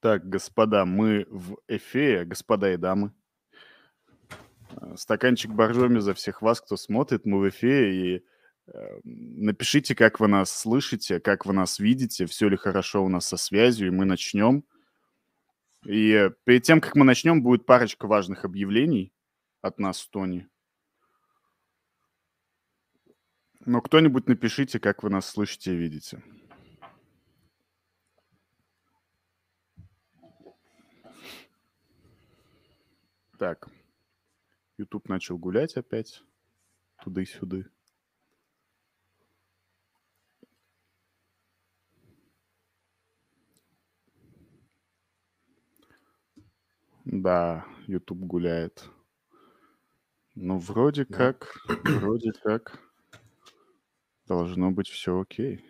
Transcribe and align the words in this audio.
Так, 0.00 0.26
господа, 0.26 0.86
мы 0.86 1.26
в 1.28 1.58
эфире, 1.68 2.24
господа 2.24 2.72
и 2.72 2.78
дамы. 2.78 3.12
Э, 4.80 4.96
стаканчик 4.96 5.50
боржоми 5.50 5.98
за 5.98 6.14
всех 6.14 6.40
вас, 6.40 6.62
кто 6.62 6.78
смотрит, 6.78 7.26
мы 7.26 7.38
в 7.38 7.48
эфире, 7.50 8.16
и 8.16 8.24
э, 8.68 9.00
напишите, 9.04 9.94
как 9.94 10.18
вы 10.18 10.28
нас 10.28 10.50
слышите, 10.50 11.20
как 11.20 11.44
вы 11.44 11.52
нас 11.52 11.78
видите, 11.78 12.24
все 12.24 12.48
ли 12.48 12.56
хорошо 12.56 13.04
у 13.04 13.10
нас 13.10 13.26
со 13.26 13.36
связью, 13.36 13.88
и 13.88 13.90
мы 13.90 14.06
начнем. 14.06 14.64
И 15.84 16.30
перед 16.44 16.62
тем, 16.62 16.80
как 16.80 16.96
мы 16.96 17.04
начнем, 17.04 17.42
будет 17.42 17.66
парочка 17.66 18.06
важных 18.06 18.46
объявлений 18.46 19.12
от 19.60 19.78
нас, 19.78 20.06
Тони. 20.06 20.48
Но 23.66 23.82
кто-нибудь 23.82 24.28
напишите, 24.28 24.80
как 24.80 25.02
вы 25.02 25.10
нас 25.10 25.28
слышите 25.28 25.74
и 25.74 25.76
видите. 25.76 26.22
Так. 33.40 33.70
YouTube 34.76 35.08
начал 35.08 35.38
гулять 35.38 35.74
опять. 35.78 36.22
Туда-сюда. 37.02 37.64
Да, 47.06 47.64
YouTube 47.86 48.26
гуляет. 48.26 48.84
Ну, 50.34 50.58
вроде 50.58 51.06
Да. 51.06 51.16
как, 51.16 51.56
вроде 51.66 52.32
как 52.32 52.78
должно 54.26 54.70
быть 54.70 54.90
все 54.90 55.18
окей. 55.18 55.64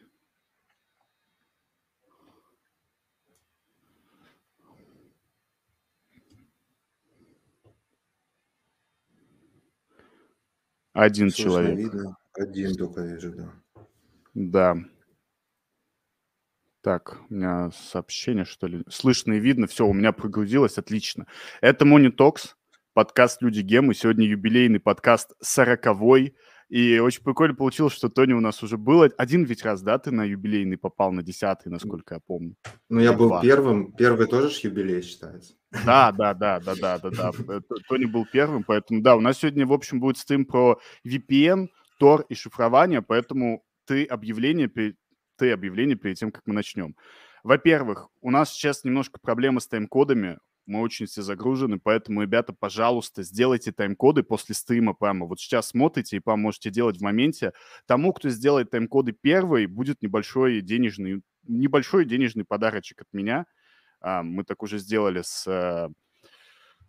Один 11.01 11.31
Слышно, 11.31 11.45
человек. 11.45 11.79
видно. 11.79 12.17
Один 12.35 12.75
только 12.75 13.01
вижу, 13.01 13.33
да. 13.33 13.53
Да. 14.35 14.77
Так, 16.83 17.19
у 17.31 17.35
меня 17.35 17.71
сообщение, 17.71 18.45
что 18.45 18.67
ли. 18.67 18.85
Слышно 18.87 19.33
и 19.33 19.41
видно. 19.41 19.67
Все, 19.67 19.87
у 19.87 19.95
меня 19.95 20.13
прогрузилось. 20.13 20.77
Отлично. 20.77 21.27
Это 21.63 21.87
Монитокс, 21.87 22.55
подкаст 22.93 23.41
«Люди 23.41 23.61
Гемы». 23.61 23.95
Сегодня 23.95 24.27
юбилейный 24.27 24.79
подкаст 24.79 25.33
сороковой. 25.41 26.37
И 26.69 26.99
очень 26.99 27.25
прикольно 27.25 27.55
получилось, 27.55 27.95
что 27.95 28.11
Тони 28.11 28.35
у 28.35 28.41
нас 28.41 28.63
уже 28.63 28.77
был. 28.77 29.03
Один 29.17 29.45
ведь 29.45 29.65
раз, 29.65 29.81
да, 29.81 29.99
ты 29.99 30.11
на 30.11 30.25
юбилейный 30.25 30.77
попал, 30.77 31.13
на 31.13 31.23
десятый, 31.23 31.73
насколько 31.73 32.17
я 32.17 32.21
помню. 32.21 32.57
Ну, 32.91 33.01
я 33.01 33.15
был 33.15 33.29
два. 33.29 33.41
первым. 33.41 33.93
Первый 33.95 34.27
тоже 34.27 34.51
ж 34.51 34.59
юбилей 34.65 35.01
считается. 35.01 35.55
Да, 35.85 36.11
да, 36.13 36.35
да, 36.35 36.59
да, 36.61 36.75
да, 36.75 36.99
да, 36.99 37.11
да. 37.11 37.31
Э, 37.49 37.61
Тони 37.89 38.05
был 38.05 38.27
первым, 38.27 38.65
поэтому 38.65 39.03
да, 39.03 39.15
у 39.17 39.21
нас 39.21 39.39
сегодня, 39.39 39.67
в 39.67 39.73
общем, 39.73 40.01
будет 40.01 40.19
стрим 40.19 40.45
про 40.45 40.81
VPN, 41.07 41.69
Tor 42.01 42.25
и 42.29 42.35
шифрование, 42.35 43.03
поэтому 43.03 43.63
ты 43.87 44.05
объявление, 44.05 44.69
ты 45.37 45.53
объявление 45.53 45.97
перед 45.97 46.19
тем, 46.19 46.33
как 46.33 46.43
мы 46.47 46.55
начнем. 46.55 46.97
Во-первых, 47.45 48.09
у 48.21 48.31
нас 48.31 48.51
сейчас 48.53 48.85
немножко 48.85 49.19
проблемы 49.21 49.61
с 49.61 49.69
тайм-кодами, 49.69 50.39
мы 50.67 50.81
очень 50.81 51.07
все 51.07 51.23
загружены, 51.23 51.79
поэтому, 51.83 52.23
ребята, 52.23 52.53
пожалуйста, 52.53 53.23
сделайте 53.23 53.73
тайм-коды 53.73 54.23
после 54.23 54.55
стрима 54.55 54.95
прямо. 54.95 55.27
Вот 55.27 55.41
сейчас 55.41 55.69
смотрите 55.69 56.17
и 56.17 56.21
прям 56.21 56.41
можете 56.41 56.71
делать 56.71 56.99
в 56.99 57.03
моменте. 57.03 57.53
Тому, 57.87 58.13
кто 58.13 58.29
сделает 58.29 58.71
тайм-коды 58.71 59.13
первый, 59.13 59.67
будет 59.67 60.03
небольшой 60.03 60.61
денежный, 60.61 61.23
небольшой 61.47 62.05
денежный 62.05 62.45
подарочек 62.45 63.03
от 63.03 63.09
меня. 63.13 63.47
А, 64.01 64.23
мы 64.23 64.45
так 64.45 64.63
уже 64.63 64.79
сделали 64.79 65.23
с 65.23 65.47
э, 65.47 65.89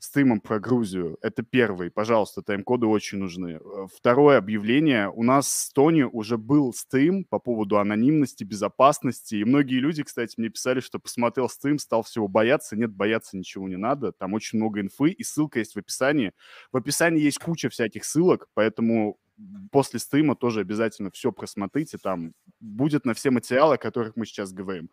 стримом 0.03 0.41
про 0.41 0.59
Грузию. 0.59 1.17
Это 1.21 1.43
первый. 1.43 1.91
Пожалуйста, 1.91 2.41
тайм-коды 2.41 2.87
очень 2.87 3.19
нужны. 3.19 3.59
Э, 3.59 3.87
Второе 3.95 4.37
объявление. 4.37 5.09
У 5.09 5.23
нас 5.23 5.47
с 5.47 5.69
Тони 5.71 6.03
уже 6.03 6.37
был 6.37 6.73
стрим 6.73 7.23
по 7.23 7.39
поводу 7.39 7.77
анонимности, 7.77 8.43
безопасности. 8.43 9.35
И 9.35 9.45
многие 9.45 9.79
люди, 9.79 10.03
кстати, 10.03 10.35
мне 10.37 10.49
писали, 10.49 10.79
что 10.79 10.99
посмотрел 10.99 11.49
стрим, 11.49 11.77
стал 11.77 12.03
всего 12.03 12.27
бояться. 12.27 12.75
Нет, 12.75 12.91
бояться 12.91 13.37
ничего 13.37 13.67
не 13.67 13.77
надо. 13.77 14.11
Там 14.11 14.33
очень 14.33 14.57
много 14.57 14.81
инфы, 14.81 15.11
и 15.11 15.23
ссылка 15.23 15.59
есть 15.59 15.75
в 15.75 15.79
описании. 15.79 16.33
В 16.71 16.77
описании 16.77 17.21
есть 17.21 17.39
куча 17.39 17.69
всяких 17.69 18.03
ссылок, 18.05 18.47
поэтому 18.53 19.17
после 19.71 19.99
стрима 19.99 20.35
тоже 20.35 20.61
обязательно 20.61 21.11
все 21.11 21.31
просмотрите. 21.31 21.97
Там 21.97 22.33
будет 22.59 23.05
на 23.05 23.13
все 23.13 23.31
материалы, 23.31 23.75
о 23.75 23.77
которых 23.77 24.15
мы 24.15 24.25
сейчас 24.25 24.53
говорим. 24.53 24.89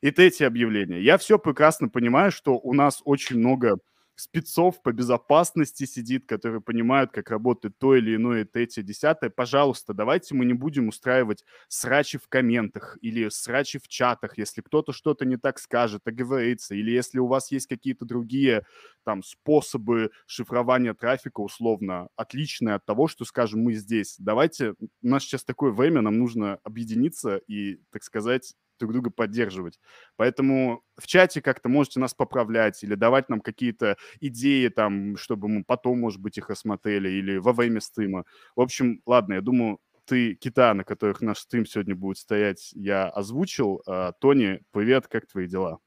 И 0.00 0.10
третье 0.10 0.46
объявление. 0.46 1.02
Я 1.02 1.18
все 1.18 1.38
прекрасно 1.38 1.88
понимаю, 1.88 2.32
что 2.32 2.58
у 2.58 2.72
нас 2.72 3.02
очень 3.04 3.38
много 3.38 3.78
спецов 4.20 4.82
по 4.82 4.92
безопасности 4.92 5.84
сидит, 5.84 6.26
которые 6.26 6.60
понимают, 6.60 7.10
как 7.10 7.30
работает 7.30 7.78
то 7.78 7.96
или 7.96 8.16
иное, 8.16 8.44
третье, 8.44 8.82
десятое. 8.82 9.30
Пожалуйста, 9.30 9.94
давайте 9.94 10.34
мы 10.34 10.44
не 10.44 10.52
будем 10.52 10.88
устраивать 10.88 11.44
срачи 11.68 12.18
в 12.18 12.28
комментах 12.28 12.98
или 13.00 13.28
срачи 13.28 13.78
в 13.78 13.88
чатах, 13.88 14.38
если 14.38 14.60
кто-то 14.60 14.92
что-то 14.92 15.24
не 15.24 15.36
так 15.36 15.58
скажет, 15.58 16.02
оговорится, 16.06 16.74
или 16.74 16.90
если 16.90 17.18
у 17.18 17.26
вас 17.26 17.50
есть 17.50 17.66
какие-то 17.66 18.04
другие 18.04 18.64
там 19.04 19.22
способы 19.22 20.10
шифрования 20.26 20.94
трафика 20.94 21.40
условно 21.40 22.08
отличные 22.16 22.74
от 22.74 22.84
того, 22.84 23.08
что 23.08 23.24
скажем 23.24 23.62
мы 23.62 23.72
здесь. 23.74 24.16
Давайте, 24.18 24.74
у 24.80 24.86
нас 25.02 25.22
сейчас 25.22 25.44
такое 25.44 25.72
время, 25.72 26.00
нам 26.02 26.18
нужно 26.18 26.58
объединиться 26.62 27.36
и, 27.48 27.80
так 27.90 28.04
сказать, 28.04 28.54
друг 28.80 28.92
друга 28.92 29.10
поддерживать. 29.10 29.78
Поэтому 30.16 30.82
в 30.96 31.06
чате 31.06 31.40
как-то 31.40 31.68
можете 31.68 32.00
нас 32.00 32.14
поправлять 32.14 32.82
или 32.82 32.94
давать 32.94 33.28
нам 33.28 33.40
какие-то 33.40 33.96
идеи 34.20 34.68
там, 34.68 35.16
чтобы 35.16 35.48
мы 35.48 35.64
потом, 35.64 36.00
может 36.00 36.20
быть, 36.20 36.38
их 36.38 36.50
осмотрели 36.50 37.08
или 37.08 37.36
во 37.36 37.52
время 37.52 37.80
стрима. 37.80 38.24
В 38.56 38.60
общем, 38.60 39.02
ладно, 39.06 39.34
я 39.34 39.40
думаю, 39.40 39.78
ты 40.10 40.34
кита, 40.34 40.74
на 40.74 40.82
которых 40.82 41.20
наш 41.20 41.38
стрим 41.38 41.64
сегодня 41.64 41.94
будет 41.94 42.18
стоять, 42.18 42.72
я 42.74 43.08
озвучил. 43.08 43.80
А, 43.86 44.10
Тони, 44.12 44.60
привет, 44.72 45.06
как 45.06 45.26
твои 45.26 45.46
дела? 45.46 45.78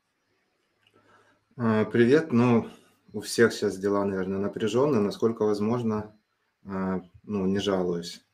А, 1.57 1.83
Привет. 1.83 2.31
Ну, 2.31 2.69
у 3.11 3.19
всех 3.19 3.51
сейчас 3.51 3.77
дела, 3.77 4.05
наверное, 4.05 4.39
напряженные. 4.39 5.01
Насколько 5.01 5.43
возможно, 5.43 6.15
а, 6.65 7.01
ну, 7.23 7.45
не 7.47 7.59
жалуюсь. 7.59 8.25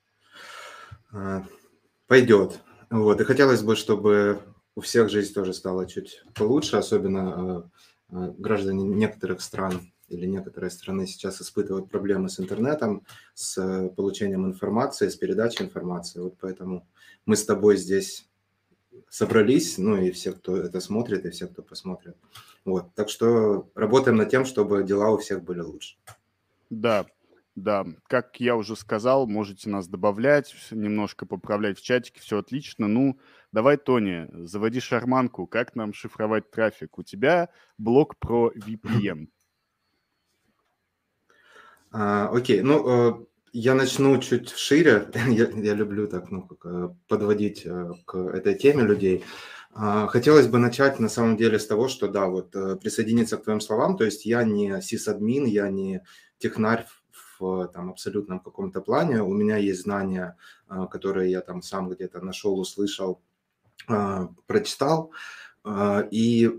Пойдет. 2.06 2.62
Вот. 2.92 3.20
И 3.22 3.24
хотелось 3.24 3.64
бы, 3.64 3.76
чтобы 3.76 4.42
у 4.80 4.82
всех 4.82 5.10
жизнь 5.10 5.34
тоже 5.34 5.54
стала 5.54 5.86
чуть 5.86 6.24
получше, 6.34 6.78
особенно 6.78 7.24
а, 7.34 7.70
а, 8.12 8.34
граждане 8.38 8.86
некоторых 8.86 9.42
стран 9.42 9.92
или 10.08 10.26
некоторые 10.26 10.72
страны 10.72 11.06
сейчас 11.06 11.42
испытывают 11.42 11.90
проблемы 11.90 12.30
с 12.30 12.40
интернетом, 12.40 13.06
с 13.34 13.58
э, 13.58 13.90
получением 13.90 14.46
информации, 14.46 15.10
с 15.10 15.18
передачей 15.18 15.66
информации. 15.66 16.22
Вот 16.22 16.36
поэтому 16.40 16.88
мы 17.26 17.36
с 17.36 17.46
тобой 17.46 17.76
здесь 17.76 18.28
собрались, 19.10 19.78
ну 19.78 19.98
и 19.98 20.12
все, 20.12 20.32
кто 20.32 20.56
это 20.56 20.80
смотрит, 20.80 21.26
и 21.26 21.30
все, 21.30 21.48
кто 21.48 21.62
посмотрит. 21.62 22.16
Вот. 22.64 22.86
Так 22.96 23.10
что 23.10 23.70
работаем 23.76 24.16
над 24.16 24.30
тем, 24.30 24.46
чтобы 24.46 24.84
дела 24.84 25.12
у 25.12 25.18
всех 25.18 25.44
были 25.44 25.60
лучше. 25.60 25.98
Да, 26.70 27.06
да, 27.56 27.86
как 28.08 28.40
я 28.40 28.56
уже 28.56 28.76
сказал, 28.76 29.28
можете 29.28 29.70
нас 29.70 29.88
добавлять, 29.88 30.56
немножко 30.72 31.26
поправлять 31.26 31.78
в 31.78 31.84
чатике, 31.84 32.22
все 32.22 32.38
отлично. 32.38 32.88
Ну, 32.88 33.20
давай, 33.52 33.78
Тони, 33.78 34.28
заводи 34.46 34.80
шарманку, 34.80 35.48
как 35.48 35.76
нам 35.76 35.94
шифровать 35.94 36.52
трафик? 36.52 36.98
У 36.98 37.04
тебя 37.04 37.50
блог 37.78 38.18
про 38.18 38.52
VPN. 38.52 39.28
А, 41.92 42.30
окей, 42.30 42.62
ну, 42.62 42.88
э, 42.88 43.26
я 43.52 43.74
начну 43.74 44.18
чуть 44.20 44.50
шире. 44.50 45.10
я, 45.28 45.74
люблю 45.74 46.08
так, 46.08 46.30
ну, 46.32 46.48
э, 46.64 46.90
подводить 47.08 47.66
э, 47.66 47.94
к 48.06 48.16
этой 48.16 48.56
теме 48.56 48.84
людей. 48.84 49.24
А, 49.74 50.08
Хотелось 50.08 50.48
бы 50.48 50.60
начать 50.60 51.00
на 51.00 51.10
самом 51.10 51.38
деле 51.38 51.58
с 51.58 51.68
того, 51.68 51.88
что 51.88 52.08
да, 52.08 52.28
вот 52.28 52.52
присоединиться 52.52 53.38
к 53.38 53.44
твоим 53.44 53.62
словам. 53.62 53.98
То 53.98 54.04
есть 54.04 54.26
я 54.26 54.44
не 54.44 54.82
сисадмин, 54.82 55.46
я 55.46 55.70
не 55.70 56.04
технарь 56.38 56.86
в, 57.40 57.68
там 57.74 57.90
абсолютном 57.90 58.40
каком-то 58.40 58.82
плане. 58.82 59.24
У 59.24 59.34
меня 59.34 59.58
есть 59.58 59.82
знания, 59.82 60.38
которые 60.92 61.32
я 61.32 61.42
там 61.42 61.62
сам 61.62 61.90
где-то 61.90 62.22
нашел, 62.22 62.60
услышал, 62.60 63.22
прочитал. 64.48 65.12
А, 65.64 66.08
И 66.12 66.50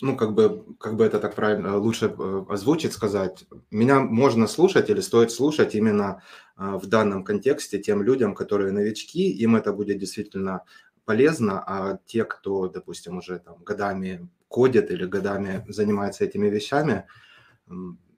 ну, 0.00 0.16
как 0.16 0.34
бы, 0.34 0.64
как 0.78 0.96
бы 0.96 1.04
это 1.04 1.18
так 1.18 1.34
правильно, 1.34 1.78
лучше 1.78 2.14
э, 2.18 2.44
озвучить, 2.48 2.92
сказать, 2.92 3.46
меня 3.70 4.00
можно 4.00 4.46
слушать 4.46 4.90
или 4.90 5.00
стоит 5.00 5.30
слушать 5.30 5.74
именно 5.74 6.22
а, 6.56 6.78
в 6.78 6.86
данном 6.86 7.24
контексте 7.24 7.78
тем 7.78 8.02
людям, 8.02 8.34
которые 8.34 8.72
новички, 8.72 9.30
им 9.30 9.56
это 9.56 9.72
будет 9.72 9.98
действительно 9.98 10.64
полезно, 11.04 11.62
а 11.66 11.98
те, 12.04 12.24
кто, 12.24 12.68
допустим, 12.68 13.18
уже 13.18 13.38
там 13.38 13.62
годами 13.64 14.28
кодит 14.48 14.90
или 14.90 15.06
годами 15.06 15.64
занимается 15.68 16.24
этими 16.24 16.48
вещами, 16.48 17.06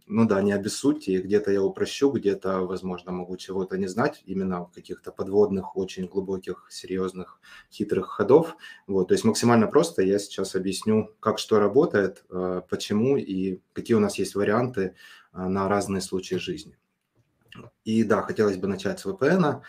ну 0.09 0.27
да, 0.27 0.43
не 0.43 0.53
обессудьте, 0.53 1.21
где-то 1.21 1.53
я 1.53 1.63
упрощу, 1.63 2.11
где-то, 2.11 2.61
возможно, 2.61 3.13
могу 3.13 3.37
чего-то 3.37 3.77
не 3.77 3.87
знать, 3.87 4.23
именно 4.25 4.69
каких-то 4.75 5.13
подводных, 5.13 5.77
очень 5.77 6.07
глубоких, 6.07 6.67
серьезных, 6.71 7.41
хитрых 7.71 8.07
ходов. 8.07 8.57
Вот, 8.87 9.09
то 9.09 9.15
есть 9.15 9.25
максимально 9.25 9.67
просто 9.67 10.03
я 10.03 10.19
сейчас 10.19 10.55
объясню, 10.55 11.15
как 11.21 11.39
что 11.39 11.59
работает, 11.59 12.25
э, 12.31 12.63
почему 12.69 13.17
и 13.17 13.61
какие 13.73 13.97
у 13.97 14.01
нас 14.01 14.19
есть 14.19 14.35
варианты 14.35 14.95
э, 15.33 15.43
на 15.47 15.69
разные 15.69 16.01
случаи 16.01 16.37
жизни. 16.37 16.79
И 17.85 18.05
да, 18.05 18.23
хотелось 18.23 18.57
бы 18.57 18.69
начать 18.69 19.01
с 19.01 19.07
VPN. 19.07 19.63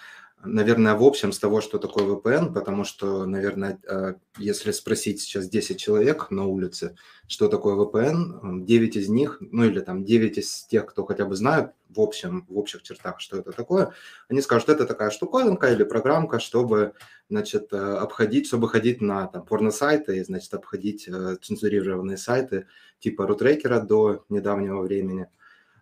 Наверное, 0.45 0.95
в 0.95 1.03
общем, 1.03 1.33
с 1.33 1.39
того, 1.39 1.59
что 1.59 1.80
такое 1.80 2.06
VPN, 2.06 2.53
потому 2.53 2.86
что, 2.86 3.25
наверное, 3.25 3.77
э, 3.86 4.13
если 4.38 4.71
спросить 4.71 5.19
сейчас 5.19 5.50
10 5.50 5.77
человек 5.77 6.31
на 6.31 6.45
улице, 6.45 6.95
что 7.27 7.50
такое 7.50 7.75
VPN, 7.75 8.63
9 8.63 8.95
из 8.95 9.09
них, 9.09 9.38
ну 9.41 9.65
или 9.65 9.81
там 9.81 10.06
9 10.06 10.38
из 10.38 10.63
тех, 10.63 10.86
кто 10.86 11.06
хотя 11.06 11.25
бы 11.25 11.36
знают 11.36 11.74
в 11.89 12.00
общем, 12.00 12.45
в 12.47 12.57
общих 12.57 12.83
чертах, 12.83 13.19
что 13.19 13.38
это 13.38 13.51
такое, 13.51 13.91
они 14.30 14.41
скажут, 14.41 14.69
это 14.69 14.86
такая 14.86 15.09
штуковинка 15.09 15.74
или 15.74 15.83
программка, 15.83 16.39
чтобы, 16.39 16.94
значит, 17.30 17.74
э, 17.74 17.77
обходить, 17.77 18.47
чтобы 18.47 18.69
ходить 18.69 19.01
на 19.01 19.27
там 19.27 19.44
порно-сайты 19.44 20.24
значит, 20.24 20.53
обходить 20.53 21.07
э, 21.07 21.35
цензурированные 21.42 22.18
сайты 22.18 22.68
типа 23.00 23.27
рутрекера 23.27 23.81
до 23.81 24.24
недавнего 24.30 24.81
времени. 24.81 25.27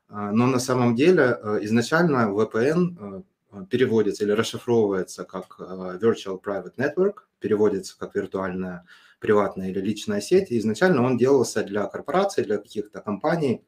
А, 0.09 0.31
но 0.31 0.47
на 0.47 0.59
самом 0.59 0.95
деле 0.95 1.37
изначально 1.61 2.29
VPN 2.31 2.97
Э, 2.99 3.21
переводится 3.69 4.23
или 4.23 4.31
расшифровывается 4.31 5.23
как 5.23 5.55
э, 5.59 5.99
Virtual 6.01 6.41
Private 6.41 6.75
Network, 6.77 7.19
переводится 7.39 7.97
как 7.97 8.15
виртуальная 8.15 8.85
приватная 9.19 9.69
или 9.69 9.79
личная 9.79 10.21
сеть. 10.21 10.51
Изначально 10.51 11.03
он 11.03 11.17
делался 11.17 11.63
для 11.63 11.85
корпораций, 11.87 12.43
для 12.43 12.57
каких-то 12.57 13.01
компаний, 13.01 13.65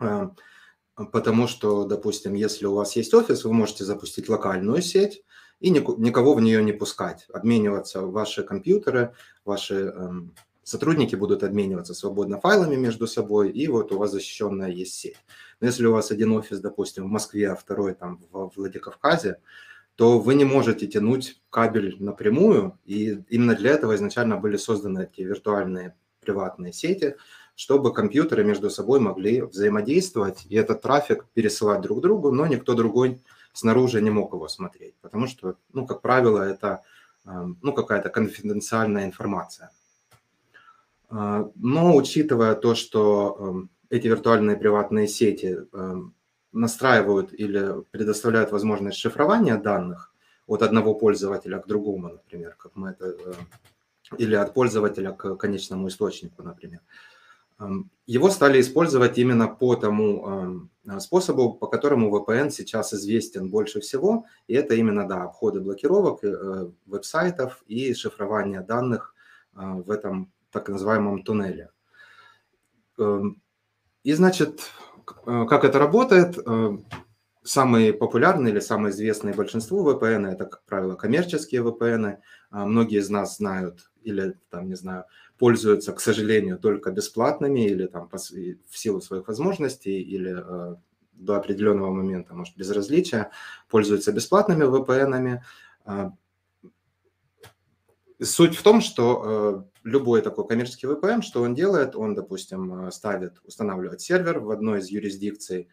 э, 0.00 0.28
потому 1.12 1.46
что, 1.48 1.84
допустим, 1.84 2.34
если 2.34 2.66
у 2.66 2.74
вас 2.74 2.96
есть 2.96 3.14
офис, 3.14 3.44
вы 3.44 3.52
можете 3.52 3.84
запустить 3.84 4.28
локальную 4.28 4.82
сеть 4.82 5.22
и 5.60 5.70
никого 5.70 6.34
в 6.34 6.40
нее 6.40 6.62
не 6.62 6.72
пускать, 6.72 7.26
обмениваться 7.32 8.02
ваши 8.02 8.42
компьютеры, 8.42 9.14
ваши 9.44 9.74
эм, 9.74 10.34
сотрудники 10.62 11.16
будут 11.16 11.42
обмениваться 11.42 11.94
свободно 11.94 12.40
файлами 12.40 12.76
между 12.76 13.06
собой, 13.06 13.50
и 13.50 13.66
вот 13.68 13.92
у 13.92 13.98
вас 13.98 14.10
защищенная 14.10 14.70
есть 14.70 14.94
сеть. 14.94 15.16
Но 15.60 15.66
если 15.66 15.86
у 15.86 15.92
вас 15.92 16.10
один 16.10 16.32
офис, 16.32 16.60
допустим, 16.60 17.04
в 17.04 17.08
Москве, 17.08 17.50
а 17.50 17.54
второй 17.54 17.94
там 17.94 18.20
в 18.30 18.52
Владикавказе, 18.56 19.38
то 19.96 20.18
вы 20.18 20.34
не 20.34 20.44
можете 20.44 20.86
тянуть 20.86 21.40
кабель 21.50 21.96
напрямую, 22.02 22.78
и 22.86 23.22
именно 23.28 23.54
для 23.54 23.72
этого 23.72 23.94
изначально 23.94 24.38
были 24.38 24.56
созданы 24.56 25.04
такие 25.04 25.28
виртуальные 25.28 25.94
приватные 26.20 26.72
сети, 26.72 27.16
чтобы 27.54 27.92
компьютеры 27.92 28.42
между 28.42 28.70
собой 28.70 29.00
могли 29.00 29.42
взаимодействовать 29.42 30.46
и 30.48 30.56
этот 30.56 30.80
трафик 30.80 31.26
пересылать 31.34 31.82
друг 31.82 32.00
другу, 32.00 32.30
но 32.30 32.46
никто 32.46 32.74
другой 32.74 33.20
снаружи 33.52 34.00
не 34.00 34.10
мог 34.10 34.32
его 34.32 34.48
смотреть, 34.48 34.94
потому 35.02 35.26
что, 35.26 35.56
ну, 35.72 35.86
как 35.86 36.00
правило, 36.00 36.42
это 36.42 36.82
эм, 37.26 37.58
ну, 37.60 37.74
какая-то 37.74 38.08
конфиденциальная 38.08 39.04
информация. 39.04 39.70
А, 41.10 41.50
но 41.56 41.94
учитывая 41.94 42.54
то, 42.54 42.74
что 42.74 43.36
эм, 43.38 43.70
эти 43.90 44.06
виртуальные 44.06 44.56
приватные 44.56 45.08
сети 45.08 45.58
эм, 45.72 46.14
настраивают 46.52 47.32
или 47.32 47.82
предоставляют 47.90 48.52
возможность 48.52 48.98
шифрования 48.98 49.56
данных 49.56 50.14
от 50.46 50.62
одного 50.62 50.94
пользователя 50.94 51.58
к 51.58 51.66
другому, 51.66 52.08
например, 52.08 52.54
как 52.56 52.76
мы 52.76 52.90
это, 52.90 53.06
э, 53.06 53.32
или 54.16 54.36
от 54.36 54.54
пользователя 54.54 55.12
к 55.12 55.36
конечному 55.36 55.88
источнику, 55.88 56.42
например. 56.42 56.80
Эм, 57.58 57.90
его 58.06 58.30
стали 58.30 58.60
использовать 58.60 59.18
именно 59.18 59.48
по 59.48 59.76
тому 59.76 60.68
способу, 60.98 61.54
по 61.54 61.66
которому 61.66 62.10
VPN 62.10 62.50
сейчас 62.50 62.94
известен 62.94 63.50
больше 63.50 63.80
всего, 63.80 64.24
и 64.48 64.54
это 64.54 64.74
именно, 64.74 65.06
да, 65.06 65.24
обходы 65.24 65.60
блокировок 65.60 66.24
э, 66.24 66.70
веб-сайтов 66.86 67.62
и 67.66 67.94
шифрование 67.94 68.60
данных 68.60 69.14
э, 69.54 69.60
в 69.60 69.90
этом 69.90 70.32
так 70.50 70.68
называемом 70.68 71.22
туннеле. 71.22 71.70
И, 74.02 74.12
значит, 74.12 74.60
э, 75.26 75.46
как 75.48 75.64
это 75.64 75.78
работает? 75.78 76.38
Э, 76.38 76.78
самые 77.42 77.92
популярные 77.92 78.52
или 78.52 78.60
самые 78.60 78.92
известные 78.92 79.34
большинству 79.34 79.88
VPN 79.88 80.26
это, 80.28 80.44
как 80.46 80.64
правило, 80.64 80.94
коммерческие 80.94 81.62
VPN. 81.62 82.18
А 82.50 82.66
многие 82.66 82.98
из 82.98 83.10
нас 83.10 83.36
знают 83.36 83.90
или, 84.02 84.34
там, 84.50 84.68
не 84.68 84.74
знаю, 84.74 85.04
пользуются, 85.38 85.92
к 85.92 86.00
сожалению, 86.00 86.58
только 86.58 86.90
бесплатными 86.90 87.66
или 87.66 87.86
там 87.86 88.08
в 88.10 88.78
силу 88.78 89.00
своих 89.00 89.28
возможностей 89.28 90.00
или 90.00 90.34
э, 90.36 90.76
до 91.12 91.36
определенного 91.36 91.92
момента, 91.92 92.34
может, 92.34 92.56
безразличия, 92.56 93.30
пользуются 93.68 94.12
бесплатными 94.12 94.64
VPN. 94.64 95.40
А, 95.84 96.12
суть 98.22 98.56
в 98.56 98.62
том, 98.62 98.80
что 98.80 99.66
любой 99.84 100.22
такой 100.22 100.46
коммерческий 100.46 100.86
VPN, 100.86 101.22
что 101.22 101.42
он 101.42 101.54
делает? 101.54 101.96
Он, 101.96 102.14
допустим, 102.14 102.86
э, 102.86 102.90
ставит, 102.90 103.38
устанавливает 103.44 104.00
сервер 104.00 104.40
в 104.40 104.50
одной 104.50 104.80
из 104.80 104.88
юрисдикций. 104.88 105.68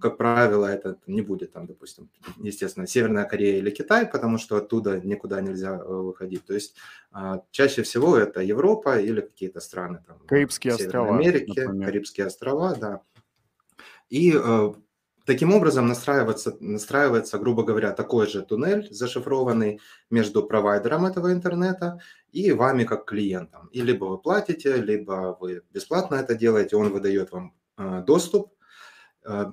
Как 0.00 0.16
правило, 0.16 0.66
это 0.66 0.98
не 1.06 1.22
будет 1.22 1.52
там, 1.52 1.68
допустим, 1.68 2.10
естественно, 2.38 2.88
Северная 2.88 3.24
Корея 3.24 3.58
или 3.58 3.70
Китай, 3.70 4.04
потому 4.04 4.36
что 4.36 4.56
оттуда 4.56 5.00
никуда 5.00 5.40
нельзя 5.40 5.76
э, 5.76 5.84
выходить. 5.84 6.44
То 6.44 6.54
есть 6.54 6.74
а, 7.12 7.44
чаще 7.52 7.84
всего 7.84 8.16
это 8.16 8.40
Европа 8.40 8.98
или 8.98 9.20
какие-то 9.20 9.60
страны 9.60 10.02
там, 10.04 10.18
Карибские 10.26 10.74
острова, 10.74 11.14
Америки, 11.14 11.60
например. 11.60 11.86
Карибские 11.86 12.26
острова, 12.26 12.74
да. 12.74 13.02
И 14.08 14.34
э, 14.34 14.72
Таким 15.26 15.52
образом 15.52 15.86
настраивается, 15.86 16.56
настраивается, 16.60 17.38
грубо 17.38 17.62
говоря, 17.62 17.92
такой 17.92 18.26
же 18.26 18.42
туннель 18.42 18.88
зашифрованный 18.90 19.80
между 20.10 20.42
провайдером 20.42 21.04
этого 21.04 21.32
интернета 21.32 22.00
и 22.32 22.52
вами 22.52 22.84
как 22.84 23.04
клиентом. 23.04 23.68
И 23.68 23.82
либо 23.82 24.06
вы 24.06 24.18
платите, 24.18 24.76
либо 24.76 25.36
вы 25.40 25.62
бесплатно 25.70 26.16
это 26.16 26.34
делаете, 26.34 26.76
он 26.76 26.90
выдает 26.90 27.32
вам 27.32 27.54
э, 27.76 28.02
доступ, 28.06 28.52
э, 29.24 29.52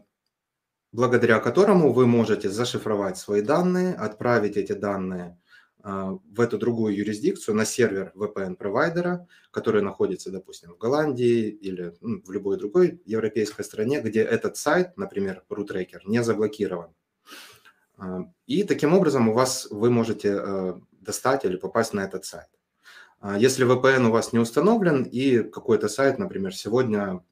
благодаря 0.91 1.39
которому 1.39 1.91
вы 1.93 2.07
можете 2.07 2.49
зашифровать 2.49 3.17
свои 3.17 3.41
данные, 3.41 3.93
отправить 3.93 4.57
эти 4.57 4.73
данные 4.73 5.37
в 5.87 6.41
эту 6.41 6.57
другую 6.57 6.95
юрисдикцию 6.95 7.55
на 7.55 7.63
сервер 7.63 8.11
VPN-провайдера, 8.13 9.25
который 9.51 9.81
находится, 9.81 10.31
допустим, 10.31 10.73
в 10.73 10.77
Голландии 10.77 11.47
или 11.47 11.93
ну, 12.01 12.21
в 12.25 12.31
любой 12.31 12.57
другой 12.57 13.01
европейской 13.05 13.63
стране, 13.63 14.01
где 14.01 14.21
этот 14.21 14.57
сайт, 14.57 14.97
например, 14.97 15.43
RootRaker, 15.49 16.01
не 16.05 16.23
заблокирован. 16.23 16.93
А, 17.97 18.29
и 18.47 18.63
таким 18.63 18.93
образом 18.93 19.29
у 19.29 19.33
вас 19.33 19.67
вы 19.71 19.89
можете 19.89 20.33
а, 20.33 20.81
достать 20.91 21.45
или 21.45 21.55
попасть 21.55 21.93
на 21.93 22.01
этот 22.01 22.25
сайт. 22.25 22.49
Если 23.39 23.65
VPN 23.65 24.07
у 24.07 24.11
вас 24.11 24.31
не 24.31 24.37
установлен 24.37 25.01
и 25.01 25.39
какой-то 25.39 25.87
сайт, 25.87 26.19
например, 26.19 26.53
сегодня 26.53 27.23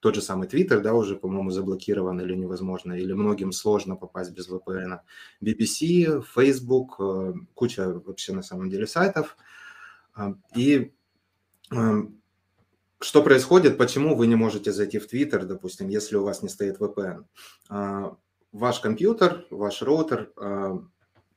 тот 0.00 0.14
же 0.14 0.22
самый 0.22 0.48
Twitter, 0.48 0.80
да, 0.80 0.94
уже, 0.94 1.16
по-моему, 1.16 1.50
заблокирован 1.50 2.20
или 2.20 2.34
невозможно, 2.34 2.92
или 2.92 3.12
многим 3.12 3.52
сложно 3.52 3.96
попасть 3.96 4.32
без 4.32 4.48
VPN. 4.48 5.00
BBC, 5.42 6.22
Facebook, 6.34 6.96
э, 6.98 7.34
куча 7.54 8.00
вообще 8.04 8.32
на 8.32 8.42
самом 8.42 8.68
деле 8.70 8.86
сайтов. 8.86 9.36
Э, 10.16 10.34
и 10.54 10.92
э, 11.72 12.02
что 13.00 13.22
происходит, 13.22 13.78
почему 13.78 14.14
вы 14.14 14.26
не 14.26 14.36
можете 14.36 14.72
зайти 14.72 14.98
в 14.98 15.12
Twitter, 15.12 15.44
допустим, 15.44 15.88
если 15.88 16.16
у 16.16 16.24
вас 16.24 16.42
не 16.42 16.48
стоит 16.48 16.78
VPN? 16.78 17.24
Ваш 18.52 18.80
компьютер, 18.80 19.46
ваш 19.50 19.82
роутер 19.82 20.32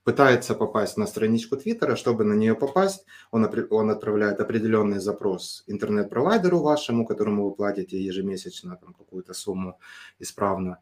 пытается 0.03 0.55
попасть 0.55 0.97
на 0.97 1.07
страничку 1.07 1.57
Твиттера, 1.57 1.95
чтобы 1.95 2.23
на 2.23 2.33
нее 2.33 2.55
попасть, 2.55 3.05
он, 3.31 3.49
он 3.69 3.89
отправляет 3.89 4.39
определенный 4.39 4.99
запрос 4.99 5.63
интернет-провайдеру 5.67 6.59
вашему, 6.59 7.05
которому 7.05 7.49
вы 7.49 7.55
платите 7.55 8.01
ежемесячно 8.01 8.77
там, 8.77 8.93
какую-то 8.93 9.33
сумму 9.33 9.79
исправно. 10.19 10.79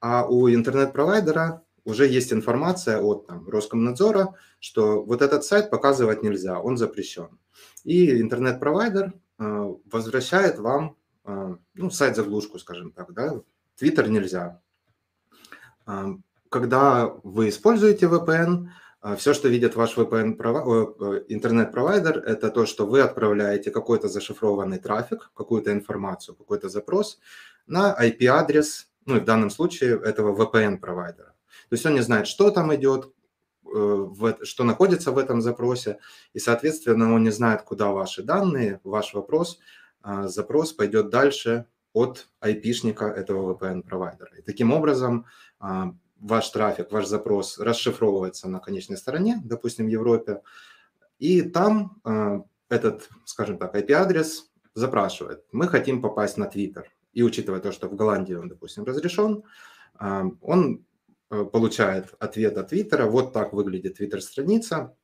А 0.00 0.26
у 0.26 0.48
интернет-провайдера 0.48 1.62
уже 1.84 2.06
есть 2.06 2.32
информация 2.32 3.00
от 3.00 3.26
там, 3.26 3.48
Роскомнадзора, 3.48 4.34
что 4.60 5.02
вот 5.02 5.22
этот 5.22 5.44
сайт 5.44 5.70
показывать 5.70 6.22
нельзя, 6.22 6.60
он 6.60 6.76
запрещен. 6.76 7.38
И 7.84 8.20
интернет-провайдер 8.20 9.12
э, 9.38 9.74
возвращает 9.90 10.58
вам 10.58 10.96
э, 11.24 11.56
ну, 11.74 11.90
сайт-заглушку, 11.90 12.58
скажем 12.58 12.92
так, 12.92 13.12
да, 13.14 13.40
Твиттер 13.76 14.08
нельзя. 14.08 14.60
Когда 16.48 17.06
вы 17.22 17.48
используете 17.48 18.06
VPN, 18.06 18.68
а, 19.00 19.16
все, 19.16 19.32
что 19.32 19.48
видит 19.48 19.76
ваш 19.76 19.96
VPN 19.96 20.36
э, 20.36 21.24
интернет-провайдер, 21.28 22.18
это 22.18 22.50
то, 22.50 22.66
что 22.66 22.84
вы 22.84 23.00
отправляете 23.00 23.70
какой-то 23.70 24.08
зашифрованный 24.08 24.78
трафик, 24.78 25.30
какую-то 25.34 25.72
информацию, 25.72 26.34
какой-то 26.34 26.68
запрос 26.68 27.18
на 27.66 27.96
IP-адрес, 28.00 28.88
ну 29.06 29.16
и 29.16 29.20
в 29.20 29.24
данном 29.24 29.50
случае 29.50 30.00
этого 30.02 30.34
VPN-провайдера. 30.34 31.32
То 31.68 31.74
есть 31.74 31.86
он 31.86 31.94
не 31.94 32.00
знает, 32.02 32.26
что 32.26 32.50
там 32.50 32.74
идет, 32.74 33.12
э, 33.72 34.08
что 34.42 34.64
находится 34.64 35.12
в 35.12 35.18
этом 35.18 35.42
запросе, 35.42 35.98
и, 36.32 36.40
соответственно, 36.40 37.14
он 37.14 37.22
не 37.22 37.30
знает, 37.30 37.62
куда 37.62 37.92
ваши 37.92 38.22
данные, 38.22 38.80
ваш 38.82 39.14
вопрос, 39.14 39.58
запрос 40.24 40.72
пойдет 40.72 41.10
дальше 41.10 41.66
от 41.92 42.28
IP-шника 42.40 43.06
этого 43.06 43.54
VPN-провайдера. 43.54 44.38
И 44.38 44.42
таким 44.42 44.72
образом 44.72 45.26
ваш 46.20 46.48
трафик, 46.50 46.92
ваш 46.92 47.06
запрос 47.06 47.58
расшифровывается 47.58 48.48
на 48.48 48.60
конечной 48.60 48.96
стороне, 48.96 49.40
допустим, 49.44 49.86
в 49.86 49.90
Европе, 49.90 50.42
и 51.18 51.42
там 51.42 52.00
а, 52.04 52.42
этот, 52.68 53.08
скажем 53.24 53.58
так, 53.58 53.74
IP-адрес 53.74 54.50
запрашивает, 54.74 55.44
мы 55.52 55.68
хотим 55.68 56.02
попасть 56.02 56.36
на 56.36 56.44
Twitter. 56.44 56.84
И 57.12 57.22
учитывая 57.22 57.60
то, 57.60 57.72
что 57.72 57.88
в 57.88 57.96
Голландии 57.96 58.34
он, 58.34 58.48
допустим, 58.48 58.84
разрешен, 58.84 59.42
он 59.98 60.84
э, 61.30 61.44
получает 61.44 62.14
ответ 62.20 62.56
от 62.58 62.68
Твиттера, 62.68 63.06
вот 63.06 63.32
так 63.32 63.52
выглядит 63.52 63.96
Твиттер-страница, 63.96 64.94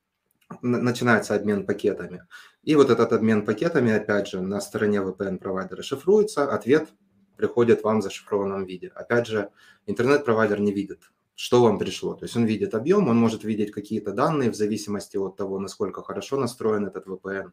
начинается 0.63 1.35
обмен 1.35 1.67
пакетами. 1.67 2.27
И 2.63 2.77
вот 2.77 2.91
этот 2.91 3.13
обмен 3.13 3.45
пакетами, 3.45 3.93
опять 3.93 4.29
же, 4.29 4.41
на 4.41 4.61
стороне 4.61 4.99
VPN-провайдера 4.99 5.83
шифруется, 5.83 6.53
ответ 6.53 6.89
приходит 7.37 7.83
вам 7.83 8.01
в 8.01 8.03
зашифрованном 8.03 8.65
виде. 8.65 8.89
Опять 8.95 9.27
же, 9.27 9.51
интернет-провайдер 9.87 10.61
не 10.61 10.73
видит, 10.73 11.11
что 11.35 11.63
вам 11.63 11.79
пришло. 11.79 12.15
То 12.15 12.25
есть 12.25 12.37
он 12.37 12.45
видит 12.45 12.75
объем, 12.75 13.09
он 13.09 13.17
может 13.17 13.45
видеть 13.45 13.73
какие-то 13.73 14.13
данные 14.13 14.51
в 14.51 14.55
зависимости 14.55 15.17
от 15.17 15.37
того, 15.37 15.59
насколько 15.59 16.03
хорошо 16.03 16.37
настроен 16.37 16.87
этот 16.87 17.07
VPN, 17.07 17.53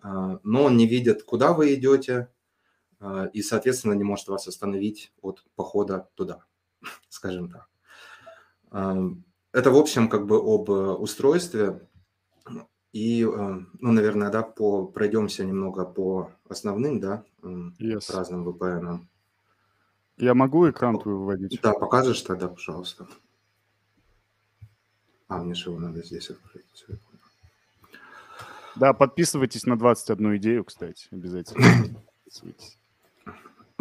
а, 0.00 0.40
но 0.42 0.64
он 0.64 0.76
не 0.76 0.86
видит, 0.86 1.22
куда 1.22 1.52
вы 1.52 1.74
идете, 1.74 2.28
а, 3.00 3.26
и, 3.26 3.42
соответственно, 3.42 3.94
не 3.94 4.04
может 4.04 4.28
вас 4.28 4.48
остановить 4.48 5.12
от 5.20 5.44
похода 5.54 6.08
туда, 6.14 6.44
скажем 7.08 7.50
так. 7.50 7.68
Это, 9.52 9.70
в 9.70 9.76
общем, 9.76 10.08
как 10.08 10.26
бы 10.26 10.36
об 10.36 10.70
устройстве. 10.70 11.86
И, 12.92 13.22
э, 13.22 13.26
ну, 13.26 13.92
наверное, 13.92 14.30
да, 14.30 14.42
по, 14.42 14.86
пройдемся 14.86 15.44
немного 15.44 15.84
по 15.84 16.30
основным, 16.48 17.00
да, 17.00 17.24
yes. 17.42 18.12
разным 18.12 18.46
VPN. 18.46 19.06
Я 20.18 20.34
могу 20.34 20.68
экран 20.68 20.98
твой 20.98 21.14
выводить? 21.14 21.58
Да, 21.62 21.72
покажешь 21.72 22.20
тогда, 22.20 22.48
пожалуйста. 22.48 23.08
А, 25.28 25.38
мне 25.38 25.54
же 25.54 25.70
его 25.70 25.80
надо 25.80 26.02
здесь 26.04 26.28
открыть. 26.28 26.86
Да, 28.76 28.92
подписывайтесь 28.92 29.64
на 29.64 29.78
21 29.78 30.36
идею, 30.36 30.64
кстати, 30.64 31.08
обязательно. 31.10 31.64
Подписывайтесь. 32.24 32.78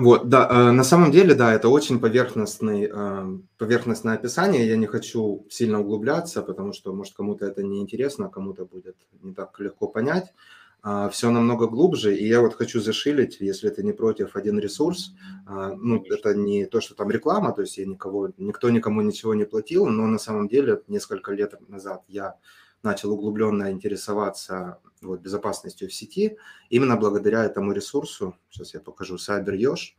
Вот, 0.01 0.29
да, 0.29 0.48
э, 0.50 0.72
на 0.72 0.84
самом 0.84 1.12
деле, 1.12 1.36
да, 1.36 1.53
это 1.53 1.70
очень 1.70 2.00
поверхностный, 2.00 2.89
э, 2.91 3.38
поверхностное 3.60 4.15
описание. 4.15 4.67
Я 4.67 4.75
не 4.75 4.88
хочу 4.88 5.46
сильно 5.50 5.79
углубляться, 5.79 6.41
потому 6.41 6.74
что, 6.74 6.91
может, 6.91 7.13
кому-то 7.13 7.46
это 7.46 7.62
не 7.62 7.79
интересно, 7.81 8.25
а 8.25 8.29
кому-то 8.29 8.65
будет 8.65 8.96
не 9.22 9.34
так 9.34 9.60
легко 9.60 9.88
понять. 9.88 10.34
А, 10.81 11.08
Все 11.10 11.29
намного 11.29 11.67
глубже, 11.67 12.15
и 12.17 12.27
я 12.27 12.41
вот 12.41 12.55
хочу 12.55 12.81
зашилить, 12.81 13.38
если 13.41 13.70
ты 13.70 13.84
не 13.84 13.91
против, 13.91 14.36
один 14.36 14.58
ресурс. 14.60 15.13
А, 15.46 15.75
ну, 15.75 16.03
это 16.10 16.34
не 16.34 16.65
то, 16.65 16.81
что 16.81 16.96
там 16.96 17.12
реклама, 17.12 17.51
то 17.53 17.62
есть 17.62 17.77
я 17.77 17.86
никого, 17.86 18.31
никто 18.38 18.72
никому 18.72 19.01
ничего 19.01 19.36
не 19.36 19.46
платил, 19.46 19.86
но 19.86 20.08
на 20.08 20.17
самом 20.17 20.48
деле 20.48 20.81
несколько 20.88 21.31
лет 21.34 21.53
назад 21.70 22.01
я 22.08 22.38
начал 22.81 23.12
углубленно 23.12 23.70
интересоваться 23.72 24.79
вот, 25.01 25.22
безопасностью 25.22 25.89
в 25.89 25.93
сети, 25.93 26.38
именно 26.70 26.98
благодаря 26.98 27.43
этому 27.43 27.72
ресурсу. 27.72 28.36
Сейчас 28.50 28.74
я 28.74 28.79
покажу 28.79 29.15
CyberYosh. 29.15 29.96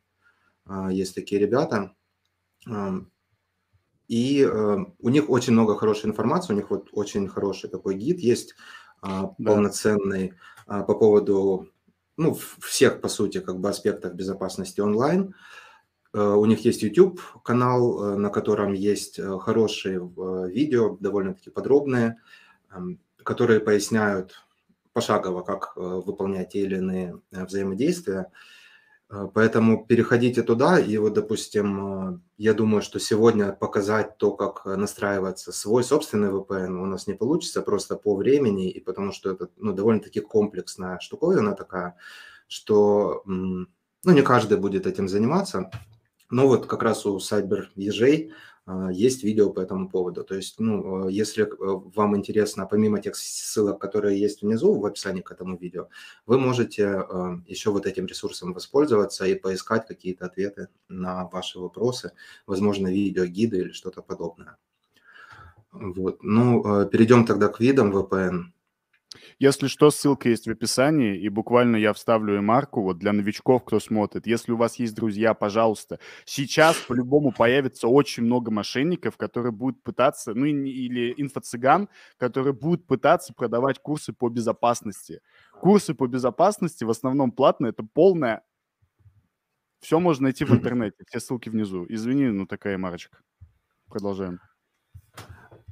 А, 0.67 0.93
есть 0.93 1.15
такие 1.15 1.41
ребята. 1.41 1.95
И 4.13 4.43
э, 4.43 4.77
у 4.99 5.09
них 5.09 5.31
очень 5.31 5.55
много 5.55 5.75
хорошей 5.75 6.11
информации, 6.11 6.53
у 6.53 6.57
них 6.57 6.69
вот 6.71 6.89
очень 6.93 7.29
хороший 7.29 7.71
такой 7.71 7.95
гид 7.95 8.19
есть, 8.19 8.55
а, 9.01 9.29
полноценный 9.43 10.35
а, 10.67 10.83
по 10.83 10.95
поводу 10.95 11.69
ну, 12.19 12.37
всех, 12.61 13.01
по 13.01 13.09
сути, 13.09 13.41
как 13.41 13.59
бы 13.59 13.71
аспектов 13.71 14.15
безопасности 14.15 14.83
онлайн. 14.83 15.35
Э, 16.13 16.35
у 16.35 16.45
них 16.45 16.65
есть 16.65 16.83
YouTube 16.83 17.23
канал, 17.43 18.13
э, 18.13 18.17
на 18.17 18.29
котором 18.29 18.75
есть 18.75 19.19
хорошие 19.41 19.99
видео, 20.51 20.97
довольно-таки 21.01 21.49
подробные, 21.49 22.21
которые 23.25 23.61
поясняют 23.61 24.45
пошагово, 24.93 25.43
как 25.43 25.73
э, 25.77 25.81
выполнять 25.81 26.51
те 26.51 26.61
или 26.61 26.77
иные 26.77 27.21
э, 27.33 27.45
взаимодействия. 27.45 28.31
Э, 29.11 29.29
поэтому 29.33 29.87
переходите 29.87 30.43
туда, 30.43 30.79
и 30.79 30.97
вот, 30.99 31.15
допустим, 31.15 32.23
я 32.37 32.55
думаю, 32.55 32.83
что 32.83 32.99
сегодня 32.99 33.53
показать 33.53 34.19
то, 34.19 34.33
как 34.33 34.65
настраивается 34.65 35.53
свой 35.53 35.85
собственный 35.85 36.31
VPN 36.31 36.81
у 36.81 36.87
нас 36.87 37.07
не 37.07 37.15
получится 37.15 37.63
просто 37.63 37.97
по 37.97 38.17
времени, 38.17 38.71
и 38.71 38.81
потому 38.81 39.13
что 39.13 39.33
это 39.33 39.49
ну, 39.57 39.73
довольно-таки 39.73 40.21
комплексная 40.21 40.99
штуковина 41.01 41.55
такая, 41.55 41.97
что 42.49 43.23
ну, 43.25 43.67
не 44.05 44.23
каждый 44.23 44.59
будет 44.59 44.87
этим 44.87 45.09
заниматься. 45.09 45.71
Но 46.31 46.49
вот 46.49 46.67
как 46.67 46.83
раз 46.83 47.05
у 47.05 47.19
Cyber 47.19 47.67
ежей 47.75 48.33
есть 48.93 49.25
видео 49.25 49.51
по 49.51 49.61
этому 49.61 49.89
поводу. 49.89 50.23
То 50.25 50.37
есть, 50.37 50.61
ну, 50.61 51.09
э, 51.09 51.13
если 51.13 51.45
э, 51.45 51.49
вам 51.59 52.17
интересно, 52.17 52.67
помимо 52.67 53.01
тех 53.01 53.17
ссылок, 53.17 53.81
которые 53.81 54.21
есть 54.21 54.43
внизу 54.43 54.79
в 54.79 54.87
описании 54.87 55.21
к 55.21 55.33
этому 55.33 55.57
видео, 55.57 55.89
вы 56.27 56.39
можете 56.39 56.83
э, 56.83 57.37
еще 57.47 57.71
вот 57.71 57.87
этим 57.87 58.07
ресурсом 58.07 58.53
воспользоваться 58.53 59.27
и 59.27 59.35
поискать 59.35 59.87
какие-то 59.87 60.27
ответы 60.27 60.69
на 60.89 61.29
ваши 61.29 61.59
вопросы, 61.59 62.13
возможно, 62.47 62.89
видеогиды 62.89 63.59
или 63.59 63.73
что-то 63.73 64.01
подобное. 64.03 64.57
Вот. 65.73 66.23
Ну, 66.23 66.87
перейдем 66.87 67.25
тогда 67.25 67.49
к 67.49 67.59
видам 67.59 67.97
VPN. 67.97 68.53
Если 69.39 69.67
что, 69.67 69.91
ссылка 69.91 70.29
есть 70.29 70.47
в 70.47 70.51
описании, 70.51 71.19
и 71.19 71.29
буквально 71.29 71.77
я 71.77 71.93
вставлю 71.93 72.37
и 72.37 72.41
марку 72.41 72.83
вот 72.83 72.99
для 72.99 73.13
новичков, 73.13 73.65
кто 73.65 73.81
смотрит. 73.81 74.27
Если 74.27 74.53
у 74.53 74.57
вас 74.57 74.77
есть 74.77 74.95
друзья, 74.95 75.35
пожалуйста, 75.35 75.99
сейчас 76.25 76.77
по-любому 76.77 77.33
появится 77.33 77.89
очень 77.89 78.25
много 78.25 78.51
мошенников, 78.51 79.17
которые 79.17 79.53
будут 79.53 79.83
пытаться, 79.83 80.35
ну 80.35 80.47
или 80.47 81.15
инфо-цыган, 81.17 81.89
которые 82.17 82.53
будут 82.53 82.87
пытаться 82.87 83.35
продавать 83.35 83.79
курсы 83.81 84.13
по 84.13 84.29
безопасности. 84.29 85.21
Курсы 85.61 85.95
по 85.95 86.07
безопасности 86.07 86.85
в 86.85 86.91
основном 86.91 87.33
платные, 87.33 87.71
это 87.71 87.83
полная... 87.83 88.43
Все 89.81 89.99
можно 89.99 90.25
найти 90.25 90.45
в 90.45 90.51
интернете, 90.55 91.05
все 91.09 91.21
ссылки 91.21 91.49
внизу. 91.49 91.87
Извини, 91.89 92.27
ну 92.27 92.47
такая 92.47 92.79
марочка. 92.79 93.19
Продолжаем. 93.89 94.39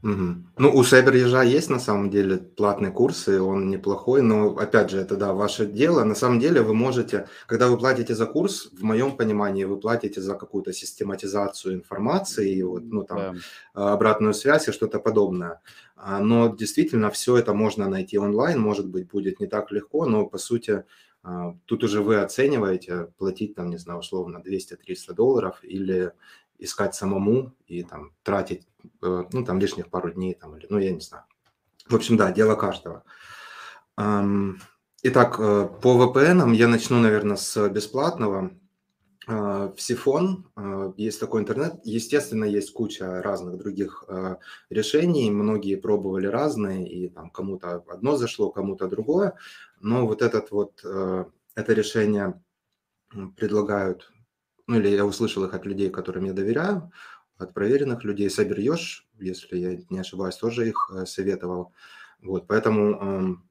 Угу. 0.02 0.35
Ну, 0.59 0.75
у 0.75 0.83
Сайбер 0.83 1.14
есть 1.14 1.69
на 1.69 1.78
самом 1.78 2.09
деле 2.09 2.38
платные 2.38 2.90
курсы, 2.90 3.40
он 3.40 3.69
неплохой, 3.69 4.23
но 4.23 4.57
опять 4.57 4.90
же, 4.90 4.99
это 4.99 5.16
да, 5.16 5.35
ваше 5.35 5.66
дело. 5.66 6.04
На 6.04 6.14
самом 6.14 6.40
деле 6.40 6.62
вы 6.62 6.73
можете, 6.73 7.28
когда 7.47 7.69
вы 7.69 7.76
платите 7.76 8.14
за 8.14 8.25
курс, 8.25 8.71
в 8.73 8.83
моем 8.83 9.16
понимании, 9.16 9.64
вы 9.64 9.78
платите 9.78 10.23
за 10.23 10.35
какую-то 10.35 10.73
систематизацию 10.73 11.75
информации, 11.75 12.62
вот, 12.62 12.85
ну, 12.85 13.04
там, 13.04 13.19
да. 13.19 13.35
А, 13.75 13.92
обратную 13.92 14.33
связь 14.33 14.69
и 14.69 14.73
что-то 14.73 15.00
подобное. 15.00 15.61
А, 15.97 16.21
но 16.21 16.49
действительно 16.49 17.11
все 17.11 17.37
это 17.37 17.52
можно 17.52 17.87
найти 17.87 18.19
онлайн, 18.19 18.59
может 18.59 18.88
быть, 18.88 19.07
будет 19.07 19.38
не 19.38 19.49
так 19.49 19.71
легко, 19.71 20.07
но 20.07 20.25
по 20.25 20.38
сути 20.38 20.85
а, 21.23 21.54
тут 21.66 21.85
уже 21.85 22.00
вы 22.00 22.16
оцениваете 22.16 23.09
платить 23.19 23.54
там, 23.54 23.69
не 23.69 23.76
знаю, 23.76 24.00
условно 24.00 24.42
200-300 24.42 25.12
долларов 25.12 25.59
или 25.62 26.12
искать 26.59 26.95
самому 26.95 27.52
и 27.66 27.83
там 27.83 28.12
тратить, 28.23 28.62
ну, 29.00 29.44
там 29.44 29.58
лишних 29.58 29.88
пару 29.88 30.10
дней, 30.10 30.34
там, 30.34 30.56
или, 30.56 30.66
ну, 30.70 30.78
я 30.78 30.92
не 30.92 31.00
знаю. 31.00 31.25
В 31.88 31.94
общем, 31.94 32.16
да, 32.16 32.30
дело 32.30 32.54
каждого. 32.54 33.04
Итак, 35.02 35.37
э, 35.38 35.68
по 35.82 36.12
VPN 36.12 36.54
я 36.54 36.68
начну, 36.68 37.00
наверное, 37.00 37.37
с 37.37 37.68
бесплатного. 37.70 38.50
Э, 39.26 39.72
в 39.75 39.80
Сифон 39.80 40.46
есть 40.96 41.18
такой 41.18 41.40
интернет. 41.40 41.80
Естественно, 41.84 42.44
есть 42.44 42.72
куча 42.72 43.22
разных 43.22 43.56
других 43.56 44.04
решений. 44.68 45.30
Многие 45.30 45.76
пробовали 45.76 46.26
разные, 46.26 46.87
и 46.87 47.08
там 47.08 47.30
кому-то 47.30 47.82
одно 47.88 48.16
зашло, 48.16 48.50
кому-то 48.50 48.88
другое. 48.88 49.34
Но 49.80 50.06
вот 50.06 50.22
этот 50.22 50.50
вот, 50.50 50.84
это 50.84 51.72
решение 51.72 52.40
предлагают 53.37 54.12
ну 54.70 54.76
или 54.76 54.88
я 54.88 55.04
услышал 55.04 55.44
их 55.44 55.52
от 55.52 55.66
людей, 55.66 55.90
которым 55.90 56.26
я 56.26 56.32
доверяю, 56.32 56.92
от 57.40 57.54
проверенных 57.54 58.04
людей. 58.04 58.30
Соберешь, 58.30 59.09
если 59.18 59.56
я 59.59 59.78
не 59.90 60.00
ошибаюсь, 60.00 60.37
тоже 60.37 60.68
их 60.68 60.90
э, 60.94 61.06
советовал. 61.06 61.73
Вот, 62.23 62.47
поэтому 62.47 62.92
э, 62.92 63.50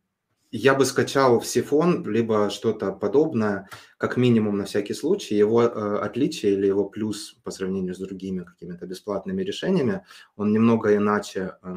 я 0.51 0.73
бы 0.73 0.85
скачал 0.85 1.39
в 1.39 1.45
Сифон, 1.45 2.03
либо 2.05 2.49
что-то 2.49 2.91
подобное, 2.91 3.69
как 3.97 4.17
минимум 4.17 4.57
на 4.57 4.65
всякий 4.65 4.93
случай. 4.93 5.35
Его 5.35 5.63
э, 5.63 5.97
отличие 6.01 6.53
или 6.53 6.67
его 6.67 6.85
плюс 6.85 7.33
по 7.43 7.51
сравнению 7.51 7.93
с 7.93 7.99
другими 7.99 8.43
какими-то 8.43 8.85
бесплатными 8.85 9.43
решениями, 9.43 10.05
он 10.35 10.51
немного 10.51 10.95
иначе 10.95 11.57
э, 11.61 11.75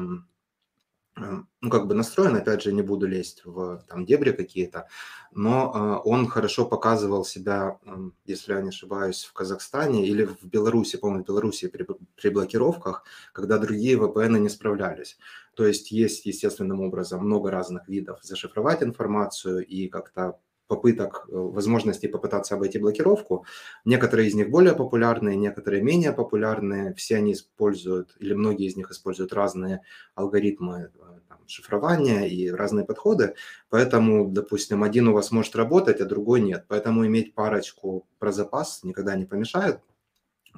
ну, 1.15 1.69
как 1.69 1.87
бы 1.87 1.93
настроен, 1.93 2.35
опять 2.35 2.63
же, 2.63 2.73
не 2.73 2.81
буду 2.81 3.05
лезть 3.05 3.45
в 3.45 3.83
там 3.87 4.05
дебри 4.05 4.31
какие-то, 4.31 4.87
но 5.31 6.01
э, 6.05 6.09
он 6.09 6.27
хорошо 6.27 6.65
показывал 6.65 7.23
себя, 7.23 7.77
э, 7.85 8.09
если 8.25 8.53
я 8.53 8.61
не 8.61 8.69
ошибаюсь, 8.69 9.23
в 9.23 9.33
Казахстане 9.33 10.07
или 10.07 10.25
в 10.25 10.43
Беларуси, 10.43 10.97
по-моему, 10.97 11.23
в 11.23 11.27
Беларуси 11.27 11.67
при, 11.67 11.85
при 12.15 12.29
блокировках, 12.29 13.03
когда 13.31 13.59
другие 13.59 13.97
VPN 13.97 14.39
не 14.39 14.49
справлялись. 14.49 15.17
То 15.53 15.67
есть 15.67 15.91
есть 15.91 16.25
естественным 16.25 16.81
образом 16.81 17.23
много 17.23 17.51
разных 17.51 17.87
видов 17.87 18.19
зашифровать 18.23 18.81
информацию 18.81 19.65
и 19.65 19.87
как-то 19.89 20.39
попыток, 20.67 21.25
э, 21.27 21.31
возможностей 21.33 22.07
попытаться 22.07 22.55
обойти 22.55 22.79
блокировку. 22.79 23.45
Некоторые 23.85 24.27
из 24.27 24.35
них 24.35 24.49
более 24.49 24.73
популярные, 24.73 25.35
некоторые 25.35 25.83
менее 25.83 26.13
популярные. 26.13 26.93
Все 26.93 27.17
они 27.17 27.33
используют, 27.33 28.15
или 28.19 28.33
многие 28.33 28.67
из 28.67 28.75
них 28.75 28.91
используют 28.91 29.33
разные 29.33 29.81
алгоритмы 30.15 30.91
э, 30.93 31.19
там, 31.27 31.39
шифрования 31.47 32.25
и 32.25 32.49
разные 32.49 32.85
подходы. 32.85 33.35
Поэтому, 33.69 34.27
допустим, 34.27 34.83
один 34.83 35.07
у 35.07 35.13
вас 35.13 35.31
может 35.31 35.55
работать, 35.55 36.01
а 36.01 36.05
другой 36.05 36.41
нет. 36.41 36.65
Поэтому 36.67 37.05
иметь 37.05 37.33
парочку 37.33 38.07
про 38.19 38.31
запас 38.31 38.83
никогда 38.83 39.15
не 39.15 39.25
помешает. 39.25 39.79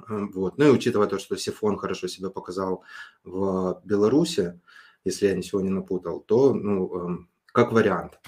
Э, 0.08 0.26
вот. 0.34 0.58
Ну 0.58 0.66
и 0.66 0.70
учитывая 0.70 1.08
то, 1.08 1.18
что 1.18 1.36
Сифон 1.36 1.76
хорошо 1.76 2.08
себя 2.08 2.30
показал 2.30 2.84
в 3.24 3.80
Беларуси, 3.84 4.60
если 5.04 5.26
я 5.26 5.34
ничего 5.34 5.60
не 5.60 5.70
напутал, 5.70 6.20
то 6.20 6.52
ну, 6.52 7.00
эм, 7.00 7.28
как 7.46 7.72
вариант. 7.72 8.18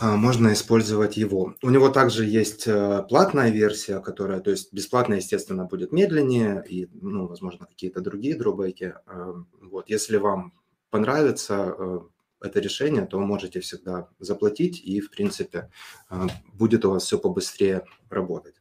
А, 0.00 0.16
можно 0.16 0.52
использовать 0.52 1.16
его. 1.16 1.54
У 1.62 1.70
него 1.70 1.88
также 1.88 2.24
есть 2.24 2.66
э, 2.66 3.04
платная 3.08 3.50
версия, 3.50 4.00
которая, 4.00 4.40
то 4.40 4.50
есть 4.50 4.72
бесплатная, 4.72 5.18
естественно, 5.18 5.66
будет 5.66 5.92
медленнее 5.92 6.64
и, 6.68 6.88
ну, 6.92 7.28
возможно, 7.28 7.66
какие-то 7.66 8.00
другие 8.00 8.36
дробайки. 8.36 8.94
Эм, 9.06 9.48
вот, 9.60 9.88
если 9.88 10.16
вам 10.16 10.52
понравится 10.90 11.74
э, 11.78 12.00
это 12.40 12.58
решение, 12.58 13.06
то 13.06 13.18
вы 13.18 13.26
можете 13.26 13.60
всегда 13.60 14.08
заплатить 14.18 14.80
и, 14.84 15.00
в 15.00 15.10
принципе, 15.10 15.70
э, 16.10 16.26
будет 16.54 16.84
у 16.84 16.90
вас 16.90 17.04
все 17.04 17.18
побыстрее 17.18 17.84
работать. 18.10 18.56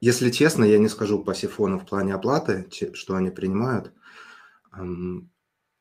Если 0.00 0.30
честно, 0.30 0.62
я 0.62 0.78
не 0.78 0.88
скажу 0.88 1.24
по 1.24 1.34
сифону 1.34 1.80
в 1.80 1.86
плане 1.86 2.14
оплаты, 2.14 2.68
что 2.94 3.16
они 3.16 3.30
принимают. 3.30 3.92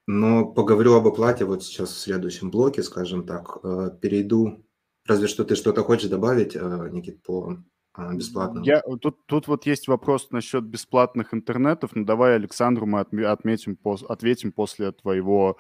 Но 0.08 0.46
поговорю 0.46 0.96
об 0.96 1.06
оплате 1.06 1.44
вот 1.44 1.64
сейчас 1.64 1.90
в 1.90 2.00
следующем 2.00 2.50
блоке, 2.50 2.82
скажем 2.82 3.26
так. 3.26 3.60
Э, 3.64 3.92
перейду. 4.02 4.64
Разве 5.06 5.28
что 5.28 5.44
ты 5.44 5.56
что-то 5.56 5.84
хочешь 5.84 6.10
добавить, 6.10 6.56
э, 6.56 6.90
Никит, 6.92 7.22
по 7.24 7.58
а, 7.94 8.14
бесплатным? 8.14 8.64
Я, 8.64 8.82
тут, 9.02 9.26
тут 9.26 9.48
вот 9.48 9.66
есть 9.66 9.90
вопрос 9.90 10.32
насчет 10.32 10.64
бесплатных 10.64 11.34
интернетов, 11.34 11.92
но 11.94 12.06
давай 12.06 12.36
Александру 12.36 12.86
мы 12.86 13.02
отметим, 13.02 13.78
ответим 14.08 14.54
после 14.54 14.94
твоего 14.94 15.58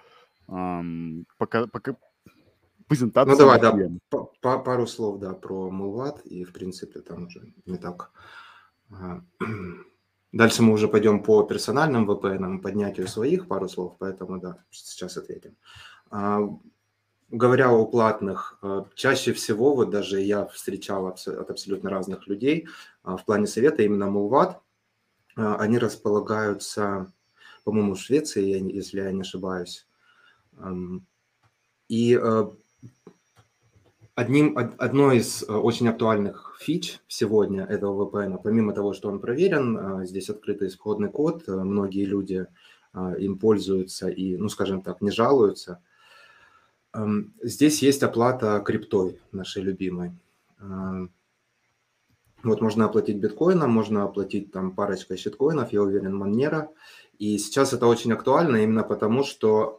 эм, 0.47 1.25
пока, 1.37 1.67
пока, 1.67 1.97
презентации. 2.87 3.31
Ну 3.31 3.37
давай, 3.37 3.59
да, 3.59 3.75
по, 4.09 4.59
пару 4.59 4.87
слов, 4.87 5.19
да, 5.19 5.33
про 5.33 5.69
Мулват, 5.69 6.25
и 6.25 6.45
в 6.45 6.53
принципе 6.53 7.01
там 7.01 7.25
уже 7.25 7.53
не 7.65 7.77
так 7.77 8.11
Дальше 10.31 10.61
мы 10.61 10.73
уже 10.73 10.87
пойдем 10.87 11.23
по 11.23 11.43
персональным 11.43 12.09
VPN, 12.09 12.59
поднятию 12.59 13.07
своих 13.07 13.47
пару 13.47 13.69
слов, 13.69 13.95
поэтому 13.97 14.39
да, 14.39 14.63
сейчас 14.69 15.17
ответим. 15.17 15.55
А, 16.09 16.41
говоря 17.29 17.71
о 17.71 17.85
платных, 17.85 18.59
а, 18.61 18.85
чаще 18.95 19.31
всего, 19.33 19.73
вот 19.73 19.89
даже 19.89 20.19
я 20.19 20.45
встречал 20.45 21.07
от 21.07 21.27
абсолютно 21.27 21.89
разных 21.89 22.27
людей 22.27 22.67
в 23.03 23.23
плане 23.25 23.47
совета 23.47 23.83
именно 23.83 24.05
Mulvat, 24.05 24.57
они 25.35 25.77
располагаются, 25.77 27.13
по-моему, 27.63 27.93
в 27.93 27.99
Швеции, 27.99 28.73
если 28.73 29.01
я 29.01 29.11
не 29.11 29.21
ошибаюсь. 29.21 29.87
И 31.89 32.19
Одним, 34.17 34.57
одной 34.57 35.17
из 35.17 35.43
э, 35.43 35.53
очень 35.53 35.87
актуальных 35.87 36.57
фич 36.59 36.99
сегодня 37.07 37.63
этого 37.65 38.09
VPN, 38.09 38.39
помимо 38.43 38.73
того, 38.73 38.93
что 38.93 39.09
он 39.09 39.19
проверен, 39.19 39.77
э, 39.77 40.05
здесь 40.07 40.31
открытый 40.31 40.69
исходный 40.69 41.09
код, 41.09 41.43
э, 41.47 41.51
многие 41.51 42.03
люди 42.03 42.47
им 43.19 43.37
пользуются 43.37 44.09
и, 44.09 44.35
ну, 44.37 44.49
скажем 44.49 44.81
так, 44.81 45.01
не 45.01 45.11
жалуются. 45.11 45.83
Эм, 46.93 47.35
здесь 47.43 47.83
есть 47.83 48.01
оплата 48.01 48.59
криптой 48.65 49.21
нашей 49.31 49.61
любимой. 49.61 50.13
Вот 52.43 52.61
можно 52.61 52.85
оплатить 52.85 53.17
биткоином, 53.17 53.69
можно 53.69 54.03
оплатить 54.03 54.51
там 54.51 54.71
парочкой 54.71 55.17
щиткоинов, 55.17 55.71
я 55.73 55.83
уверен, 55.83 56.15
Монера. 56.15 56.71
И 57.19 57.37
сейчас 57.37 57.73
это 57.73 57.85
очень 57.85 58.13
актуально 58.13 58.63
именно 58.63 58.81
потому, 58.81 59.23
что 59.23 59.77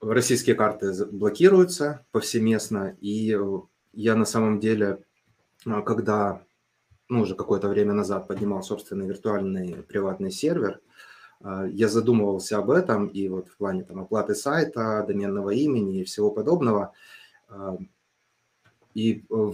российские 0.00 0.56
карты 0.56 0.92
блокируются 1.06 2.04
повсеместно, 2.12 2.96
и 3.00 3.34
э, 3.34 3.58
я 3.92 4.14
на 4.14 4.24
самом 4.24 4.60
деле, 4.60 5.02
а, 5.64 5.82
когда 5.82 6.42
ну, 7.08 7.22
уже 7.22 7.34
какое-то 7.34 7.68
время 7.68 7.92
назад 7.92 8.28
поднимал 8.28 8.62
собственный 8.62 9.06
виртуальный 9.06 9.82
приватный 9.82 10.30
сервер, 10.30 10.80
а, 11.40 11.66
я 11.66 11.88
задумывался 11.88 12.58
об 12.58 12.70
этом, 12.70 13.06
и 13.06 13.28
вот 13.28 13.48
в 13.48 13.56
плане 13.56 13.84
там, 13.84 14.00
оплаты 14.00 14.34
сайта, 14.34 15.04
доменного 15.06 15.50
имени 15.50 16.00
и 16.00 16.04
всего 16.04 16.30
подобного, 16.30 16.92
а, 17.48 17.78
и 18.94 19.24
э, 19.30 19.52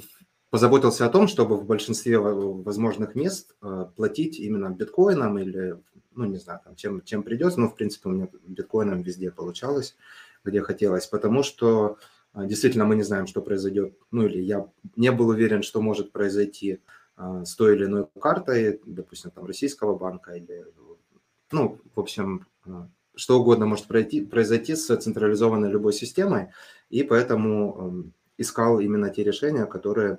позаботился 0.50 1.06
о 1.06 1.10
том, 1.10 1.26
чтобы 1.28 1.56
в 1.56 1.64
большинстве 1.64 2.18
возможных 2.18 3.14
мест 3.16 3.56
платить 3.96 4.38
именно 4.38 4.70
биткоином 4.70 5.38
или, 5.38 5.80
ну, 6.14 6.26
не 6.26 6.36
знаю, 6.36 6.60
там, 6.64 6.76
чем, 6.76 7.02
чем 7.02 7.22
придется, 7.24 7.58
но, 7.58 7.68
в 7.68 7.74
принципе, 7.74 8.08
у 8.08 8.12
меня 8.12 8.28
биткоином 8.46 9.02
везде 9.02 9.30
получалось 9.32 9.96
где 10.44 10.60
хотелось, 10.60 11.06
потому 11.06 11.42
что 11.42 11.98
а, 12.32 12.44
действительно 12.46 12.84
мы 12.84 12.96
не 12.96 13.02
знаем, 13.02 13.26
что 13.26 13.42
произойдет, 13.42 13.96
ну 14.10 14.26
или 14.26 14.40
я 14.40 14.68
не 14.96 15.12
был 15.12 15.28
уверен, 15.28 15.62
что 15.62 15.80
может 15.80 16.12
произойти 16.12 16.80
а, 17.16 17.44
с 17.44 17.54
той 17.54 17.76
или 17.76 17.84
иной 17.84 18.06
картой, 18.20 18.80
допустим, 18.84 19.30
там 19.30 19.46
российского 19.46 19.96
банка 19.96 20.32
или, 20.32 20.64
ну, 21.50 21.78
в 21.94 22.00
общем, 22.00 22.46
а, 22.64 22.88
что 23.14 23.40
угодно 23.40 23.66
может 23.66 23.86
пройти, 23.86 24.24
произойти 24.24 24.74
с 24.74 24.96
централизованной 24.96 25.70
любой 25.70 25.92
системой, 25.92 26.48
и 26.88 27.02
поэтому 27.02 28.12
искал 28.38 28.80
именно 28.80 29.10
те 29.10 29.22
решения, 29.22 29.66
которые 29.66 30.18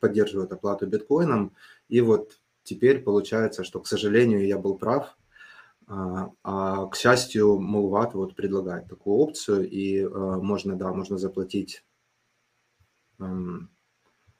поддерживают 0.00 0.50
оплату 0.52 0.86
биткоином, 0.86 1.54
и 1.88 2.00
вот 2.00 2.38
теперь 2.62 3.02
получается, 3.02 3.62
что, 3.62 3.80
к 3.80 3.86
сожалению, 3.86 4.46
я 4.46 4.58
был 4.58 4.78
прав, 4.78 5.16
а, 5.86 6.30
а, 6.42 6.86
к 6.86 6.96
счастью, 6.96 7.58
Мулват 7.58 8.14
вот 8.14 8.34
предлагает 8.34 8.88
такую 8.88 9.16
опцию, 9.16 9.68
и 9.68 10.02
а, 10.02 10.08
можно, 10.38 10.76
да, 10.76 10.92
можно 10.92 11.18
заплатить 11.18 11.84
эм, 13.18 13.70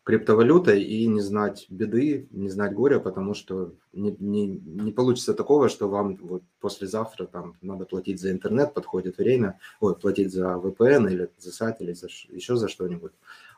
криптовалютой 0.05 0.83
и 0.83 1.07
не 1.07 1.21
знать 1.21 1.67
беды, 1.69 2.29
не 2.31 2.49
знать 2.49 2.75
горя, 2.75 2.99
потому 2.99 3.35
что 3.35 3.75
не, 3.93 4.17
не, 4.19 4.47
не 4.47 4.93
получится 4.93 5.35
такого, 5.35 5.69
что 5.69 5.89
вам 5.89 6.17
вот 6.17 6.43
послезавтра 6.61 7.27
там 7.27 7.57
надо 7.63 7.85
платить 7.87 8.21
за 8.21 8.31
интернет, 8.31 8.75
подходит 8.75 9.19
время, 9.19 9.59
ой, 9.81 9.97
платить 9.97 10.33
за 10.33 10.55
VPN 10.55 11.11
или 11.11 11.31
за 11.39 11.53
сайт 11.53 11.81
или 11.81 11.93
за, 11.93 12.09
еще 12.29 12.57
за 12.57 12.69
что-нибудь, 12.69 13.13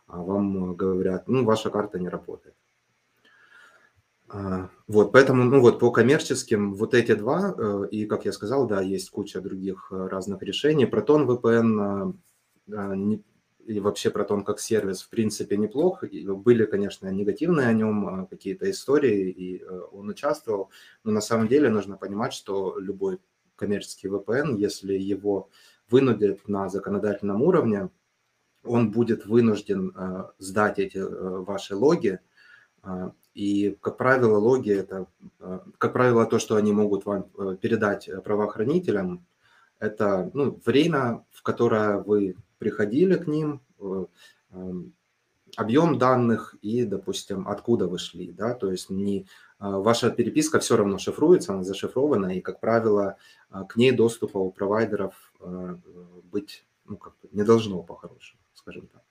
а 0.07 0.23
вам 0.23 0.75
говорят, 0.75 1.29
ну, 1.29 1.45
ваша 1.45 1.71
карта 1.71 1.99
не 1.99 2.09
работает. 2.09 2.55
А, 4.29 4.71
вот, 4.89 5.13
поэтому, 5.13 5.45
ну 5.45 5.61
вот, 5.61 5.79
по 5.79 5.93
коммерческим 5.93 6.75
вот 6.75 6.95
эти 6.95 7.15
два, 7.15 7.55
э, 7.57 7.89
и, 7.93 8.07
как 8.07 8.25
я 8.25 8.33
сказал, 8.33 8.67
да, 8.67 8.81
есть 8.81 9.11
куча 9.11 9.41
других 9.41 9.89
э, 9.91 10.09
разных 10.09 10.43
решений. 10.43 10.85
Proton 10.85 11.27
VPN 11.27 12.15
а, 12.73 12.95
и 13.67 13.81
вообще 13.81 14.09
Proton 14.09 14.43
как 14.43 14.59
сервис, 14.59 15.03
в 15.03 15.11
принципе, 15.11 15.57
неплох. 15.57 16.03
Были, 16.03 16.65
конечно, 16.65 17.09
негативные 17.09 17.69
о 17.69 17.73
нем 17.73 18.27
какие-то 18.29 18.69
истории, 18.69 19.31
и 19.31 19.63
э, 19.63 19.81
он 19.93 20.09
участвовал. 20.09 20.71
Но 21.05 21.13
на 21.13 21.21
самом 21.21 21.47
деле 21.47 21.71
нужно 21.71 21.97
понимать, 21.97 22.33
что 22.33 22.79
любой 22.79 23.21
коммерческий 23.55 24.09
VPN, 24.09 24.57
если 24.57 24.95
его 24.95 25.51
вынудят 25.89 26.49
на 26.49 26.69
законодательном 26.69 27.43
уровне, 27.43 27.91
он 28.65 28.91
будет 28.91 29.27
вынужден 29.27 29.95
сдать 30.39 30.81
эти 30.81 30.99
ваши 30.99 31.77
логи, 31.77 32.19
и, 33.37 33.77
как 33.83 33.99
правило, 33.99 34.39
логи– 34.39 34.71
это, 34.73 35.09
э, 35.41 35.61
как 35.77 35.93
правило, 35.93 36.25
то, 36.25 36.39
что 36.39 36.57
они 36.57 36.73
могут 36.73 37.05
вам 37.05 37.27
э, 37.37 37.57
передать 37.61 38.09
э, 38.09 38.23
правоохранителям, 38.23 39.27
это 39.79 40.31
ну, 40.33 40.59
время, 40.65 41.23
в 41.33 41.43
которое 41.43 41.99
вы 41.99 42.35
приходили 42.57 43.17
к 43.17 43.27
ним, 43.27 43.61
эм, 44.51 44.95
объем 45.55 45.99
данных 45.99 46.55
и, 46.63 46.85
допустим, 46.85 47.47
откуда 47.47 47.87
вы 47.89 47.99
шли, 47.99 48.33
да, 48.33 48.55
то 48.55 48.71
есть 48.71 48.89
не, 48.89 49.27
ваша 49.59 50.11
переписка 50.11 50.59
все 50.59 50.79
равно 50.79 50.97
шифруется, 50.97 51.53
она 51.53 51.63
зашифрована, 51.63 52.39
и, 52.39 52.41
как 52.41 52.59
правило, 52.61 53.17
к 53.69 53.77
ней 53.77 53.93
доступа 53.93 54.39
у 54.39 54.51
провайдеров 54.51 55.15
быть 56.33 56.65
ну, 56.87 56.97
как 56.97 57.13
бы 57.21 57.29
не 57.33 57.45
должно 57.45 57.83
по-хорошему, 57.83 58.41
скажем 58.55 58.87
так. 58.87 59.03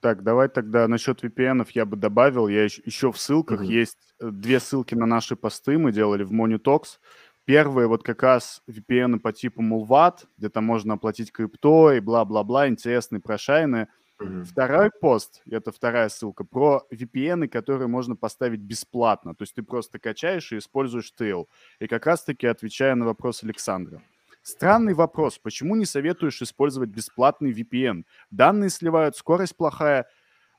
Так, 0.00 0.22
давай 0.22 0.48
тогда 0.48 0.86
насчет 0.86 1.24
VPN 1.24 1.66
я 1.74 1.84
бы 1.84 1.96
добавил. 1.96 2.46
Я 2.46 2.64
еще, 2.64 2.82
еще 2.84 3.10
в 3.10 3.18
ссылках 3.18 3.62
mm-hmm. 3.62 3.80
есть 3.80 4.14
э, 4.20 4.30
две 4.30 4.60
ссылки 4.60 4.94
на 4.94 5.06
наши 5.06 5.34
посты. 5.34 5.76
Мы 5.76 5.92
делали 5.92 6.22
в 6.22 6.32
Monitox. 6.32 6.98
Первые 7.44 7.88
вот 7.88 8.04
как 8.04 8.22
раз 8.22 8.62
VPN 8.68 9.18
по 9.18 9.32
типу 9.32 9.62
Mulvat, 9.62 10.26
где 10.36 10.50
там 10.50 10.64
можно 10.64 10.94
оплатить 10.94 11.32
крипто 11.32 11.92
и 11.92 12.00
бла-бла-бла, 12.00 12.68
интересные, 12.68 13.20
прошайные. 13.20 13.88
Mm-hmm. 14.20 14.44
Второй 14.44 14.90
пост, 15.00 15.42
это 15.50 15.72
вторая 15.72 16.08
ссылка, 16.08 16.44
про 16.44 16.84
VPN, 16.92 17.48
которые 17.48 17.88
можно 17.88 18.14
поставить 18.16 18.60
бесплатно. 18.60 19.34
То 19.34 19.42
есть 19.42 19.54
ты 19.54 19.62
просто 19.62 19.98
качаешь 19.98 20.52
и 20.52 20.58
используешь 20.58 21.12
Tail. 21.18 21.46
И 21.80 21.86
как 21.88 22.06
раз-таки 22.06 22.46
отвечая 22.46 22.94
на 22.94 23.04
вопрос 23.04 23.42
Александра. 23.42 24.02
Странный 24.42 24.94
вопрос. 24.94 25.38
Почему 25.38 25.76
не 25.76 25.84
советуешь 25.84 26.40
использовать 26.42 26.90
бесплатный 26.90 27.52
VPN? 27.52 28.04
Данные 28.30 28.70
сливают, 28.70 29.16
скорость 29.16 29.56
плохая. 29.56 30.06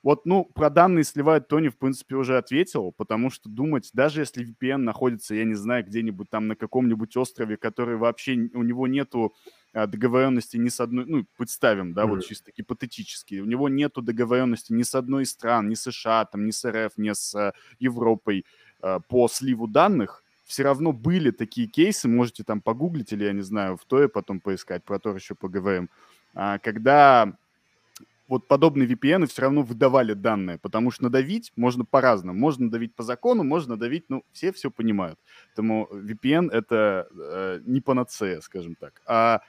Вот, 0.02 0.26
ну, 0.26 0.46
про 0.46 0.70
данные 0.70 1.04
сливают 1.04 1.50
Тони, 1.50 1.68
в 1.68 1.78
принципе, 1.78 2.16
уже 2.16 2.38
ответил, 2.38 2.94
потому 2.94 3.30
что 3.30 3.50
думать, 3.50 3.90
даже 3.94 4.22
если 4.22 4.46
VPN 4.46 4.78
находится, 4.78 5.36
я 5.36 5.44
не 5.44 5.56
знаю, 5.56 5.86
где-нибудь 5.86 6.30
там 6.30 6.48
на 6.48 6.56
каком-нибудь 6.56 7.18
острове, 7.18 7.58
который 7.58 7.98
вообще, 7.98 8.50
у 8.54 8.64
него 8.64 8.88
нету 8.88 9.36
а, 9.74 9.88
договоренности 9.88 10.56
ни 10.56 10.70
с 10.70 10.80
одной, 10.80 11.06
ну, 11.06 11.26
представим, 11.38 11.94
да, 11.94 12.04
mm-hmm. 12.04 12.08
вот 12.08 12.26
чисто 12.26 12.52
гипотетически, 12.56 13.40
у 13.40 13.46
него 13.46 13.68
нету 13.68 14.02
договоренности 14.02 14.72
ни 14.72 14.84
с 14.84 14.96
одной 14.96 15.24
из 15.24 15.32
стран, 15.32 15.68
ни 15.68 15.76
с 15.76 15.82
США, 15.82 16.24
там, 16.26 16.46
ни 16.46 16.52
с 16.52 16.70
РФ, 16.70 16.98
ни 16.98 17.12
с 17.12 17.36
а, 17.36 17.54
Европой 17.78 18.46
а, 18.82 19.02
по 19.02 19.28
сливу 19.28 19.68
данных, 19.68 20.24
все 20.50 20.64
равно 20.64 20.94
были 20.94 21.30
такие 21.30 21.68
кейсы, 21.68 22.08
можете 22.08 22.44
там 22.44 22.60
погуглить 22.60 23.14
или, 23.14 23.24
я 23.24 23.34
не 23.34 23.44
знаю, 23.44 23.78
в 23.78 23.86
ТОе 23.86 24.10
потом 24.10 24.40
поискать, 24.40 24.84
про 24.84 24.98
то 24.98 25.14
еще 25.14 25.36
поговорим, 25.36 25.92
когда 26.34 27.32
вот 28.28 28.48
подобные 28.48 28.88
VPN 28.88 29.28
все 29.28 29.44
равно 29.44 29.62
выдавали 29.62 30.14
данные, 30.14 30.58
потому 30.58 30.90
что 30.90 31.04
надавить 31.04 31.52
можно 31.56 31.86
по-разному. 31.86 32.38
Можно 32.40 32.66
надавить 32.66 32.96
по 32.96 33.04
закону, 33.04 33.44
можно 33.44 33.76
надавить, 33.76 34.06
ну, 34.10 34.24
все 34.32 34.52
все 34.52 34.72
понимают. 34.72 35.20
Поэтому 35.50 35.88
VPN— 35.92 36.50
это 36.52 37.08
э, 37.12 37.62
не 37.66 37.80
панацея, 37.80 38.42
скажем 38.42 38.74
так. 38.74 39.04
А 39.06 39.42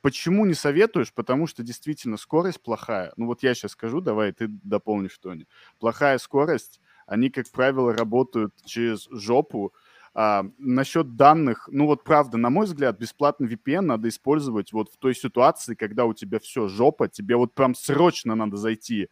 почему 0.00 0.46
не 0.46 0.54
советуешь? 0.54 1.12
Потому 1.12 1.46
что 1.46 1.62
действительно 1.62 2.16
скорость 2.16 2.62
плохая. 2.62 3.12
Ну, 3.18 3.26
вот 3.26 3.42
я 3.42 3.54
сейчас 3.54 3.72
скажу, 3.72 4.00
давай 4.00 4.32
ты 4.32 4.48
дополнишь, 4.48 5.18
Тони. 5.18 5.46
Плохая 5.80 6.16
скорость, 6.16 6.80
они, 7.06 7.28
как 7.28 7.50
правило, 7.50 7.94
работают 7.94 8.54
через 8.64 9.06
жопу, 9.10 9.72
а, 10.18 10.46
насчет 10.56 11.14
данных, 11.16 11.68
ну 11.70 11.84
вот 11.84 12.02
правда, 12.02 12.38
на 12.38 12.48
мой 12.48 12.64
взгляд, 12.64 12.98
бесплатный 12.98 13.48
VPN 13.48 13.82
надо 13.82 14.08
использовать 14.08 14.72
вот 14.72 14.90
в 14.90 14.96
той 14.96 15.14
ситуации, 15.14 15.74
когда 15.74 16.06
у 16.06 16.14
тебя 16.14 16.38
все 16.38 16.68
жопа, 16.68 17.06
тебе 17.06 17.36
вот 17.36 17.52
прям 17.52 17.74
срочно 17.74 18.34
надо 18.34 18.56
зайти 18.56 19.10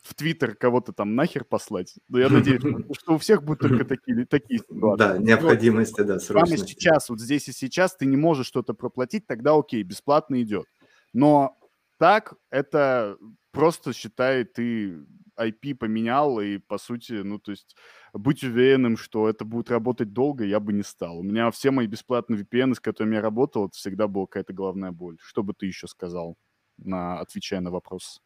в 0.00 0.14
Твиттер 0.14 0.54
кого-то 0.54 0.94
там 0.94 1.14
нахер 1.14 1.44
послать. 1.44 1.96
Но 2.08 2.18
я 2.18 2.30
надеюсь, 2.30 2.62
что 2.98 3.16
у 3.16 3.18
всех 3.18 3.42
будут 3.42 3.60
только 3.60 3.84
такие, 3.84 4.24
такие 4.24 4.60
ситуации. 4.60 4.98
Да, 4.98 5.18
необходимости, 5.18 6.00
да, 6.00 6.18
срочности. 6.18 6.64
Прямо 6.64 6.68
сейчас, 6.68 7.10
вот 7.10 7.20
здесь 7.20 7.46
и 7.48 7.52
сейчас 7.52 7.94
ты 7.94 8.06
не 8.06 8.16
можешь 8.16 8.46
что-то 8.46 8.72
проплатить, 8.72 9.26
тогда 9.26 9.58
окей, 9.58 9.82
бесплатно 9.82 10.40
идет. 10.40 10.64
Но 11.12 11.58
так 11.98 12.32
это 12.48 13.18
просто 13.58 13.92
считай, 13.92 14.44
ты 14.44 15.04
IP 15.36 15.74
поменял, 15.74 16.38
и, 16.38 16.58
по 16.58 16.78
сути, 16.78 17.22
ну, 17.24 17.40
то 17.40 17.50
есть 17.50 17.74
быть 18.12 18.44
уверенным, 18.44 18.96
что 18.96 19.28
это 19.28 19.44
будет 19.44 19.68
работать 19.68 20.12
долго, 20.12 20.44
я 20.44 20.60
бы 20.60 20.72
не 20.72 20.84
стал. 20.84 21.18
У 21.18 21.22
меня 21.24 21.50
все 21.50 21.72
мои 21.72 21.88
бесплатные 21.88 22.40
VPN, 22.40 22.74
с 22.76 22.80
которыми 22.80 23.16
я 23.16 23.20
работал, 23.20 23.66
это 23.66 23.76
всегда 23.76 24.06
была 24.06 24.26
какая-то 24.26 24.52
головная 24.52 24.92
боль. 24.92 25.16
Что 25.20 25.42
бы 25.42 25.54
ты 25.54 25.66
еще 25.66 25.88
сказал, 25.88 26.36
на, 26.76 27.18
отвечая 27.18 27.60
на 27.60 27.72
вопрос? 27.72 28.22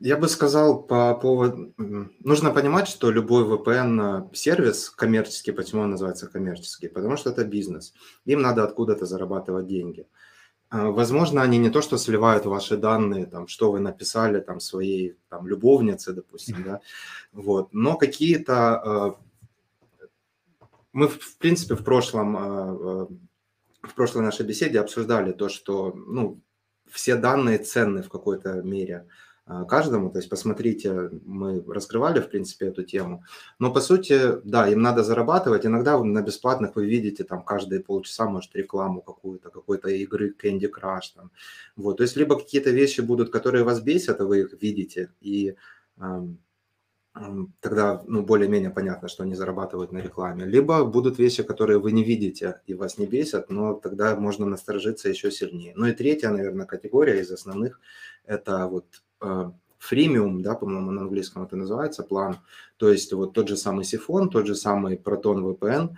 Я 0.00 0.18
бы 0.18 0.28
сказал 0.28 0.82
по 0.82 1.14
поводу... 1.14 1.72
Нужно 2.22 2.50
понимать, 2.50 2.88
что 2.88 3.10
любой 3.10 3.44
VPN-сервис 3.44 4.90
коммерческий, 4.90 5.52
почему 5.52 5.80
он 5.80 5.92
называется 5.92 6.28
коммерческий? 6.28 6.88
Потому 6.88 7.16
что 7.16 7.30
это 7.30 7.46
бизнес. 7.46 7.94
Им 8.26 8.42
надо 8.42 8.64
откуда-то 8.64 9.06
зарабатывать 9.06 9.66
деньги. 9.66 10.02
А, 10.02 10.29
возможно, 10.70 11.42
они 11.42 11.58
не 11.58 11.70
то, 11.70 11.82
что 11.82 11.98
сливают 11.98 12.46
ваши 12.46 12.76
данные, 12.76 13.26
там, 13.26 13.48
что 13.48 13.72
вы 13.72 13.80
написали 13.80 14.40
там, 14.40 14.60
своей 14.60 15.16
там, 15.28 15.48
любовнице, 15.48 16.12
допустим, 16.12 16.62
да, 16.64 16.80
вот, 17.32 17.72
но 17.72 17.96
какие-то... 17.96 18.54
А, 18.54 19.16
мы, 20.92 21.08
в 21.08 21.38
принципе, 21.38 21.74
в 21.74 21.84
прошлом, 21.84 22.36
а, 22.36 23.06
в 23.82 23.94
прошлой 23.94 24.22
нашей 24.22 24.46
беседе 24.46 24.80
обсуждали 24.80 25.32
то, 25.32 25.48
что 25.48 25.92
ну, 25.92 26.40
все 26.90 27.16
данные 27.16 27.58
ценны 27.58 28.02
в 28.02 28.08
какой-то 28.08 28.62
мере. 28.62 29.06
А, 29.52 29.64
каждому. 29.64 30.10
То 30.10 30.18
есть 30.18 30.30
посмотрите, 30.30 31.10
мы 31.26 31.60
раскрывали, 31.66 32.20
в 32.20 32.28
принципе, 32.28 32.66
эту 32.66 32.84
тему. 32.84 33.24
Но, 33.58 33.72
по 33.72 33.80
сути, 33.80 34.40
да, 34.44 34.68
им 34.68 34.80
надо 34.80 35.02
зарабатывать. 35.02 35.66
Иногда 35.66 35.98
на 35.98 36.22
бесплатных 36.22 36.76
вы 36.76 36.86
видите 36.86 37.24
там 37.24 37.42
каждые 37.42 37.80
полчаса, 37.80 38.28
может, 38.28 38.54
рекламу 38.54 39.02
какую-то, 39.02 39.50
какой-то 39.50 39.88
игры 39.88 40.32
Candy 40.40 40.70
Crush. 40.70 41.14
Там. 41.16 41.32
Вот. 41.74 41.96
То 41.96 42.04
есть 42.04 42.16
либо 42.16 42.38
какие-то 42.38 42.70
вещи 42.70 43.00
будут, 43.00 43.30
которые 43.30 43.64
вас 43.64 43.80
бесят, 43.80 44.20
а 44.20 44.24
вы 44.24 44.42
их 44.42 44.54
видите, 44.62 45.10
и 45.20 45.56
эм, 45.98 46.38
тогда 47.60 48.04
ну, 48.06 48.22
более-менее 48.22 48.70
понятно, 48.70 49.08
что 49.08 49.24
они 49.24 49.34
зарабатывают 49.34 49.90
на 49.90 49.98
рекламе. 49.98 50.44
Либо 50.44 50.84
будут 50.84 51.18
вещи, 51.18 51.42
которые 51.42 51.80
вы 51.80 51.90
не 51.90 52.04
видите 52.04 52.60
и 52.68 52.74
вас 52.74 52.98
не 52.98 53.06
бесят, 53.06 53.50
но 53.50 53.74
тогда 53.74 54.14
можно 54.14 54.46
насторожиться 54.46 55.08
еще 55.08 55.32
сильнее. 55.32 55.72
Ну 55.74 55.86
и 55.86 55.92
третья, 55.92 56.30
наверное, 56.30 56.66
категория 56.66 57.20
из 57.20 57.32
основных– 57.32 57.80
это 58.24 58.68
вот 58.68 59.02
фримиум, 59.78 60.42
да, 60.42 60.54
по-моему, 60.54 60.90
на 60.90 61.02
английском 61.02 61.42
это 61.42 61.56
называется, 61.56 62.02
план. 62.02 62.38
То 62.76 62.90
есть 62.90 63.12
вот 63.12 63.32
тот 63.32 63.48
же 63.48 63.56
самый 63.56 63.84
Сифон, 63.84 64.28
тот 64.28 64.46
же 64.46 64.54
самый 64.54 64.96
Proton 64.96 65.42
VPN. 65.42 65.96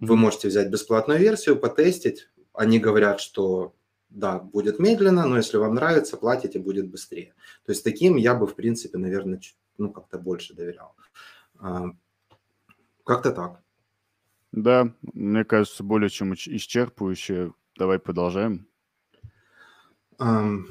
Вы 0.00 0.16
можете 0.16 0.48
взять 0.48 0.70
бесплатную 0.70 1.20
версию, 1.20 1.58
потестить. 1.58 2.28
Они 2.52 2.78
говорят, 2.78 3.20
что 3.20 3.74
да, 4.08 4.38
будет 4.38 4.78
медленно, 4.78 5.26
но 5.26 5.36
если 5.36 5.58
вам 5.58 5.74
нравится, 5.74 6.16
платите, 6.16 6.58
будет 6.58 6.90
быстрее. 6.90 7.34
То 7.66 7.72
есть 7.72 7.84
таким 7.84 8.16
я 8.16 8.34
бы, 8.34 8.46
в 8.46 8.54
принципе, 8.54 8.98
наверное, 8.98 9.40
ну, 9.76 9.92
как-то 9.92 10.18
больше 10.18 10.54
доверял. 10.54 10.94
А, 11.58 11.90
как-то 13.04 13.32
так. 13.32 13.62
Да, 14.52 14.92
мне 15.02 15.44
кажется, 15.44 15.84
более 15.84 16.08
чем 16.08 16.32
исчерпывающе. 16.32 17.52
Давай 17.76 17.98
продолжаем. 17.98 18.66
Um, 20.18 20.64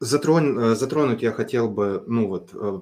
Затрон, 0.00 0.58
э, 0.58 0.74
затронуть 0.76 1.20
я 1.22 1.30
хотел 1.30 1.68
бы, 1.68 2.02
ну 2.06 2.26
вот, 2.26 2.50
э, 2.54 2.80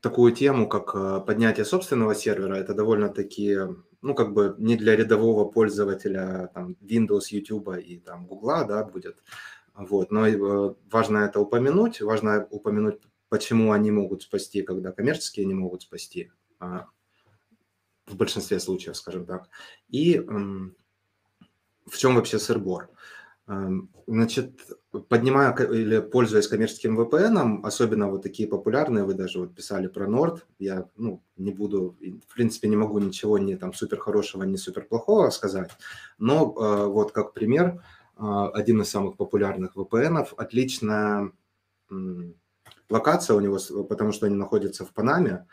такую 0.00 0.32
тему, 0.32 0.66
как 0.66 0.94
э, 0.94 1.20
поднятие 1.26 1.66
собственного 1.66 2.14
сервера. 2.14 2.54
Это 2.54 2.72
довольно-таки, 2.72 3.58
ну, 4.00 4.14
как 4.14 4.32
бы 4.32 4.54
не 4.58 4.76
для 4.76 4.96
рядового 4.96 5.44
пользователя 5.44 6.50
там, 6.54 6.76
Windows, 6.80 7.24
YouTube 7.28 7.76
и 7.76 7.98
там 7.98 8.26
Google, 8.26 8.66
да, 8.66 8.84
будет. 8.84 9.22
Вот, 9.74 10.10
но 10.10 10.76
важно 10.90 11.18
это 11.18 11.40
упомянуть, 11.40 12.00
важно 12.00 12.46
упомянуть, 12.50 13.02
почему 13.28 13.72
они 13.72 13.90
могут 13.90 14.22
спасти, 14.22 14.62
когда 14.62 14.92
коммерческие 14.92 15.44
не 15.44 15.54
могут 15.54 15.82
спасти, 15.82 16.30
а, 16.58 16.86
в 18.06 18.16
большинстве 18.16 18.60
случаев, 18.60 18.96
скажем 18.96 19.26
так. 19.26 19.48
И 19.88 20.18
в 20.18 21.96
чем 21.98 22.14
вообще 22.14 22.38
сырбор? 22.38 22.84
Эм, 22.84 22.90
значит, 24.06 24.60
поднимая 25.08 25.54
или 25.54 26.00
пользуясь 26.00 26.48
коммерческим 26.48 26.98
VPN, 26.98 27.60
особенно 27.62 28.08
вот 28.08 28.22
такие 28.22 28.48
популярные, 28.48 29.04
вы 29.04 29.14
даже 29.14 29.38
вот 29.38 29.54
писали 29.54 29.86
про 29.86 30.06
Nord, 30.06 30.40
я 30.58 30.88
ну, 30.96 31.22
не 31.36 31.52
буду, 31.52 31.96
в 32.26 32.34
принципе, 32.34 32.68
не 32.68 32.76
могу 32.76 32.98
ничего 32.98 33.38
не 33.38 33.56
там 33.56 33.74
супер 33.74 33.98
хорошего, 33.98 34.44
не 34.44 34.56
супер 34.56 34.84
плохого 34.84 35.30
сказать, 35.30 35.70
но 36.18 36.54
э, 36.56 36.86
вот 36.86 37.12
как 37.12 37.34
пример, 37.34 37.82
э, 38.16 38.50
один 38.54 38.80
из 38.80 38.88
самых 38.88 39.16
популярных 39.16 39.76
VPN, 39.76 40.26
отличная 40.36 41.32
локация 42.88 43.36
у 43.36 43.40
него, 43.40 43.58
потому 43.84 44.12
что 44.12 44.26
они 44.26 44.36
находятся 44.36 44.86
в 44.86 44.92
Панаме, 44.94 45.46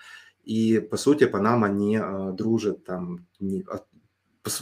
и 0.43 0.79
по 0.79 0.95
сути 0.95 1.25
Панама 1.25 1.67
не 1.67 1.97
э, 1.97 2.31
дружит 2.31 2.85
там, 2.85 3.27
не, 3.39 3.65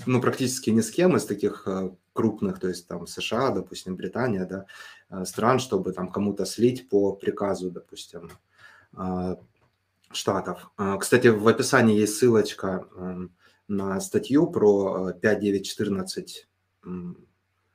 ну, 0.07 0.19
практически 0.19 0.71
ни 0.71 0.81
с 0.81 0.89
кем 0.89 1.15
из 1.15 1.25
таких 1.25 1.67
крупных, 2.19 2.59
то 2.59 2.67
есть 2.67 2.85
там 2.87 3.07
США, 3.07 3.51
допустим, 3.51 3.95
Британия, 3.95 4.45
да, 4.45 4.65
э, 5.09 5.23
стран, 5.25 5.59
чтобы 5.59 5.93
там 5.93 6.11
кому-то 6.11 6.45
слить 6.45 6.89
по 6.89 7.13
приказу, 7.13 7.71
допустим, 7.71 8.29
э, 8.97 9.35
штатов. 10.11 10.71
Кстати, 10.99 11.27
в 11.27 11.47
описании 11.47 11.99
есть 11.99 12.17
ссылочка 12.17 12.87
эм, 12.97 13.31
на 13.67 14.01
статью 14.01 14.47
про 14.47 15.13
5914 15.13 16.47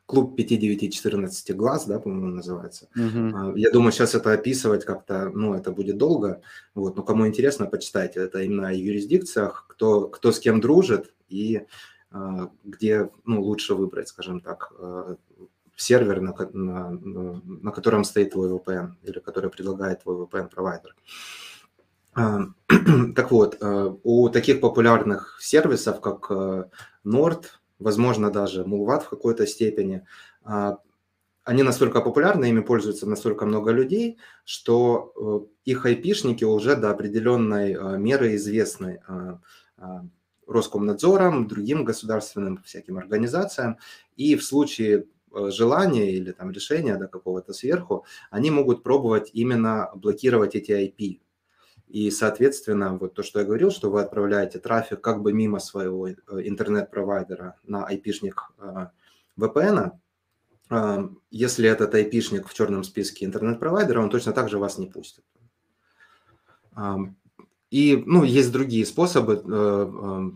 клуб 0.06 0.38
5-9-14 0.38 1.54
глаз, 1.54 1.86
да, 1.86 1.98
по-моему, 1.98 2.28
называется. 2.28 2.88
Uh-huh. 2.96 3.52
Я 3.56 3.70
думаю, 3.70 3.92
сейчас 3.92 4.14
это 4.14 4.32
описывать 4.32 4.84
как-то, 4.84 5.30
ну, 5.30 5.54
это 5.54 5.72
будет 5.72 5.96
долго. 5.96 6.42
Вот, 6.74 6.96
но 6.96 7.02
кому 7.02 7.26
интересно, 7.26 7.66
почитайте. 7.66 8.20
Это 8.20 8.42
именно 8.42 8.68
о 8.68 8.72
юрисдикциях, 8.72 9.66
кто, 9.68 10.08
кто 10.08 10.32
с 10.32 10.40
кем 10.40 10.60
дружит 10.60 11.14
и 11.28 11.66
где 12.62 13.10
ну, 13.24 13.42
лучше 13.42 13.74
выбрать, 13.74 14.08
скажем 14.08 14.40
так, 14.40 14.72
а, 14.78 15.16
сервер, 15.76 16.20
на, 16.20 16.32
на, 16.52 16.90
на 17.44 17.70
котором 17.72 18.04
стоит 18.04 18.32
твой 18.32 18.50
VPN 18.50 18.92
или 19.02 19.18
который 19.18 19.50
предлагает 19.50 20.02
твой 20.02 20.24
VPN-провайдер. 20.24 20.94
А, 22.14 22.40
так 23.16 23.30
вот, 23.32 23.58
у 24.04 24.28
таких 24.28 24.60
популярных 24.60 25.38
сервисов, 25.40 26.00
как 26.00 26.30
Nord, 27.04 27.44
возможно, 27.80 28.30
даже 28.30 28.62
Mulvat 28.62 29.02
в 29.02 29.08
какой-то 29.08 29.46
степени, 29.46 30.06
они 31.42 31.62
настолько 31.62 32.00
популярны, 32.00 32.46
ими 32.46 32.60
пользуются 32.60 33.06
настолько 33.08 33.44
много 33.44 33.72
людей, 33.72 34.18
что 34.44 35.48
их 35.64 35.84
айпишники 35.84 36.44
уже 36.44 36.76
до 36.76 36.90
определенной 36.90 37.98
меры 37.98 38.36
известны 38.36 39.00
Роскомнадзором, 40.46 41.46
другим 41.46 41.84
государственным 41.84 42.62
всяким 42.64 42.98
организациям, 42.98 43.78
и 44.16 44.36
в 44.36 44.44
случае 44.44 45.06
э, 45.32 45.50
желания 45.50 46.12
или 46.12 46.32
там 46.32 46.50
решения 46.50 46.96
да, 46.96 47.06
какого-то 47.06 47.52
сверху, 47.52 48.04
они 48.30 48.50
могут 48.50 48.82
пробовать 48.82 49.30
именно 49.32 49.90
блокировать 49.94 50.54
эти 50.54 50.72
IP. 50.72 51.20
И, 51.88 52.10
соответственно, 52.10 52.96
вот 52.96 53.14
то, 53.14 53.22
что 53.22 53.40
я 53.40 53.46
говорил, 53.46 53.70
что 53.70 53.90
вы 53.90 54.00
отправляете 54.00 54.58
трафик 54.58 55.00
как 55.00 55.22
бы 55.22 55.32
мимо 55.32 55.58
своего 55.58 56.08
э, 56.08 56.14
интернет-провайдера 56.28 57.56
на 57.64 57.88
IP-шник 57.90 58.34
VPN, 59.38 59.92
если 61.30 61.68
этот 61.68 61.94
IP-шник 61.94 62.48
в 62.48 62.54
черном 62.54 62.84
списке 62.84 63.26
интернет-провайдера, 63.26 64.00
он 64.00 64.10
точно 64.10 64.32
так 64.32 64.48
же 64.48 64.58
вас 64.58 64.78
не 64.78 64.86
пустит. 64.86 65.24
И, 67.74 68.00
ну, 68.06 68.22
есть 68.22 68.52
другие 68.52 68.86
способы 68.86 69.42
э, 69.44 70.30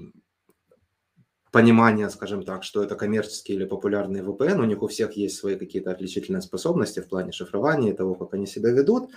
понимания, 1.52 2.10
скажем 2.10 2.42
так, 2.42 2.64
что 2.64 2.82
это 2.82 2.96
коммерческий 2.96 3.52
или 3.52 3.64
популярный 3.64 4.22
VPN. 4.22 4.60
У 4.60 4.64
них 4.64 4.82
у 4.82 4.88
всех 4.88 5.12
есть 5.12 5.36
свои 5.36 5.54
какие-то 5.54 5.92
отличительные 5.92 6.42
способности 6.42 6.98
в 6.98 7.08
плане 7.08 7.30
шифрования 7.30 7.92
и 7.92 7.96
того, 7.96 8.16
как 8.16 8.34
они 8.34 8.48
себя 8.48 8.72
ведут. 8.72 9.10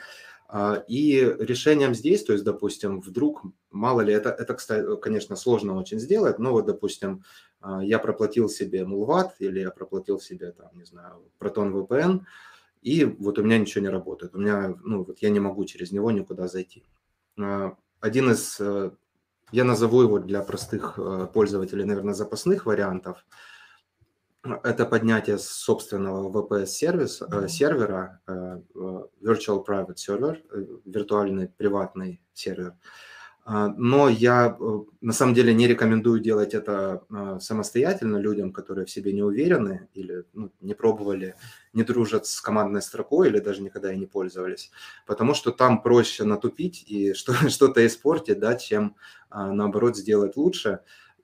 А, 0.48 0.84
и 0.88 1.36
решением 1.40 1.96
здесь, 1.96 2.24
то 2.24 2.34
есть, 2.34 2.46
допустим, 2.46 3.02
вдруг, 3.02 3.42
мало 3.72 4.02
ли, 4.02 4.14
это, 4.14 4.30
это, 4.30 4.54
кстати, 4.54 4.86
конечно, 5.02 5.36
сложно 5.36 5.76
очень 5.76 6.00
сделать, 6.00 6.38
но 6.38 6.52
вот, 6.52 6.68
допустим, 6.68 7.24
а, 7.60 7.84
я 7.84 7.98
проплатил 7.98 8.50
себе 8.50 8.82
Mulvat 8.82 9.32
или 9.40 9.62
я 9.62 9.72
проплатил 9.72 10.20
себе, 10.20 10.52
там, 10.52 10.70
не 10.76 10.86
знаю, 10.86 11.24
Proton 11.40 11.74
VPN, 11.74 12.20
и 12.84 13.04
вот 13.04 13.40
у 13.40 13.44
меня 13.44 13.58
ничего 13.58 13.82
не 13.82 13.90
работает. 13.90 14.36
У 14.36 14.40
меня, 14.40 14.76
ну, 14.84 15.06
вот 15.06 15.18
я 15.24 15.32
не 15.32 15.40
могу 15.40 15.66
через 15.66 15.92
него 15.92 16.12
никуда 16.12 16.48
зайти. 16.48 16.84
Один 18.02 18.32
из, 18.32 18.60
э, 18.60 18.92
я 19.52 19.64
назову 19.64 20.02
его 20.02 20.18
для 20.18 20.42
простых 20.42 20.98
э, 20.98 21.28
пользователей, 21.32 21.86
наверное, 21.86 22.16
запасных 22.16 22.66
вариантов, 22.66 23.24
это 24.64 24.88
поднятие 24.88 25.38
собственного 25.38 26.28
VPS-сервиса, 26.32 27.28
э, 27.32 27.48
сервера, 27.48 28.20
Virtual 28.26 29.64
Private 29.64 29.96
Server, 29.96 30.82
виртуальный 30.84 31.48
приватный 31.48 32.24
сервер, 32.34 32.74
но 33.46 34.08
я 34.08 34.56
э, 34.60 34.80
на 35.02 35.14
самом 35.14 35.34
деле 35.34 35.54
не 35.54 35.68
рекомендую 35.68 36.20
делать 36.20 36.54
это 36.54 37.04
а, 37.10 37.40
самостоятельно 37.40 38.18
людям, 38.18 38.54
которые 38.54 38.86
в 38.86 38.92
себе 38.92 39.14
не 39.14 39.24
уверены 39.24 39.88
или 39.94 40.26
ну, 40.34 40.52
не 40.62 40.76
пробовали, 40.76 41.36
не 41.74 41.84
дружат 41.84 42.28
с 42.28 42.40
командной 42.40 42.84
строкой 42.84 43.30
или 43.30 43.40
даже 43.40 43.64
никогда 43.64 43.92
и 43.92 43.98
не 43.98 44.06
пользовались, 44.06 44.72
потому 45.08 45.34
что 45.34 45.52
там 45.52 45.82
проще 45.82 46.24
натупить 46.24 46.84
и 46.88 47.14
что-то 47.14 47.86
испортить, 47.86 48.40
да, 48.40 48.56
чем 48.56 48.96
а, 49.30 49.52
наоборот 49.52 49.98
сделать 49.98 50.38
лучше. 50.38 50.82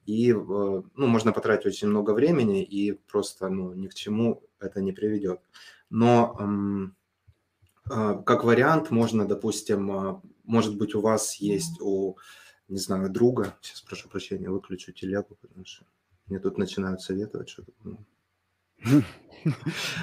И 0.08 0.32
э, 0.32 0.36
ну, 0.36 1.08
можно 1.08 1.32
потратить 1.34 1.68
очень 1.68 1.90
много 1.90 2.12
времени 2.12 2.64
и 2.64 2.94
просто 2.94 3.50
ну, 3.50 3.74
ни 3.74 3.88
к 3.88 3.94
чему 3.94 4.42
это 4.60 4.82
не 4.82 4.92
приведет. 4.92 5.42
Но 5.90 6.92
как 8.26 8.44
вариант 8.44 8.92
можно, 8.92 9.26
допустим, 9.26 10.22
может 10.48 10.78
быть, 10.78 10.96
у 10.96 11.02
вас 11.02 11.36
есть 11.36 11.80
у, 11.82 12.18
не 12.68 12.80
знаю, 12.80 13.10
друга, 13.10 13.56
сейчас 13.62 13.82
прошу 13.82 14.10
прощения, 14.10 14.50
выключу 14.50 14.92
телегу, 14.92 15.38
потому 15.42 15.66
что 15.66 15.86
мне 16.28 16.40
тут 16.40 16.58
начинают 16.58 17.02
советовать 17.02 17.50
что-то. 17.50 17.72
Ну. 17.84 18.00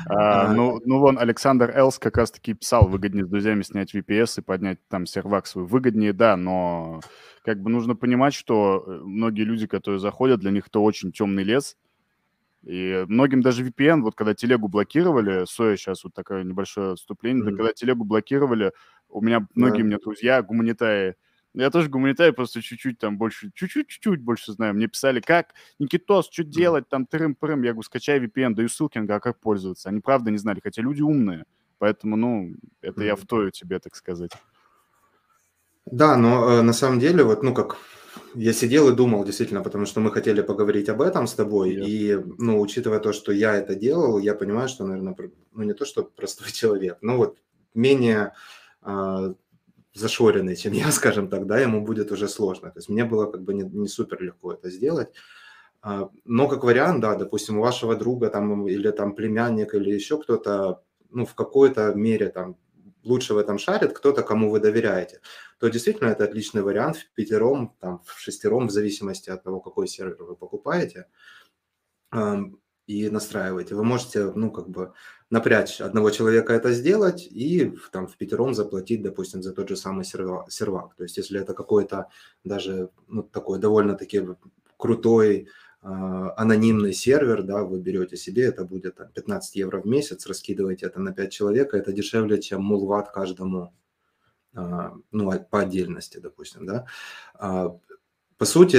А, 0.06 0.52
ну, 0.54 0.80
ну, 0.84 1.00
вон 1.00 1.18
Александр 1.18 1.70
Элс 1.76 1.98
как 1.98 2.16
раз-таки 2.16 2.54
писал, 2.54 2.88
выгоднее 2.88 3.26
с 3.26 3.28
друзьями 3.28 3.62
снять 3.62 3.94
VPS 3.94 4.38
и 4.38 4.42
поднять 4.42 4.78
там 4.88 5.06
сервак 5.06 5.46
свой. 5.46 5.66
Выгоднее, 5.66 6.12
да, 6.12 6.36
но 6.36 7.00
как 7.44 7.60
бы 7.60 7.68
нужно 7.68 7.94
понимать, 7.94 8.32
что 8.32 8.84
э, 8.86 9.00
многие 9.04 9.42
люди, 9.42 9.66
которые 9.66 9.98
заходят, 9.98 10.40
для 10.40 10.50
них 10.50 10.68
это 10.68 10.78
очень 10.78 11.12
темный 11.12 11.42
лес, 11.42 11.76
и 12.62 13.04
многим 13.08 13.42
даже 13.42 13.64
VPN, 13.64 14.00
вот 14.00 14.14
когда 14.14 14.34
телегу 14.34 14.68
блокировали, 14.68 15.44
Соя 15.46 15.76
сейчас 15.76 16.04
вот 16.04 16.14
такое 16.14 16.44
небольшое 16.44 16.92
отступление, 16.92 17.44
mm-hmm. 17.44 17.56
когда 17.56 17.72
телегу 17.74 18.04
блокировали, 18.04 18.72
у 19.14 19.20
меня 19.20 19.46
многие 19.54 19.80
yeah. 19.80 19.82
у 19.82 19.86
меня 19.86 19.98
друзья 19.98 20.42
гуманитарии, 20.42 21.14
я 21.54 21.70
тоже 21.70 21.88
гуманитарий, 21.88 22.32
просто 22.32 22.60
чуть-чуть 22.60 22.98
там 22.98 23.16
больше, 23.16 23.52
чуть-чуть-чуть 23.54 24.20
больше 24.20 24.52
знаю. 24.52 24.74
Мне 24.74 24.88
писали, 24.88 25.20
как, 25.20 25.54
Никитос, 25.78 26.28
что 26.30 26.42
делать, 26.42 26.88
там, 26.88 27.06
тырым-пырым. 27.06 27.62
Я 27.62 27.72
говорю, 27.72 27.82
скачай 27.82 28.18
VPN, 28.18 28.54
даю 28.54 28.68
ссылки, 28.68 28.98
а 28.98 29.20
как 29.20 29.38
пользоваться. 29.38 29.88
Они 29.88 30.00
правда 30.00 30.32
не 30.32 30.38
знали, 30.38 30.60
хотя 30.60 30.82
люди 30.82 31.02
умные. 31.02 31.44
Поэтому, 31.78 32.16
ну, 32.16 32.54
это 32.80 33.02
mm-hmm. 33.02 33.06
я 33.06 33.14
втою 33.14 33.50
тебе, 33.52 33.78
так 33.78 33.94
сказать. 33.94 34.32
Да, 35.86 36.16
но 36.16 36.50
э, 36.50 36.62
на 36.62 36.72
самом 36.72 36.98
деле, 36.98 37.22
вот, 37.22 37.44
ну, 37.44 37.54
как 37.54 37.76
я 38.34 38.52
сидел 38.52 38.88
и 38.88 38.96
думал, 38.96 39.24
действительно, 39.24 39.62
потому 39.62 39.86
что 39.86 40.00
мы 40.00 40.10
хотели 40.10 40.40
поговорить 40.40 40.88
об 40.88 41.02
этом 41.02 41.28
с 41.28 41.34
тобой, 41.34 41.76
yeah. 41.76 41.84
и, 41.84 42.24
ну, 42.38 42.60
учитывая 42.60 42.98
то, 42.98 43.12
что 43.12 43.30
я 43.30 43.54
это 43.54 43.76
делал, 43.76 44.18
я 44.18 44.34
понимаю, 44.34 44.68
что, 44.68 44.84
наверное, 44.84 45.14
ну, 45.52 45.62
не 45.62 45.74
то, 45.74 45.84
что 45.84 46.02
простой 46.02 46.48
человек, 46.52 46.98
но 47.00 47.16
вот 47.16 47.38
менее 47.74 48.32
зашоренный, 49.94 50.56
чем 50.56 50.72
я, 50.72 50.90
скажем 50.92 51.28
так, 51.28 51.46
да, 51.46 51.58
ему 51.58 51.84
будет 51.84 52.12
уже 52.12 52.28
сложно. 52.28 52.70
То 52.70 52.78
есть 52.78 52.88
мне 52.88 53.04
было 53.04 53.30
как 53.30 53.42
бы 53.42 53.54
не, 53.54 53.62
не 53.62 53.88
супер 53.88 54.22
легко 54.22 54.52
это 54.52 54.70
сделать. 54.70 55.08
Э, 55.82 56.08
но 56.24 56.48
как 56.48 56.64
вариант, 56.64 57.00
да, 57.00 57.14
допустим, 57.14 57.58
у 57.58 57.62
вашего 57.62 57.96
друга 57.96 58.28
там 58.28 58.66
или 58.66 58.90
там 58.90 59.14
племянник 59.14 59.74
или 59.74 59.90
еще 59.90 60.20
кто-то, 60.20 60.82
ну, 61.10 61.24
в 61.24 61.34
какой-то 61.34 61.94
мере 61.94 62.28
там 62.28 62.56
лучше 63.04 63.34
в 63.34 63.38
этом 63.38 63.58
шарит, 63.58 63.92
кто-то, 63.92 64.22
кому 64.22 64.50
вы 64.50 64.60
доверяете, 64.60 65.20
то 65.58 65.68
действительно 65.68 66.08
это 66.08 66.24
отличный 66.24 66.62
вариант 66.62 66.96
в 66.96 67.12
пятером, 67.12 67.76
там, 67.80 68.02
в 68.04 68.18
шестером, 68.18 68.68
в 68.68 68.70
зависимости 68.70 69.30
от 69.30 69.42
того, 69.44 69.60
какой 69.60 69.86
сервер 69.86 70.22
вы 70.24 70.36
покупаете 70.36 71.06
и 72.86 73.10
настраиваете. 73.10 73.74
Вы 73.74 73.84
можете, 73.84 74.32
ну, 74.34 74.50
как 74.50 74.68
бы 74.68 74.92
напрячь 75.34 75.80
одного 75.80 76.10
человека 76.10 76.52
это 76.52 76.72
сделать 76.72 77.26
и 77.28 77.76
там 77.90 78.06
в 78.06 78.16
пятером 78.16 78.54
заплатить, 78.54 79.02
допустим, 79.02 79.42
за 79.42 79.52
тот 79.52 79.68
же 79.68 79.76
самый 79.76 80.04
сервак. 80.04 80.94
То 80.94 81.02
есть 81.02 81.16
если 81.16 81.40
это 81.40 81.54
какой-то 81.54 82.06
даже 82.44 82.90
ну, 83.08 83.24
такой 83.24 83.58
довольно-таки 83.58 84.22
крутой 84.76 85.48
а, 85.82 86.34
анонимный 86.36 86.92
сервер, 86.92 87.42
да, 87.42 87.64
вы 87.64 87.80
берете 87.80 88.16
себе, 88.16 88.44
это 88.44 88.64
будет 88.64 88.94
там, 88.94 89.08
15 89.08 89.56
евро 89.56 89.80
в 89.80 89.86
месяц, 89.86 90.24
раскидываете 90.26 90.86
это 90.86 91.00
на 91.00 91.12
5 91.12 91.32
человек, 91.32 91.74
это 91.74 91.92
дешевле, 91.92 92.40
чем 92.40 92.62
мулват 92.62 93.10
каждому, 93.10 93.74
а, 94.54 94.94
ну, 95.10 95.30
а, 95.32 95.38
по 95.40 95.62
отдельности, 95.62 96.18
допустим, 96.18 96.64
да. 96.64 96.86
По 98.36 98.46
сути, 98.46 98.78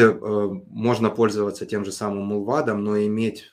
можно 0.69 1.09
пользоваться 1.09 1.65
тем 1.65 1.85
же 1.85 1.91
самым 1.91 2.25
мулвадом, 2.25 2.83
но 2.83 2.97
иметь, 2.99 3.51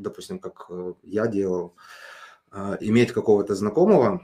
допустим, 0.00 0.38
как 0.38 0.66
э, 0.70 0.92
я 1.02 1.26
делал, 1.26 1.74
иметь 2.80 3.12
какого-то 3.12 3.54
знакомого, 3.54 4.22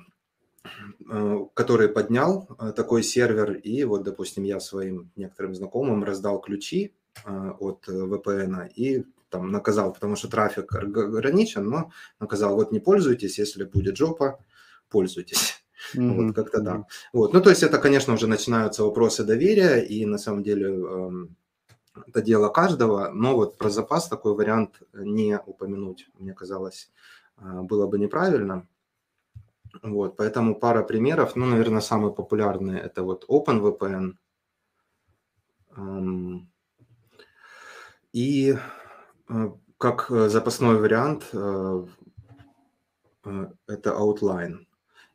который 1.55 1.89
поднял 1.89 2.49
такой 2.75 3.05
сервер, 3.05 3.53
и 3.53 3.85
вот, 3.85 4.03
допустим, 4.03 4.43
я 4.43 4.59
своим 4.59 5.13
некоторым 5.15 5.55
знакомым 5.55 6.03
раздал 6.03 6.41
ключи, 6.41 6.93
а, 7.25 7.53
от 7.59 7.89
VPN 7.89 8.69
и 8.75 9.05
там 9.31 9.51
наказал, 9.51 9.93
потому 9.93 10.17
что 10.17 10.29
трафик 10.29 10.75
ограничен, 10.75 11.65
но 11.65 11.91
наказал, 12.21 12.55
вот 12.55 12.73
не 12.73 12.81
пользуйтесь, 12.81 13.39
если 13.39 13.65
будет 13.65 13.97
жопа, 13.97 14.39
пользуйтесь. 14.89 15.63
Mm-hmm. 15.95 16.27
Вот 16.27 16.35
как-то 16.35 16.61
да. 16.61 16.87
Вот. 17.13 17.33
Ну, 17.33 17.41
то 17.41 17.51
есть 17.51 17.63
это, 17.63 17.79
конечно, 17.79 18.15
уже 18.15 18.27
начинаются 18.27 18.83
вопросы 18.85 19.25
доверия, 19.25 19.81
и 19.81 20.05
на 20.07 20.19
самом 20.19 20.43
деле 20.43 20.69
э, 20.69 21.11
это 22.07 22.23
дело 22.23 22.49
каждого, 22.49 23.11
но 23.11 23.35
вот 23.35 23.57
про 23.59 23.71
запас 23.71 24.09
такой 24.09 24.35
вариант 24.35 24.83
не 24.93 25.39
упомянуть, 25.39 26.09
мне 26.19 26.33
казалось, 26.33 26.91
э, 27.39 27.63
было 27.63 27.87
бы 27.87 27.99
неправильно. 27.99 28.67
Вот, 29.83 30.17
поэтому 30.17 30.55
пара 30.55 30.83
примеров, 30.83 31.37
ну, 31.37 31.47
наверное, 31.47 31.81
самые 31.81 32.13
популярные 32.13 32.81
это 32.81 33.03
вот 33.03 33.27
OpenVPN, 33.29 34.15
эм, 35.77 36.51
и 38.13 38.57
э, 39.29 39.51
как 39.79 40.11
э, 40.11 40.29
запасной 40.29 40.81
вариант 40.81 41.29
э, 41.33 41.87
это 43.67 43.91
Outline. 43.91 44.67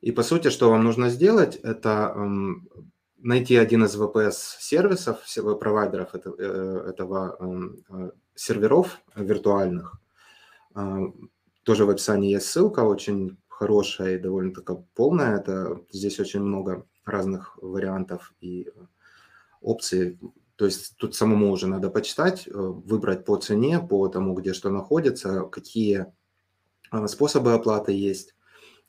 И 0.02 0.12
по 0.12 0.24
сути, 0.24 0.50
что 0.50 0.70
вам 0.70 0.84
нужно 0.84 1.10
сделать, 1.10 1.56
это 1.56 2.13
эм, 2.15 2.90
найти 3.21 3.55
один 3.55 3.86
из 3.86 3.95
VPS-сервисов, 3.95 5.19
провайдеров 5.60 6.15
этого 6.15 7.38
эм, 7.39 8.13
серверов 8.36 8.99
виртуальных. 9.15 9.99
Тоже 11.63 11.86
в 11.86 11.89
описании 11.89 12.31
есть 12.31 12.47
ссылка, 12.47 12.79
очень 12.81 13.38
хорошая 13.47 14.15
и 14.15 14.19
довольно-таки 14.19 14.73
полная. 14.95 15.38
Это 15.38 15.81
здесь 15.91 16.19
очень 16.19 16.41
много 16.41 16.86
разных 17.05 17.57
вариантов 17.62 18.34
и 18.41 18.67
опций 19.62 20.17
то 20.62 20.65
есть 20.65 20.95
тут 20.97 21.15
самому 21.15 21.51
уже 21.51 21.65
надо 21.65 21.89
почитать, 21.89 22.47
э, 22.47 22.51
выбрать 22.53 23.25
по 23.25 23.36
цене, 23.38 23.79
по 23.79 24.07
тому, 24.10 24.36
где 24.36 24.53
что 24.53 24.69
находится, 24.69 25.41
какие 25.45 26.05
способы 27.07 27.53
оплаты 27.53 27.93
есть, 27.93 28.36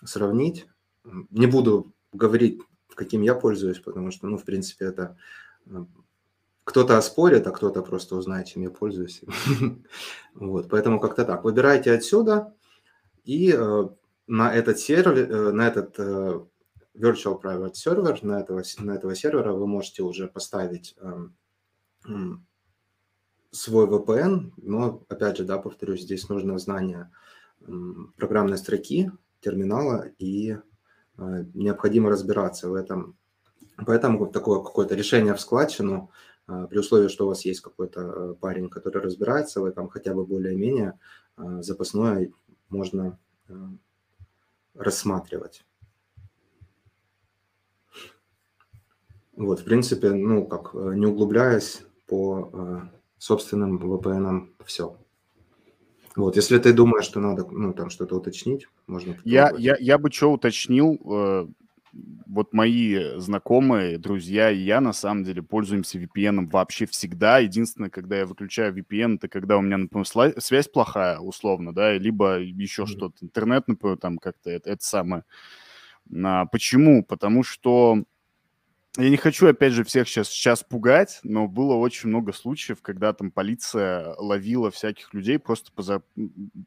сравнить. 0.04 0.66
Не 1.30 1.46
буду 1.46 1.94
говорить, 2.12 2.60
каким 2.94 3.22
я 3.22 3.34
пользуюсь, 3.34 3.78
потому 3.78 4.10
что, 4.10 4.26
ну, 4.26 4.38
в 4.38 4.44
принципе, 4.44 4.86
это 4.86 5.16
э, 5.66 5.84
кто-то 6.64 6.98
оспорит, 6.98 7.46
а 7.46 7.50
кто-то 7.50 7.82
просто 7.82 8.16
узнает, 8.16 8.46
чем 8.46 8.62
я 8.62 8.70
пользуюсь. 8.70 9.22
вот, 10.34 10.68
поэтому 10.68 11.00
как-то 11.00 11.24
так. 11.24 11.44
Выбирайте 11.44 11.92
отсюда, 11.92 12.54
и 13.24 13.52
э, 13.52 13.88
на 14.26 14.54
этот 14.54 14.78
сервер, 14.78 15.30
э, 15.30 15.52
на 15.52 15.68
этот 15.68 15.98
virtual 16.94 17.40
private 17.40 17.72
server, 17.72 18.18
на 18.22 18.40
этого, 18.40 18.62
на 18.78 18.92
этого 18.92 19.14
сервера 19.14 19.52
вы 19.52 19.66
можете 19.66 20.02
уже 20.02 20.28
поставить 20.28 20.96
свой 23.50 23.86
VPN, 23.86 24.52
но, 24.56 25.04
опять 25.08 25.36
же, 25.36 25.44
да, 25.44 25.58
повторюсь, 25.58 26.02
здесь 26.02 26.28
нужно 26.28 26.58
знание 26.58 27.10
программной 28.16 28.58
строки, 28.58 29.10
терминала, 29.40 30.08
и 30.18 30.56
необходимо 31.18 32.10
разбираться 32.10 32.68
в 32.68 32.74
этом. 32.74 33.16
Поэтому 33.86 34.26
такое 34.26 34.62
какое-то 34.62 34.94
решение 34.94 35.34
в 35.34 35.40
складчину– 35.40 36.10
а, 36.46 36.66
при 36.66 36.78
условии, 36.78 37.08
что 37.08 37.24
у 37.24 37.28
вас 37.28 37.44
есть 37.44 37.60
какой-то 37.60 38.00
э, 38.00 38.34
парень, 38.34 38.68
который 38.68 39.00
разбирается 39.00 39.60
в 39.60 39.64
этом 39.64 39.88
хотя 39.88 40.12
бы 40.14 40.24
более-менее, 40.24 40.98
запасное 41.36 42.30
можно 42.68 43.18
э, 43.48 43.54
рассматривать. 44.74 45.64
Вот, 49.34 49.60
в 49.60 49.64
принципе, 49.64 50.10
ну, 50.10 50.46
как, 50.46 50.74
э, 50.74 50.94
не 50.94 51.06
углубляясь 51.06 51.82
по 52.06 52.90
собственным 53.16 53.78
VPN, 53.78 54.48
все. 54.64 54.98
Вот, 56.16 56.36
если 56.36 56.58
ты 56.58 56.72
думаешь, 56.72 57.04
что 57.04 57.20
надо, 57.20 57.46
ну, 57.50 57.72
там 57.72 57.90
что-то 57.90 58.16
уточнить, 58.16 58.68
можно... 58.86 59.16
Я, 59.24 59.52
я, 59.56 59.76
я 59.78 59.98
бы 59.98 60.10
что 60.10 60.32
уточнил, 60.32 60.98
вот 62.26 62.52
мои 62.52 63.18
знакомые, 63.18 63.98
друзья 63.98 64.50
и 64.50 64.58
я 64.58 64.80
на 64.80 64.92
самом 64.92 65.24
деле 65.24 65.42
пользуемся 65.42 65.98
VPN 65.98 66.48
вообще 66.50 66.86
всегда. 66.86 67.38
Единственное, 67.38 67.90
когда 67.90 68.18
я 68.18 68.26
выключаю 68.26 68.74
VPN, 68.74 69.16
это 69.16 69.28
когда 69.28 69.58
у 69.58 69.60
меня, 69.60 69.76
например, 69.76 70.06
связь 70.40 70.68
плохая, 70.68 71.18
условно, 71.18 71.74
да, 71.74 71.92
либо 71.92 72.40
еще 72.40 72.82
mm-hmm. 72.82 72.86
что-то, 72.86 73.16
интернет, 73.20 73.68
например, 73.68 73.98
там 73.98 74.18
как-то 74.18 74.50
это, 74.50 74.70
это 74.70 74.84
самое. 74.84 75.24
А, 76.24 76.46
почему? 76.46 77.04
Потому 77.04 77.42
что 77.42 78.04
я 78.98 79.08
не 79.08 79.16
хочу, 79.16 79.46
опять 79.46 79.72
же, 79.72 79.84
всех 79.84 80.06
сейчас, 80.06 80.28
сейчас 80.28 80.62
пугать, 80.62 81.20
но 81.22 81.48
было 81.48 81.74
очень 81.74 82.10
много 82.10 82.34
случаев, 82.34 82.82
когда 82.82 83.14
там 83.14 83.30
полиция 83.30 84.14
ловила 84.18 84.70
всяких 84.70 85.14
людей 85.14 85.38
просто 85.38 85.72
по 85.72 85.82
за... 85.82 86.02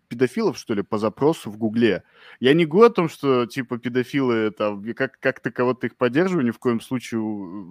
педофилов, 0.08 0.58
что 0.58 0.74
ли, 0.74 0.82
по 0.82 0.98
запросу 0.98 1.52
в 1.52 1.58
Гугле. 1.58 2.04
Я 2.40 2.56
не 2.56 2.66
говорю 2.66 2.88
о 2.88 2.94
том, 2.94 3.10
что, 3.10 3.46
типа, 3.46 3.78
педофилы, 3.78 4.34
это 4.36 4.76
как, 4.96 5.20
как-то 5.20 5.52
кого-то 5.52 5.86
их 5.86 5.98
поддерживаю, 5.98 6.46
ни 6.46 6.52
в 6.52 6.58
коем 6.58 6.82
случае 6.82 7.22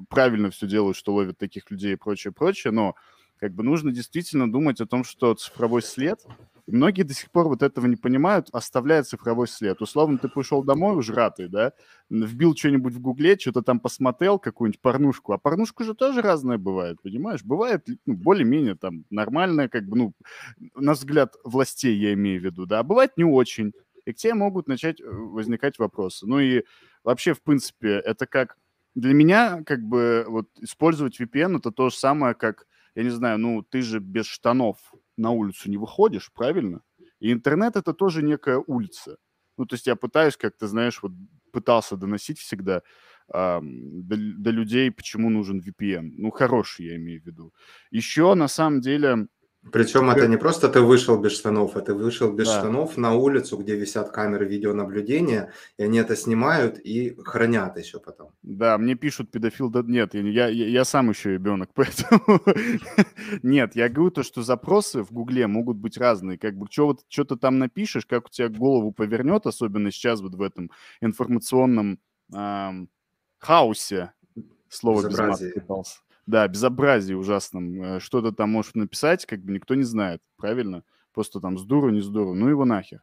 правильно 0.08 0.52
все 0.52 0.68
делают, 0.68 0.96
что 0.96 1.12
ловят 1.12 1.36
таких 1.36 1.68
людей 1.72 1.94
и 1.94 1.96
прочее, 1.96 2.32
прочее, 2.32 2.72
но 2.72 2.94
как 3.40 3.52
бы 3.52 3.64
нужно 3.64 3.90
действительно 3.90 4.50
думать 4.50 4.80
о 4.80 4.86
том, 4.86 5.02
что 5.02 5.34
цифровой 5.34 5.82
след 5.82 6.24
многие 6.66 7.02
до 7.02 7.14
сих 7.14 7.30
пор 7.30 7.48
вот 7.48 7.62
этого 7.62 7.86
не 7.86 7.96
понимают, 7.96 8.48
оставляя 8.52 9.02
цифровой 9.02 9.48
след. 9.48 9.80
Условно, 9.82 10.18
ты 10.18 10.28
пришел 10.28 10.62
домой 10.62 10.98
ужратый, 10.98 11.48
да, 11.48 11.72
вбил 12.10 12.54
что-нибудь 12.56 12.94
в 12.94 13.00
гугле, 13.00 13.38
что-то 13.38 13.62
там 13.62 13.80
посмотрел, 13.80 14.38
какую-нибудь 14.38 14.80
порнушку, 14.80 15.32
а 15.32 15.38
порнушку 15.38 15.84
же 15.84 15.94
тоже 15.94 16.22
разная 16.22 16.58
бывает, 16.58 17.00
понимаешь? 17.02 17.44
Бывает 17.44 17.86
ну, 18.06 18.14
более-менее 18.14 18.76
там 18.76 19.04
нормальная, 19.10 19.68
как 19.68 19.86
бы, 19.86 19.96
ну, 19.96 20.12
на 20.74 20.92
взгляд 20.92 21.34
властей 21.44 21.96
я 21.96 22.14
имею 22.14 22.40
в 22.40 22.44
виду, 22.44 22.66
да, 22.66 22.80
а 22.80 22.82
бывает 22.82 23.12
не 23.16 23.24
очень. 23.24 23.72
И 24.06 24.12
к 24.12 24.16
тебе 24.16 24.34
могут 24.34 24.68
начать 24.68 25.00
э, 25.00 25.04
возникать 25.04 25.78
вопросы. 25.78 26.26
Ну 26.26 26.38
и 26.38 26.64
вообще, 27.02 27.34
в 27.34 27.42
принципе, 27.42 27.88
это 28.04 28.26
как... 28.26 28.56
Для 28.94 29.12
меня, 29.12 29.64
как 29.64 29.82
бы, 29.82 30.24
вот 30.28 30.48
использовать 30.60 31.20
VPN 31.20 31.56
это 31.58 31.72
то 31.72 31.88
же 31.88 31.96
самое, 31.96 32.34
как, 32.34 32.66
я 32.94 33.02
не 33.02 33.10
знаю, 33.10 33.38
ну, 33.38 33.62
ты 33.62 33.82
же 33.82 33.98
без 33.98 34.26
штанов 34.26 34.78
на 35.16 35.30
улицу 35.30 35.70
не 35.70 35.76
выходишь, 35.78 36.32
правильно? 36.32 36.82
И 37.20 37.32
интернет 37.32 37.76
это 37.76 37.92
тоже 37.94 38.22
некая 38.22 38.58
улица. 38.66 39.16
Ну, 39.56 39.66
то 39.66 39.74
есть 39.74 39.86
я 39.86 39.96
пытаюсь 39.96 40.36
как-то, 40.36 40.66
знаешь, 40.66 41.02
вот 41.02 41.12
пытался 41.52 41.96
доносить 41.96 42.38
всегда 42.38 42.82
э, 43.32 43.60
до, 43.62 44.16
до 44.16 44.50
людей, 44.50 44.90
почему 44.90 45.30
нужен 45.30 45.60
VPN. 45.60 46.10
Ну, 46.18 46.30
хороший 46.30 46.86
я 46.86 46.96
имею 46.96 47.22
в 47.22 47.26
виду. 47.26 47.54
Еще, 47.90 48.34
на 48.34 48.48
самом 48.48 48.80
деле, 48.80 49.28
причем 49.72 50.10
это 50.10 50.28
не 50.28 50.36
просто 50.36 50.68
ты 50.68 50.80
вышел 50.80 51.18
без 51.18 51.32
штанов, 51.32 51.76
а 51.76 51.80
ты 51.80 51.94
вышел 51.94 52.32
без 52.32 52.46
да. 52.46 52.58
штанов 52.58 52.96
на 52.96 53.14
улицу, 53.14 53.56
где 53.56 53.76
висят 53.76 54.10
камеры 54.10 54.46
видеонаблюдения, 54.46 55.52
и 55.78 55.84
они 55.84 55.98
это 55.98 56.16
снимают 56.16 56.78
и 56.78 57.16
хранят 57.24 57.78
еще 57.78 57.98
потом. 57.98 58.30
Да, 58.42 58.76
мне 58.78 58.94
пишут 58.94 59.30
педофил, 59.30 59.70
да 59.70 59.82
нет, 59.82 60.14
я, 60.14 60.48
я, 60.48 60.48
я 60.48 60.84
сам 60.84 61.10
еще 61.10 61.32
ребенок, 61.32 61.70
поэтому 61.74 62.40
нет, 63.42 63.74
я 63.74 63.88
говорю 63.88 64.10
то, 64.10 64.22
что 64.22 64.42
запросы 64.42 65.02
в 65.02 65.12
Гугле 65.12 65.46
могут 65.46 65.76
быть 65.76 65.96
разные, 65.96 66.38
как 66.38 66.56
бы 66.56 66.66
что 66.70 66.86
вот 66.86 67.00
что-то 67.08 67.36
там 67.36 67.58
напишешь, 67.58 68.06
как 68.06 68.26
у 68.26 68.30
тебя 68.30 68.48
голову 68.48 68.92
повернет, 68.92 69.46
особенно 69.46 69.90
сейчас 69.90 70.20
вот 70.20 70.34
в 70.34 70.42
этом 70.42 70.70
информационном 71.00 71.98
эм, 72.32 72.88
хаосе, 73.38 74.12
слово 74.68 75.08
без 75.08 75.52
пытался 75.54 76.00
да, 76.26 76.46
безобразие 76.48 77.16
ужасном. 77.16 77.82
Э, 77.82 78.00
что-то 78.00 78.32
там 78.32 78.50
можешь 78.50 78.74
написать, 78.74 79.26
как 79.26 79.40
бы 79.40 79.52
никто 79.52 79.74
не 79.74 79.84
знает, 79.84 80.20
правильно? 80.36 80.84
Просто 81.12 81.40
там 81.40 81.58
здорово, 81.58 81.90
не 81.90 82.00
здорово, 82.00 82.34
ну 82.34 82.48
его 82.48 82.64
нахер. 82.64 83.02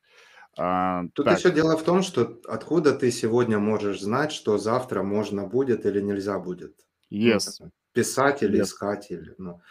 А, 0.57 1.05
Тут 1.13 1.25
так. 1.25 1.39
еще 1.39 1.51
дело 1.51 1.77
в 1.77 1.83
том, 1.83 2.01
что 2.01 2.39
откуда 2.45 2.93
ты 2.93 3.09
сегодня 3.11 3.57
можешь 3.57 4.01
знать, 4.01 4.33
что 4.33 4.57
завтра 4.57 5.01
можно 5.01 5.47
будет 5.47 5.85
или 5.85 6.01
нельзя 6.01 6.39
будет. 6.39 6.75
Ну, 7.09 7.17
yes. 7.17 7.47
Ну, 7.59 7.71
писать 7.93 8.43
или 8.43 8.59
yes. 8.59 8.63
искать. 8.63 9.11
Или, 9.11 9.33
ну, 9.37 9.61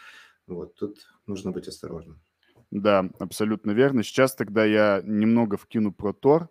вот, 0.47 0.75
тут 0.75 0.97
нужно 1.27 1.51
быть 1.51 1.67
осторожным. 1.67 2.19
Да, 2.71 3.09
абсолютно 3.19 3.71
верно. 3.71 4.01
Сейчас 4.01 4.33
тогда 4.33 4.65
я 4.65 5.01
немного 5.03 5.57
вкину 5.57 5.91
про 5.91 6.13
Тор, 6.13 6.49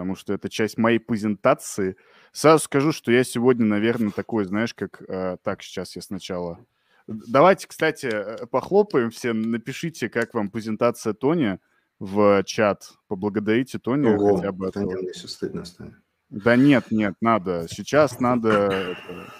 потому 0.00 0.14
что 0.14 0.32
это 0.32 0.48
часть 0.48 0.78
моей 0.78 0.98
презентации. 0.98 1.94
Сразу 2.32 2.64
скажу, 2.64 2.90
что 2.90 3.12
я 3.12 3.22
сегодня, 3.22 3.66
наверное, 3.66 4.10
такой, 4.10 4.46
знаешь, 4.46 4.72
как... 4.72 5.02
Э, 5.06 5.36
так, 5.42 5.62
сейчас 5.62 5.94
я 5.94 6.00
сначала... 6.00 6.58
Давайте, 7.06 7.68
кстати, 7.68 8.06
э, 8.06 8.46
похлопаем 8.46 9.10
все, 9.10 9.34
напишите, 9.34 10.08
как 10.08 10.32
вам 10.32 10.48
презентация 10.48 11.12
Тони 11.12 11.58
в 11.98 12.42
чат. 12.44 12.92
Поблагодарите 13.08 13.78
Тони 13.78 14.08
Ого, 14.08 14.36
хотя 14.36 14.52
бы. 14.52 14.70
Да, 14.72 14.84
нет, 14.84 15.14
все 15.14 15.28
стыдно 15.28 15.66
станет. 15.66 15.96
Да 16.30 16.56
нет, 16.56 16.86
нет, 16.90 17.16
надо. 17.20 17.66
Сейчас 17.68 18.20
надо 18.20 18.48
это, 18.48 19.30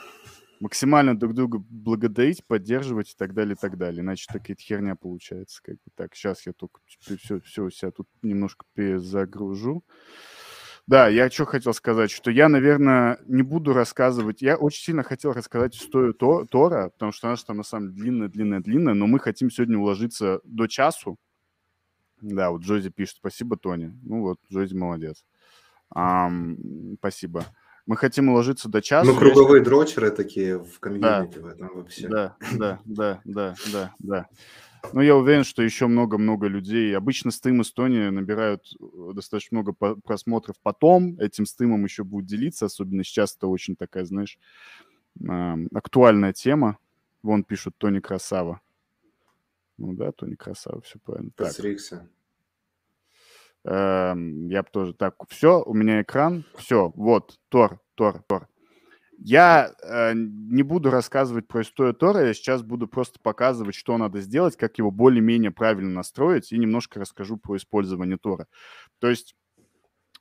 максимально 0.61 1.19
друг 1.19 1.35
друга 1.35 1.59
благодарить, 1.71 2.45
поддерживать 2.45 3.13
и 3.13 3.15
так 3.17 3.33
далее, 3.33 3.55
и 3.55 3.59
так 3.59 3.79
далее. 3.79 4.03
Иначе 4.03 4.27
такая 4.31 4.57
херня 4.57 4.95
получается. 4.95 5.61
Как 5.63 5.77
бы 5.77 5.91
так, 5.95 6.15
сейчас 6.15 6.47
я 6.47 6.53
только 6.53 6.81
все, 6.99 7.41
все 7.41 7.65
у 7.65 7.71
себя 7.71 7.91
тут 7.91 8.09
немножко 8.23 8.67
перезагружу. 8.75 9.83
Да, 10.87 11.09
я 11.09 11.31
что 11.31 11.47
хотел 11.47 11.73
сказать, 11.73 12.11
что 12.11 12.31
я, 12.31 12.49
наверное, 12.49 13.19
не 13.27 13.43
буду 13.43 13.73
рассказывать. 13.73 14.43
Я 14.43 14.57
очень 14.57 14.83
сильно 14.83 15.03
хотел 15.03 15.33
рассказать 15.33 15.77
историю 15.77 16.15
Тор, 16.15 16.47
Тора, 16.49 16.91
потому 16.91 17.13
что 17.13 17.29
она 17.29 17.37
же 17.37 17.45
там 17.45 17.59
на 17.59 17.63
самом 17.63 17.93
деле 17.93 18.03
длинная, 18.03 18.29
длинная, 18.29 18.61
длинная, 18.61 18.95
но 18.95 19.07
мы 19.07 19.19
хотим 19.19 19.51
сегодня 19.51 19.79
уложиться 19.79 20.41
до 20.45 20.67
часу. 20.67 21.17
Да, 22.21 22.51
вот 22.51 22.63
Джози 22.63 22.91
пишет, 22.91 23.17
спасибо, 23.17 23.57
Тони. 23.57 23.97
Ну 24.03 24.23
вот, 24.23 24.39
Джози 24.53 24.75
молодец. 24.75 25.25
Um, 25.95 26.97
спасибо. 26.99 27.45
Мы 27.87 27.97
хотим 27.97 28.29
уложиться 28.29 28.69
до 28.69 28.83
часа. 28.83 29.11
Ну, 29.11 29.19
круговые 29.19 29.65
дрочеры 29.65 30.11
такие 30.11 30.59
в 30.59 30.79
комьюнити 30.79 31.39
да. 31.39 31.41
в 31.41 31.47
этом 31.47 31.71
вообще. 31.75 32.09
Да, 32.09 32.37
да, 32.53 32.81
да, 32.85 33.21
да, 33.25 33.55
да, 33.73 33.95
да. 33.99 34.27
Ну, 34.93 35.01
я 35.01 35.17
уверен, 35.17 35.45
что 35.45 35.63
еще 35.63 35.87
много-много 35.87 36.47
людей. 36.47 36.97
Обычно 36.97 37.31
стым 37.31 37.63
Эстонии 37.63 38.09
набирают 38.09 38.75
э, 38.81 39.13
достаточно 39.15 39.61
много 39.61 39.73
просмотров 39.73 40.57
потом. 40.63 41.19
Этим 41.19 41.47
стымом 41.47 41.85
еще 41.85 42.05
будут 42.05 42.27
делиться, 42.27 42.67
особенно 42.67 43.05
сейчас 43.05 43.37
это 43.37 43.47
очень 43.47 43.77
такая, 43.77 44.05
знаешь, 44.05 44.39
актуальная 45.73 46.33
тема. 46.33 46.79
Вон 47.23 47.45
пишут 47.45 47.75
Тони 47.79 48.01
Красава. 48.01 48.61
Ну 49.79 49.95
да, 49.95 50.13
Тони 50.13 50.35
Красава, 50.35 50.81
все 50.83 50.99
правильно. 50.99 51.31
Подстригся. 51.37 52.09
Эм, 53.65 54.49
я 54.49 54.63
бы 54.63 54.69
тоже... 54.71 54.95
Так, 54.95 55.17
все, 55.29 55.63
у 55.63 55.75
меня 55.75 56.03
экран. 56.03 56.45
Все, 56.57 56.93
вот, 56.97 57.39
Тор, 57.49 57.81
Тор, 57.95 58.23
Тор. 58.27 58.49
Я 59.23 59.75
э, 59.83 60.13
не 60.15 60.63
буду 60.63 60.91
рассказывать 60.91 61.47
про 61.47 61.61
историю 61.61 61.95
Тора, 61.95 62.27
я 62.27 62.33
сейчас 62.33 62.63
буду 62.63 62.89
просто 62.89 63.21
показывать, 63.21 63.75
что 63.75 63.99
надо 63.99 64.21
сделать, 64.23 64.57
как 64.57 64.79
его 64.79 64.91
более-менее 64.91 65.51
правильно 65.51 65.91
настроить, 65.91 66.53
и 66.53 66.59
немножко 66.59 66.99
расскажу 66.99 67.37
про 67.37 67.59
использование 67.59 68.17
Тора. 68.17 68.47
То 68.99 69.11
есть 69.11 69.37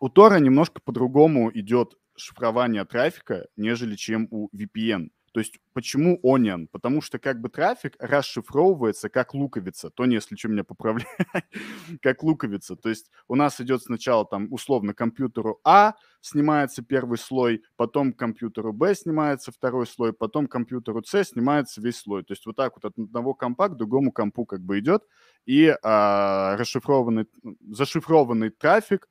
у 0.02 0.10
Тора 0.10 0.40
немножко 0.40 0.82
по-другому 0.84 1.50
идет 1.54 1.94
шифрование 2.18 2.84
трафика, 2.84 3.48
нежели 3.56 3.96
чем 3.96 4.28
у 4.32 4.50
VPN. 4.56 5.12
То 5.40 5.42
есть 5.42 5.58
почему 5.72 6.20
Onion? 6.22 6.68
Потому 6.70 7.02
что 7.02 7.18
как 7.18 7.40
бы 7.40 7.48
трафик 7.48 7.96
расшифровывается 7.98 9.08
как 9.08 9.34
луковица. 9.34 9.90
То, 9.90 10.04
если 10.04 10.36
что, 10.36 10.50
меня 10.50 10.66
поправляй, 10.66 11.08
как 12.02 12.24
луковица. 12.24 12.76
То 12.76 12.90
есть 12.90 13.10
у 13.30 13.36
нас 13.36 13.62
идет 13.62 13.82
сначала 13.82 14.26
там 14.26 14.52
условно 14.52 14.94
компьютеру 14.94 15.62
А 15.64 15.94
снимается 16.20 16.84
первый 16.84 17.18
слой, 17.18 17.64
потом 17.78 18.12
компьютеру 18.12 18.74
Б 18.74 18.94
снимается 18.94 19.54
второй 19.54 19.88
слой, 19.88 20.12
потом 20.12 20.48
компьютеру 20.48 21.02
С 21.06 21.24
снимается 21.24 21.80
весь 21.80 22.02
слой. 22.02 22.26
То 22.26 22.34
есть 22.34 22.46
вот 22.46 22.58
так 22.58 22.74
вот 22.76 22.84
от 22.84 23.00
одного 23.00 23.34
компа 23.34 23.70
к 23.70 23.78
другому 23.78 24.12
компу 24.12 24.46
как 24.46 24.60
бы 24.60 24.80
идет, 24.80 25.04
и 25.46 25.74
а, 25.84 26.58
расшифрованный, 26.58 27.28
зашифрованный 27.62 28.50
трафик 28.50 29.08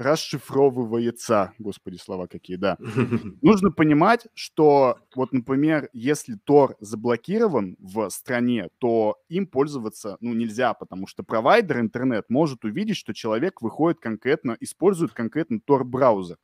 расшифровывается. 0.00 1.52
Господи, 1.58 1.96
слова 1.96 2.26
какие, 2.26 2.56
да. 2.56 2.78
Нужно 3.42 3.70
понимать, 3.70 4.26
что 4.34 4.98
вот, 5.14 5.32
например, 5.32 5.90
если 5.92 6.38
Tor 6.48 6.74
заблокирован 6.80 7.76
в 7.78 8.08
стране, 8.08 8.68
то 8.78 9.18
им 9.28 9.46
пользоваться, 9.46 10.16
ну, 10.20 10.32
нельзя, 10.32 10.72
потому 10.72 11.06
что 11.06 11.22
провайдер 11.22 11.80
интернет 11.80 12.24
может 12.30 12.64
увидеть, 12.64 12.96
что 12.96 13.12
человек 13.12 13.60
выходит 13.60 14.00
конкретно, 14.00 14.56
использует 14.60 15.12
конкретно 15.12 15.60
Tor-браузер. 15.60 16.38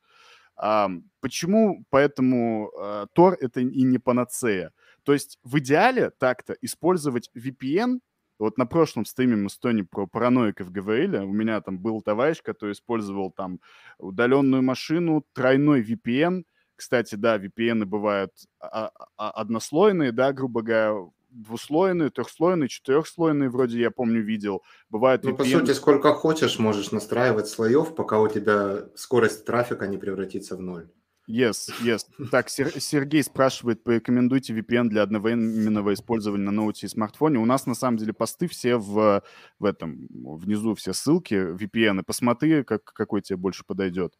А, 0.55 0.89
почему? 1.19 1.83
Поэтому 1.89 2.71
а, 2.79 3.07
это 3.39 3.61
и 3.61 3.83
не 3.83 3.97
панацея. 3.97 4.71
То 5.03 5.13
есть 5.13 5.39
в 5.43 5.57
идеале 5.59 6.11
так-то 6.11 6.55
использовать 6.61 7.29
VPN 7.35 7.99
вот 8.39 8.57
на 8.57 8.65
прошлом 8.65 9.05
стриме 9.05 9.35
мы 9.35 9.49
с 9.49 9.57
Тони 9.57 9.81
про 9.81 10.05
параноиков 10.05 10.71
говорили. 10.71 11.17
У 11.17 11.33
меня 11.33 11.59
там 11.61 11.79
был 11.79 12.01
товарищ, 12.01 12.41
который 12.43 12.73
использовал 12.73 13.31
там 13.31 13.59
удаленную 13.97 14.61
машину, 14.61 15.25
тройной 15.33 15.81
VPN. 15.81 16.43
Кстати, 16.75 17.15
да, 17.15 17.37
VPN 17.37 17.85
бывают 17.85 18.31
а, 18.59 18.91
а, 19.17 19.31
однослойные, 19.31 20.11
да, 20.11 20.31
грубо 20.31 20.61
говоря, 20.61 20.95
двуслойные, 21.29 22.11
трехслойные, 22.11 22.67
четырехслойные, 22.67 23.49
вроде 23.49 23.79
я 23.79 23.91
помню, 23.91 24.21
видел. 24.21 24.63
Бывают 24.89 25.23
Ну, 25.23 25.31
VPN... 25.31 25.37
по 25.37 25.43
сути, 25.43 25.71
сколько 25.71 26.13
хочешь, 26.13 26.59
можешь 26.59 26.91
настраивать 26.91 27.47
слоев, 27.47 27.95
пока 27.95 28.19
у 28.19 28.27
тебя 28.27 28.85
скорость 28.95 29.45
трафика 29.45 29.87
не 29.87 29.97
превратится 29.97 30.55
в 30.55 30.61
ноль. 30.61 30.89
Yes, 31.27 31.69
yes. 31.83 32.05
Так, 32.31 32.47
Сергей 32.49 33.21
спрашивает, 33.21 33.83
порекомендуйте 33.83 34.53
VPN 34.53 34.87
для 34.87 35.01
одновременного 35.03 35.93
использования 35.93 36.45
на 36.45 36.51
ноуте 36.51 36.85
и 36.85 36.89
смартфоне. 36.89 37.37
У 37.37 37.45
нас, 37.45 37.65
на 37.65 37.75
самом 37.75 37.97
деле, 37.97 38.13
посты 38.13 38.47
все 38.47 38.77
в, 38.77 39.21
в 39.59 39.65
этом, 39.65 40.07
внизу 40.09 40.73
все 40.75 40.93
ссылки, 40.93 41.33
VPN. 41.33 42.03
Посмотри, 42.05 42.63
как, 42.63 42.85
какой 42.85 43.21
тебе 43.21 43.35
больше 43.35 43.65
подойдет. 43.65 44.13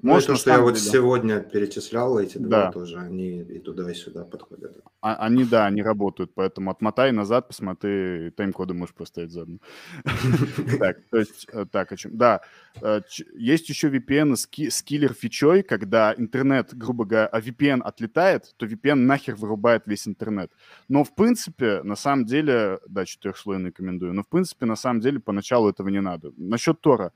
Ну, 0.00 0.20
то, 0.20 0.36
что 0.36 0.50
я 0.50 0.60
вот 0.60 0.74
деле... 0.74 0.90
сегодня 0.90 1.40
перечислял, 1.40 2.20
эти 2.20 2.38
два 2.38 2.66
да. 2.66 2.72
тоже, 2.72 2.98
они 2.98 3.40
и 3.40 3.58
туда, 3.58 3.90
и 3.90 3.94
сюда 3.94 4.24
подходят. 4.24 4.78
А, 5.00 5.16
они, 5.16 5.44
да, 5.44 5.66
они 5.66 5.82
работают, 5.82 6.30
поэтому 6.34 6.70
отмотай 6.70 7.10
назад, 7.10 7.48
посмотри, 7.48 8.30
тайм-коды 8.36 8.74
можешь 8.74 8.94
поставить 8.94 9.32
заодно. 9.32 9.58
Так, 10.78 10.98
то 11.10 11.18
есть, 11.18 11.48
э, 11.52 11.66
так, 11.70 11.90
о 11.90 11.96
чем? 11.96 12.16
Да, 12.16 12.42
э, 12.80 13.00
есть 13.34 13.68
еще 13.68 13.88
VPN 13.88 14.36
с 14.36 14.82
киллер-фичой, 14.82 15.64
когда 15.64 16.14
интернет, 16.16 16.74
грубо 16.74 17.04
говоря, 17.04 17.26
а 17.26 17.40
VPN 17.40 17.80
отлетает, 17.82 18.54
то 18.56 18.66
VPN 18.66 18.94
нахер 18.94 19.34
вырубает 19.34 19.82
весь 19.86 20.06
интернет. 20.06 20.52
Но, 20.88 21.02
в 21.02 21.12
принципе, 21.12 21.82
на 21.82 21.96
самом 21.96 22.24
деле, 22.24 22.78
да, 22.88 23.04
четырехслойный 23.04 23.70
рекомендую, 23.70 24.12
но, 24.14 24.22
в 24.22 24.28
принципе, 24.28 24.64
на 24.66 24.76
самом 24.76 25.00
деле, 25.00 25.18
поначалу 25.18 25.68
этого 25.68 25.88
не 25.88 26.00
надо. 26.00 26.32
Насчет 26.36 26.80
Тора. 26.80 27.12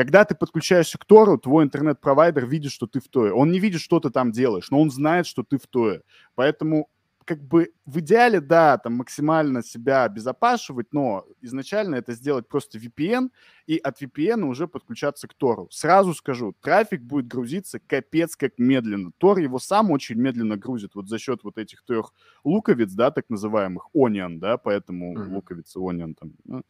Когда 0.00 0.24
ты 0.24 0.34
подключаешься 0.34 0.96
к 0.96 1.04
Тору, 1.04 1.36
твой 1.36 1.62
интернет-провайдер 1.62 2.46
видит, 2.46 2.72
что 2.72 2.86
ты 2.86 3.00
в 3.00 3.08
Торе. 3.08 3.34
Он 3.34 3.52
не 3.52 3.60
видит, 3.60 3.82
что 3.82 4.00
ты 4.00 4.08
там 4.08 4.32
делаешь, 4.32 4.70
но 4.70 4.80
он 4.80 4.90
знает, 4.90 5.26
что 5.26 5.42
ты 5.42 5.58
в 5.58 5.66
Торе. 5.66 6.00
Поэтому 6.34 6.88
как 7.26 7.44
бы 7.44 7.70
в 7.84 8.00
идеале, 8.00 8.40
да, 8.40 8.78
там 8.78 8.94
максимально 8.94 9.62
себя 9.62 10.04
обезопашивать, 10.04 10.86
но 10.92 11.26
изначально 11.42 11.96
это 11.96 12.14
сделать 12.14 12.48
просто 12.48 12.78
VPN 12.78 13.28
и 13.66 13.76
от 13.76 14.00
VPN 14.00 14.44
уже 14.44 14.66
подключаться 14.66 15.28
к 15.28 15.34
Тору. 15.34 15.68
Сразу 15.70 16.14
скажу, 16.14 16.54
трафик 16.62 17.02
будет 17.02 17.26
грузиться 17.26 17.78
капец 17.78 18.36
как 18.36 18.58
медленно. 18.58 19.12
Тор 19.18 19.38
его 19.38 19.58
сам 19.58 19.90
очень 19.90 20.16
медленно 20.16 20.56
грузит 20.56 20.94
вот 20.94 21.08
за 21.08 21.18
счет 21.18 21.44
вот 21.44 21.58
этих 21.58 21.84
трех 21.84 22.14
луковиц, 22.42 22.90
да, 22.94 23.10
так 23.10 23.26
называемых, 23.28 23.90
Onion, 23.94 24.38
да, 24.38 24.56
поэтому 24.56 25.14
mm-hmm. 25.14 25.34
луковицы 25.34 25.78
Onion 25.78 26.14
там. 26.18 26.32
Да? 26.44 26.62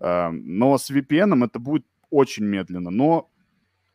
А, 0.00 0.30
но 0.32 0.76
с 0.76 0.90
VPN 0.90 1.44
это 1.44 1.60
будет 1.60 1.86
очень 2.12 2.44
медленно, 2.44 2.90
но 2.90 3.30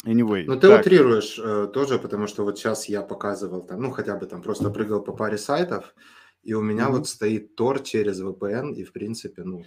anyway. 0.05 0.43
Но 0.45 0.55
ты 0.55 0.67
так. 0.67 0.81
утрируешь 0.81 1.39
э, 1.39 1.67
тоже, 1.73 1.99
потому 1.99 2.27
что 2.27 2.43
вот 2.43 2.57
сейчас 2.57 2.89
я 2.89 3.01
показывал 3.01 3.61
там, 3.61 3.81
ну 3.81 3.91
хотя 3.91 4.15
бы 4.17 4.25
там 4.25 4.41
просто 4.41 4.69
прыгал 4.69 5.03
по 5.03 5.13
паре 5.13 5.37
сайтов, 5.37 5.95
и 6.43 6.53
у 6.53 6.61
меня 6.61 6.87
mm-hmm. 6.87 6.91
вот 6.91 7.07
стоит 7.07 7.59
Tor 7.59 7.83
через 7.83 8.21
VPN, 8.21 8.73
и 8.73 8.83
в 8.83 8.91
принципе, 8.91 9.43
ну, 9.43 9.63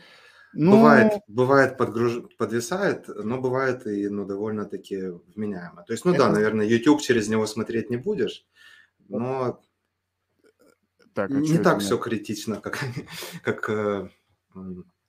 ну... 0.52 0.72
Бывает, 0.72 1.12
бывает 1.28 1.78
подгруж... 1.78 2.22
подвисает, 2.36 3.06
но 3.06 3.40
бывает 3.40 3.86
и 3.86 4.08
ну, 4.08 4.24
довольно-таки 4.24 5.12
вменяемо. 5.34 5.84
То 5.84 5.92
есть, 5.92 6.04
ну 6.04 6.12
Это... 6.12 6.24
да, 6.24 6.32
наверное, 6.32 6.66
YouTube 6.66 7.00
через 7.00 7.28
него 7.28 7.46
смотреть 7.46 7.88
не 7.88 7.96
будешь, 7.96 8.44
но 9.08 9.62
так, 11.14 11.30
а 11.30 11.34
не 11.34 11.58
так 11.58 11.80
все 11.80 11.98
критично, 11.98 12.60
как, 12.60 12.78
как 13.44 13.68
э, 13.70 14.08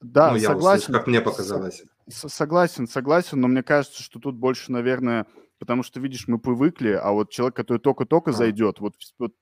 да, 0.02 0.32
ну, 0.32 0.40
согласен. 0.40 0.84
Услышал, 0.84 0.94
как 0.94 1.08
мне 1.08 1.22
показалось. 1.22 1.84
Согласен, 2.10 2.88
согласен, 2.88 3.40
но 3.40 3.48
мне 3.48 3.64
кажется, 3.64 4.02
что 4.02 4.20
тут 4.20 4.36
больше, 4.36 4.72
наверное, 4.72 5.28
потому 5.60 5.84
что, 5.84 6.00
видишь, 6.00 6.28
мы 6.28 6.40
привыкли, 6.40 6.90
а 6.92 7.12
вот 7.12 7.30
человек, 7.30 7.56
который 7.56 7.78
только-только 7.78 8.32
а. 8.32 8.34
зайдет, 8.34 8.80
вот, 8.80 8.96
вот 9.20 9.34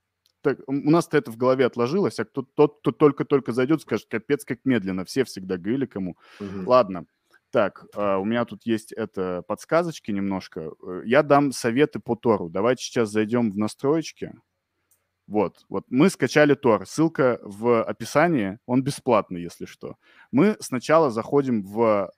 так, 0.41 0.59
у 0.67 0.73
нас-то 0.73 1.17
это 1.17 1.31
в 1.31 1.37
голове 1.37 1.65
отложилось, 1.65 2.19
а 2.19 2.25
кто, 2.25 2.43
тот, 2.43 2.79
кто 2.79 2.91
только-только 2.91 3.51
зайдет, 3.51 3.81
скажет, 3.81 4.07
капец, 4.09 4.45
как 4.45 4.59
медленно. 4.63 5.03
Все 5.03 5.23
всегда 5.25 5.57
говорили 5.57 5.85
кому. 5.85 6.15
Угу. 6.39 6.69
Ладно. 6.69 7.05
Так, 7.51 7.83
uh, 7.95 8.19
у 8.19 8.25
меня 8.25 8.45
тут 8.45 8.65
есть 8.65 8.91
это 8.91 9.41
подсказочки 9.47 10.11
немножко. 10.11 10.71
Э, 10.85 11.01
я 11.03 11.23
дам 11.23 11.51
советы 11.51 11.99
по 11.99 12.15
Тору. 12.15 12.47
Давайте 12.47 12.83
сейчас 12.83 13.09
зайдем 13.09 13.49
в 13.49 13.57
настроечки. 13.57 14.33
Вот, 15.29 15.63
вот 15.69 15.85
мы 15.89 16.09
скачали 16.09 16.55
Тор, 16.55 16.87
ссылка 16.87 17.39
в 17.43 17.83
описании, 17.83 18.57
он 18.65 18.81
бесплатный, 18.81 19.43
если 19.43 19.65
что. 19.65 19.95
Мы 20.31 20.57
сначала 20.59 21.11
заходим 21.11 21.61
в, 21.61 22.11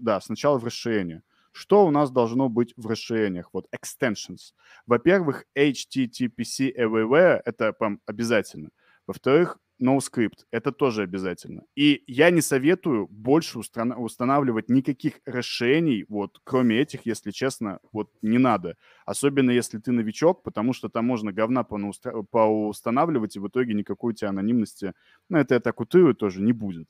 да, 0.00 0.20
сначала 0.20 0.58
в 0.58 0.64
расширение. 0.64 1.22
Что 1.52 1.86
у 1.86 1.92
нас 1.92 2.10
должно 2.10 2.48
быть 2.48 2.74
в 2.76 2.88
расширениях? 2.88 3.50
Вот 3.52 3.68
extensions. 3.72 4.54
Во-первых, 4.86 5.44
HTTPC 5.56 6.76
Everywhere, 6.76 7.40
это 7.44 7.72
прям 7.72 8.00
обязательно. 8.06 8.70
Во-вторых, 9.06 9.58
NoScript. 9.80 10.44
Это 10.50 10.72
тоже 10.72 11.02
обязательно. 11.02 11.62
И 11.74 12.02
я 12.06 12.30
не 12.30 12.40
советую 12.40 13.06
больше 13.08 13.58
устанавливать 13.58 14.68
никаких 14.68 15.20
расширений, 15.24 16.04
вот, 16.08 16.40
кроме 16.44 16.78
этих, 16.78 17.06
если 17.06 17.30
честно, 17.30 17.78
вот, 17.92 18.10
не 18.22 18.38
надо. 18.38 18.76
Особенно, 19.06 19.50
если 19.50 19.78
ты 19.78 19.92
новичок, 19.92 20.42
потому 20.42 20.72
что 20.72 20.88
там 20.88 21.06
можно 21.06 21.32
говна 21.32 21.64
поустанавливать, 21.64 23.36
и 23.36 23.40
в 23.40 23.48
итоге 23.48 23.74
никакой 23.74 24.12
у 24.12 24.16
тебя 24.16 24.30
анонимности, 24.30 24.92
ну, 25.28 25.38
это 25.38 25.54
я 25.54 25.60
так 25.60 25.80
утрирую 25.80 26.14
тоже, 26.14 26.42
не 26.42 26.52
будет. 26.52 26.88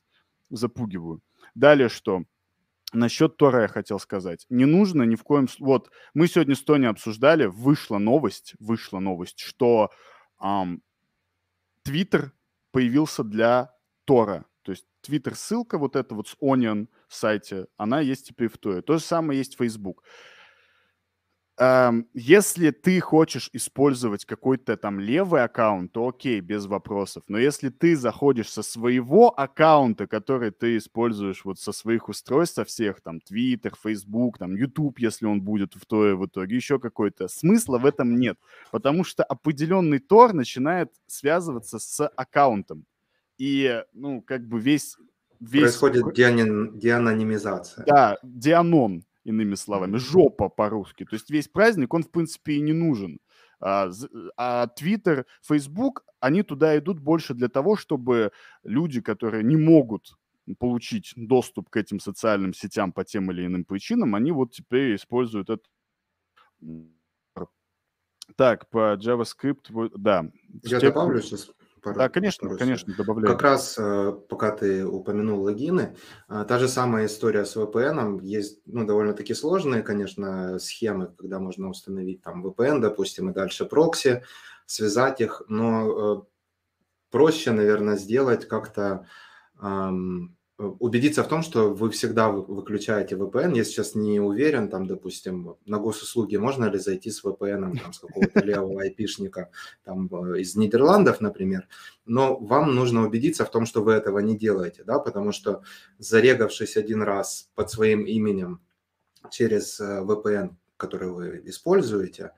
Запугиваю. 0.49 1.21
Далее 1.55 1.89
что? 1.89 2.23
Насчет 2.91 3.37
Тора 3.37 3.63
я 3.63 3.67
хотел 3.67 3.99
сказать. 3.99 4.45
Не 4.49 4.65
нужно 4.65 5.03
ни 5.03 5.15
в 5.15 5.23
коем... 5.23 5.47
Вот, 5.59 5.91
мы 6.15 6.27
сегодня 6.27 6.55
с 6.55 6.63
Тони 6.63 6.85
обсуждали, 6.85 7.45
вышла 7.45 7.99
новость, 7.99 8.55
вышла 8.59 8.99
новость, 8.99 9.39
что 9.39 9.91
эм, 10.41 10.81
Twitter 11.85 12.31
появился 12.71 13.23
для 13.23 13.73
Тора. 14.05 14.45
То 14.63 14.71
есть 14.71 14.85
Twitter 15.07 15.33
ссылка 15.35 15.77
вот 15.77 15.95
эта 15.95 16.15
вот 16.15 16.27
с 16.27 16.35
Onion 16.41 16.87
сайте, 17.07 17.67
она 17.77 18.01
есть 18.01 18.27
теперь 18.27 18.49
в 18.49 18.57
Торе. 18.57 18.81
То 18.81 18.93
же 18.93 19.03
самое 19.03 19.39
есть 19.39 19.57
Facebook. 19.57 20.03
Если 22.13 22.71
ты 22.71 23.01
хочешь 23.01 23.49
использовать 23.51 24.23
какой-то 24.23 24.77
там 24.77 24.97
левый 25.01 25.43
аккаунт, 25.43 25.91
то 25.91 26.07
окей, 26.07 26.39
без 26.39 26.67
вопросов. 26.67 27.23
Но 27.27 27.37
если 27.37 27.67
ты 27.67 27.97
заходишь 27.97 28.49
со 28.49 28.63
своего 28.63 29.37
аккаунта, 29.37 30.07
который 30.07 30.51
ты 30.51 30.77
используешь 30.77 31.43
вот 31.43 31.59
со 31.59 31.73
своих 31.73 32.07
устройств, 32.07 32.55
со 32.55 32.63
всех, 32.63 33.01
там, 33.01 33.19
Twitter, 33.29 33.73
Facebook, 33.83 34.37
там, 34.37 34.55
YouTube, 34.55 34.99
если 34.99 35.25
он 35.25 35.41
будет 35.41 35.75
в 35.75 35.85
Торе 35.85 36.15
в 36.15 36.25
итоге, 36.25 36.55
еще 36.55 36.79
какой-то, 36.79 37.27
смысла 37.27 37.77
в 37.77 37.85
этом 37.85 38.15
нет. 38.15 38.37
Потому 38.71 39.03
что 39.03 39.25
определенный 39.25 39.99
Тор 39.99 40.31
начинает 40.31 40.93
связываться 41.07 41.77
с 41.77 42.07
аккаунтом. 42.07 42.85
И, 43.37 43.83
ну, 43.91 44.21
как 44.21 44.47
бы 44.47 44.61
весь... 44.61 44.95
весь... 45.41 45.77
Происходит 45.77 46.13
деанонимизация. 46.13 47.83
Да, 47.85 48.17
дианон 48.23 49.03
иными 49.23 49.55
словами, 49.55 49.97
жопа 49.97 50.49
по-русски. 50.49 51.05
То 51.05 51.15
есть 51.15 51.29
весь 51.29 51.47
праздник, 51.47 51.93
он, 51.93 52.03
в 52.03 52.11
принципе, 52.11 52.53
и 52.53 52.61
не 52.61 52.73
нужен. 52.73 53.19
А, 53.59 53.89
а 54.37 54.67
Twitter, 54.79 55.25
Facebook, 55.41 56.03
они 56.19 56.43
туда 56.43 56.77
идут 56.77 56.99
больше 56.99 57.33
для 57.33 57.49
того, 57.49 57.75
чтобы 57.75 58.31
люди, 58.63 59.01
которые 59.01 59.43
не 59.43 59.57
могут 59.57 60.15
получить 60.57 61.13
доступ 61.15 61.69
к 61.69 61.77
этим 61.77 61.99
социальным 61.99 62.53
сетям 62.53 62.91
по 62.91 63.03
тем 63.03 63.31
или 63.31 63.45
иным 63.45 63.65
причинам, 63.65 64.15
они 64.15 64.31
вот 64.31 64.51
теперь 64.51 64.95
используют 64.95 65.49
это 65.49 65.63
Так, 68.35 68.69
по 68.69 68.95
JavaScript, 68.95 69.91
да. 69.97 70.31
Я 70.63 70.79
добавлю 70.79 71.21
сейчас 71.21 71.51
пару, 71.81 71.97
да, 71.97 72.09
конечно, 72.09 72.47
пару 72.47 72.57
конечно, 72.57 72.93
добавляю. 72.95 73.33
Как 73.33 73.41
раз, 73.41 73.75
э, 73.77 74.13
пока 74.29 74.51
ты 74.51 74.85
упомянул 74.85 75.41
логины, 75.41 75.95
э, 76.29 76.45
та 76.47 76.59
же 76.59 76.67
самая 76.67 77.05
история 77.05 77.45
с 77.45 77.55
VPN, 77.55 78.19
есть 78.21 78.61
ну, 78.65 78.85
довольно-таки 78.85 79.33
сложные, 79.33 79.81
конечно, 79.81 80.59
схемы, 80.59 81.13
когда 81.17 81.39
можно 81.39 81.69
установить 81.69 82.21
там 82.21 82.45
VPN, 82.45 82.79
допустим, 82.79 83.29
и 83.29 83.33
дальше 83.33 83.65
прокси, 83.65 84.23
связать 84.65 85.21
их, 85.21 85.41
но 85.47 85.89
э, 85.89 86.21
проще, 87.11 87.51
наверное, 87.51 87.97
сделать 87.97 88.47
как-то 88.47 89.07
убедиться 90.59 91.23
в 91.23 91.29
том, 91.29 91.41
что 91.41 91.73
вы 91.73 91.89
всегда 91.89 92.29
выключаете 92.29 93.15
VPN. 93.15 93.55
Я 93.55 93.63
сейчас 93.63 93.95
не 93.95 94.19
уверен, 94.19 94.69
там, 94.69 94.87
допустим, 94.87 95.55
на 95.65 95.79
госуслуги 95.79 96.35
можно 96.35 96.65
ли 96.65 96.77
зайти 96.77 97.11
с 97.11 97.23
VPN 97.23 97.79
там, 97.81 97.93
с 97.93 97.99
какого-то 97.99 98.41
левого 98.43 98.81
айпишника 98.81 99.49
там, 99.85 100.09
э, 100.11 100.41
из 100.41 100.55
Нидерландов, 100.55 101.21
например, 101.21 101.67
но 102.05 102.37
вам 102.37 102.75
нужно 102.75 103.07
убедиться 103.07 103.45
в 103.45 103.51
том, 103.51 103.65
что 103.65 103.81
вы 103.81 103.93
этого 103.93 104.19
не 104.19 104.37
делаете, 104.37 104.83
да, 104.83 104.99
потому 104.99 105.31
что 105.31 105.63
зарегавшись 105.97 106.75
один 106.75 107.03
раз 107.03 107.49
под 107.55 107.71
своим 107.71 108.03
именем 108.03 108.59
через 109.31 109.79
э, 109.79 110.01
VPN, 110.01 110.55
который 110.75 111.09
вы 111.09 111.41
используете, 111.45 112.31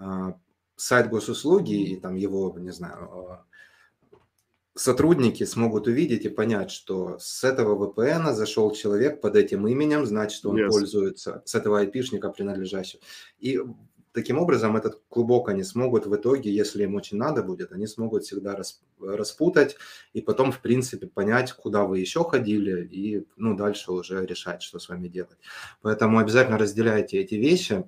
э, 0.00 0.32
сайт 0.74 1.10
госуслуги 1.10 1.92
и 1.92 1.96
там 2.00 2.16
его, 2.16 2.56
не 2.58 2.72
знаю, 2.72 3.46
сотрудники 4.78 5.44
смогут 5.44 5.86
увидеть 5.86 6.24
и 6.24 6.28
понять, 6.28 6.70
что 6.70 7.18
с 7.18 7.44
этого 7.44 7.76
VPN 7.76 8.32
зашел 8.32 8.70
человек 8.72 9.20
под 9.20 9.36
этим 9.36 9.66
именем, 9.66 10.06
значит, 10.06 10.44
он 10.46 10.56
yes. 10.56 10.68
пользуется 10.68 11.42
с 11.44 11.54
этого 11.54 11.84
IP-шника 11.84 12.32
принадлежащего. 12.32 13.02
И 13.40 13.60
таким 14.12 14.38
образом 14.38 14.76
этот 14.76 15.02
клубок 15.08 15.48
они 15.48 15.64
смогут 15.64 16.06
в 16.06 16.14
итоге, 16.14 16.52
если 16.52 16.84
им 16.84 16.94
очень 16.94 17.18
надо 17.18 17.42
будет, 17.42 17.72
они 17.72 17.86
смогут 17.86 18.24
всегда 18.24 18.58
распутать 19.00 19.76
и 20.12 20.20
потом, 20.20 20.52
в 20.52 20.60
принципе, 20.60 21.06
понять, 21.06 21.52
куда 21.52 21.84
вы 21.84 21.98
еще 21.98 22.24
ходили 22.24 22.86
и, 22.86 23.26
ну, 23.36 23.56
дальше 23.56 23.92
уже 23.92 24.24
решать, 24.24 24.62
что 24.62 24.78
с 24.78 24.88
вами 24.88 25.08
делать. 25.08 25.38
Поэтому 25.82 26.18
обязательно 26.18 26.58
разделяйте 26.58 27.18
эти 27.18 27.34
вещи. 27.34 27.84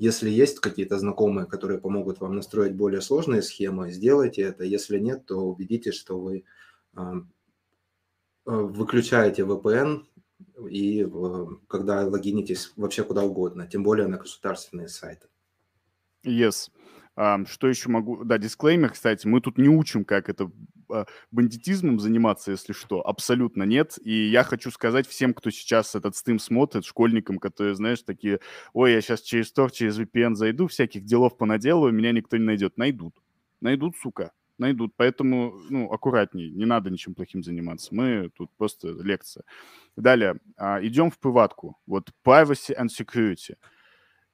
Если 0.00 0.30
есть 0.30 0.60
какие-то 0.60 0.98
знакомые, 0.98 1.46
которые 1.46 1.78
помогут 1.78 2.20
вам 2.20 2.34
настроить 2.34 2.74
более 2.74 3.02
сложные 3.02 3.42
схемы, 3.42 3.92
сделайте 3.92 4.40
это. 4.40 4.64
Если 4.64 4.98
нет, 4.98 5.26
то 5.26 5.36
убедитесь, 5.36 5.94
что 5.94 6.18
вы 6.18 6.44
э, 6.96 7.00
выключаете 8.46 9.42
VPN 9.42 10.06
и 10.70 11.06
когда 11.68 12.06
логинитесь 12.06 12.72
вообще 12.76 13.04
куда 13.04 13.24
угодно, 13.24 13.66
тем 13.66 13.82
более 13.82 14.06
на 14.06 14.16
государственные 14.16 14.88
сайты. 14.88 15.28
Yes. 16.24 16.70
Что 17.14 17.68
еще 17.68 17.90
могу? 17.90 18.24
Да, 18.24 18.38
дисклеймер, 18.38 18.92
кстати, 18.92 19.26
мы 19.26 19.42
тут 19.42 19.58
не 19.58 19.68
учим, 19.68 20.06
как 20.06 20.30
это 20.30 20.50
бандитизмом 21.30 21.98
заниматься, 21.98 22.50
если 22.50 22.72
что, 22.72 23.06
абсолютно 23.06 23.64
нет. 23.64 23.98
И 24.02 24.28
я 24.28 24.44
хочу 24.44 24.70
сказать 24.70 25.06
всем, 25.06 25.34
кто 25.34 25.50
сейчас 25.50 25.94
этот 25.94 26.16
стрим 26.16 26.38
смотрит, 26.38 26.84
школьникам, 26.84 27.38
которые, 27.38 27.74
знаешь, 27.74 28.02
такие, 28.02 28.40
ой, 28.72 28.92
я 28.92 29.00
сейчас 29.00 29.20
через 29.22 29.52
Tor, 29.52 29.70
через 29.70 29.98
VPN 29.98 30.34
зайду, 30.34 30.66
всяких 30.66 31.04
делов 31.04 31.36
понаделаю, 31.36 31.92
меня 31.92 32.12
никто 32.12 32.36
не 32.36 32.44
найдет. 32.44 32.76
Найдут. 32.76 33.14
Найдут, 33.60 33.96
сука. 33.96 34.32
Найдут. 34.58 34.92
Поэтому, 34.96 35.58
ну, 35.70 35.90
аккуратней, 35.90 36.50
не 36.50 36.66
надо 36.66 36.90
ничем 36.90 37.14
плохим 37.14 37.42
заниматься. 37.42 37.94
Мы 37.94 38.30
тут 38.36 38.50
просто 38.58 38.88
лекция. 38.88 39.44
Далее, 39.96 40.36
а, 40.56 40.78
идем 40.82 41.10
в 41.10 41.18
приватку. 41.18 41.78
Вот 41.86 42.10
privacy 42.24 42.76
and 42.78 42.88
security. 42.88 43.56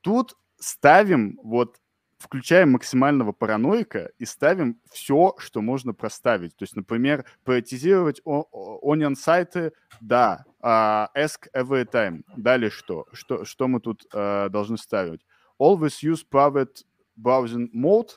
Тут 0.01 0.37
ставим 0.59 1.39
вот 1.43 1.77
включаем 2.19 2.73
максимального 2.73 3.33
параноика 3.33 4.11
и 4.19 4.25
ставим 4.25 4.81
все, 4.91 5.35
что 5.39 5.61
можно 5.61 5.93
проставить. 5.93 6.57
То 6.57 6.63
есть, 6.63 6.77
например, 6.77 7.25
приоритизировать 7.45 8.21
onion 8.25 9.15
сайты, 9.15 9.73
да, 10.01 10.45
uh, 10.63 11.09
ask 11.17 11.49
every 11.55 11.85
time. 11.85 12.23
Далее 12.37 12.71
что? 12.71 13.07
Что, 13.13 13.45
что 13.45 13.69
мы 13.69 13.81
тут 13.81 14.07
uh, 14.13 14.49
должны 14.49 14.79
ставить? 14.79 15.27
Always 15.59 16.03
use 16.03 16.25
private 16.29 16.85
browsing 17.17 17.71
mode, 17.73 18.11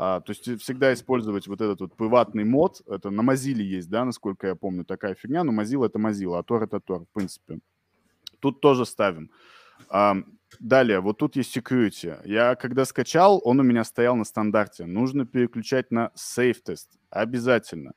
а, 0.00 0.20
то 0.20 0.30
есть 0.30 0.62
всегда 0.62 0.92
использовать 0.92 1.48
вот 1.48 1.60
этот 1.60 1.80
вот 1.80 1.96
приватный 1.96 2.44
мод. 2.44 2.82
Это 2.86 3.10
на 3.10 3.22
Mozilla 3.22 3.62
есть, 3.62 3.90
да, 3.90 4.04
насколько 4.04 4.46
я 4.46 4.54
помню, 4.54 4.84
такая 4.84 5.16
фигня. 5.16 5.42
Но 5.42 5.52
Mozilla 5.52 5.86
это 5.86 5.98
Mozilla, 5.98 6.38
а 6.38 6.42
Tor 6.42 6.62
это 6.62 6.76
Tor, 6.76 7.04
в 7.04 7.08
принципе. 7.12 7.58
Тут 8.38 8.60
тоже 8.60 8.86
ставим. 8.86 9.32
Далее, 10.60 11.00
вот 11.00 11.18
тут 11.18 11.36
есть 11.36 11.56
security. 11.56 12.20
Я 12.24 12.54
когда 12.54 12.84
скачал, 12.84 13.40
он 13.44 13.60
у 13.60 13.62
меня 13.62 13.84
стоял 13.84 14.16
на 14.16 14.24
стандарте. 14.24 14.86
Нужно 14.86 15.26
переключать 15.26 15.90
на 15.90 16.10
safe 16.16 16.56
тест. 16.64 16.98
Обязательно. 17.10 17.92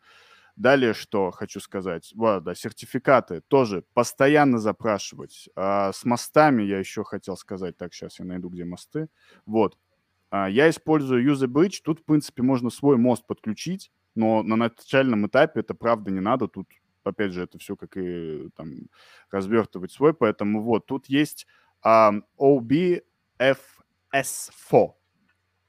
Далее, 0.57 0.93
что 0.93 1.31
хочу 1.31 1.59
сказать. 1.59 2.11
Вот, 2.15 2.43
да, 2.43 2.53
сертификаты 2.53 3.41
тоже 3.47 3.83
постоянно 3.93 4.59
запрашивать. 4.59 5.49
А, 5.55 5.91
с 5.93 6.03
мостами 6.03 6.61
я 6.61 6.77
еще 6.77 7.03
хотел 7.03 7.37
сказать. 7.37 7.77
Так, 7.77 7.93
сейчас 7.93 8.19
я 8.19 8.25
найду, 8.25 8.49
где 8.49 8.65
мосты. 8.65 9.07
Вот. 9.45 9.77
А, 10.29 10.49
я 10.49 10.69
использую 10.69 11.25
User 11.25 11.47
Bridge. 11.47 11.81
Тут, 11.83 12.01
в 12.01 12.05
принципе, 12.05 12.43
можно 12.43 12.69
свой 12.69 12.97
мост 12.97 13.25
подключить, 13.25 13.91
но 14.13 14.43
на 14.43 14.55
начальном 14.55 15.25
этапе 15.25 15.61
это 15.61 15.73
правда 15.73 16.11
не 16.11 16.19
надо. 16.19 16.47
Тут, 16.47 16.67
опять 17.03 17.31
же, 17.31 17.43
это 17.43 17.57
все 17.57 17.75
как 17.77 17.95
и 17.95 18.49
там 18.55 18.89
развертывать 19.31 19.91
свой. 19.91 20.13
Поэтому 20.13 20.61
вот, 20.61 20.85
тут 20.85 21.07
есть 21.07 21.47
um, 21.85 22.23
OBFS4. 22.39 23.01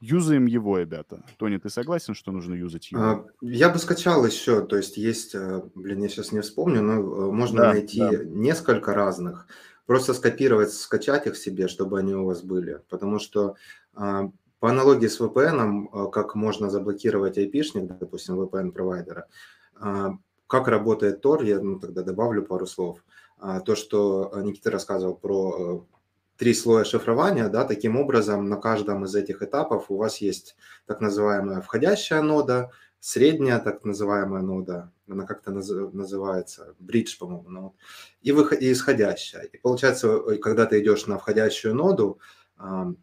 Юзаем 0.02 0.46
его, 0.46 0.78
ребята. 0.78 1.22
Тони, 1.38 1.58
ты 1.58 1.70
согласен, 1.70 2.14
что 2.14 2.32
нужно 2.32 2.54
юзать 2.54 2.90
его? 2.90 3.00
А, 3.00 3.24
я 3.40 3.68
бы 3.68 3.78
скачал 3.78 4.26
еще, 4.26 4.66
то 4.66 4.76
есть 4.76 4.96
есть, 4.96 5.32
э, 5.36 5.62
блин, 5.76 6.02
я 6.02 6.08
сейчас 6.08 6.32
не 6.32 6.40
вспомню, 6.40 6.82
но 6.82 6.94
э, 6.94 7.30
можно 7.30 7.62
да, 7.62 7.70
найти 7.70 8.00
да. 8.00 8.24
несколько 8.24 8.94
разных, 8.94 9.46
просто 9.86 10.12
скопировать, 10.12 10.72
скачать 10.72 11.28
их 11.28 11.36
себе, 11.36 11.68
чтобы 11.68 12.00
они 12.00 12.16
у 12.16 12.24
вас 12.24 12.42
были, 12.42 12.80
потому 12.88 13.20
что 13.20 13.54
а, 13.94 14.28
по 14.58 14.70
аналогии 14.70 15.06
с 15.06 15.20
VPN, 15.20 15.86
э, 15.92 16.10
как 16.10 16.34
можно 16.34 16.68
заблокировать 16.68 17.38
IP-шник, 17.38 17.96
допустим, 18.00 18.40
VPN-провайдера, 18.40 19.26
а, 19.76 20.16
как 20.48 20.66
работает 20.66 21.24
Tor, 21.24 21.44
я 21.44 21.60
ну, 21.60 21.78
тогда 21.78 22.02
добавлю 22.02 22.42
пару 22.42 22.66
слов. 22.66 23.04
То, 23.64 23.74
что 23.74 24.32
Никита 24.36 24.70
рассказывал 24.70 25.16
про 25.16 25.86
три 26.36 26.54
слоя 26.54 26.84
шифрования, 26.84 27.48
да, 27.48 27.64
таким 27.64 27.96
образом 27.96 28.48
на 28.48 28.56
каждом 28.56 29.04
из 29.04 29.14
этих 29.14 29.42
этапов 29.42 29.90
у 29.90 29.96
вас 29.96 30.18
есть 30.18 30.56
так 30.86 31.00
называемая 31.00 31.60
входящая 31.60 32.22
нода, 32.22 32.70
средняя 33.00 33.58
так 33.58 33.84
называемая 33.84 34.42
нода, 34.42 34.92
она 35.08 35.26
как-то 35.26 35.50
наз, 35.50 35.68
называется, 35.68 36.74
бридж, 36.78 37.18
по-моему, 37.18 37.48
ну, 37.48 37.76
и, 38.22 38.32
выход, 38.32 38.60
и 38.60 38.72
исходящая. 38.72 39.42
И 39.42 39.58
получается, 39.58 40.18
когда 40.38 40.66
ты 40.66 40.80
идешь 40.80 41.06
на 41.06 41.18
входящую 41.18 41.74
ноду, 41.74 42.20
э, 42.58 42.94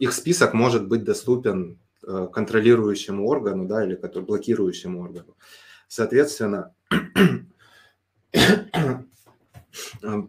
их 0.00 0.12
список 0.12 0.54
может 0.54 0.88
быть 0.88 1.04
доступен 1.04 1.78
э, 2.06 2.28
контролирующему 2.32 3.26
органу, 3.26 3.66
да, 3.66 3.84
или 3.84 3.94
блокирующему 3.96 5.02
органу. 5.02 5.36
Соответственно, 5.88 6.74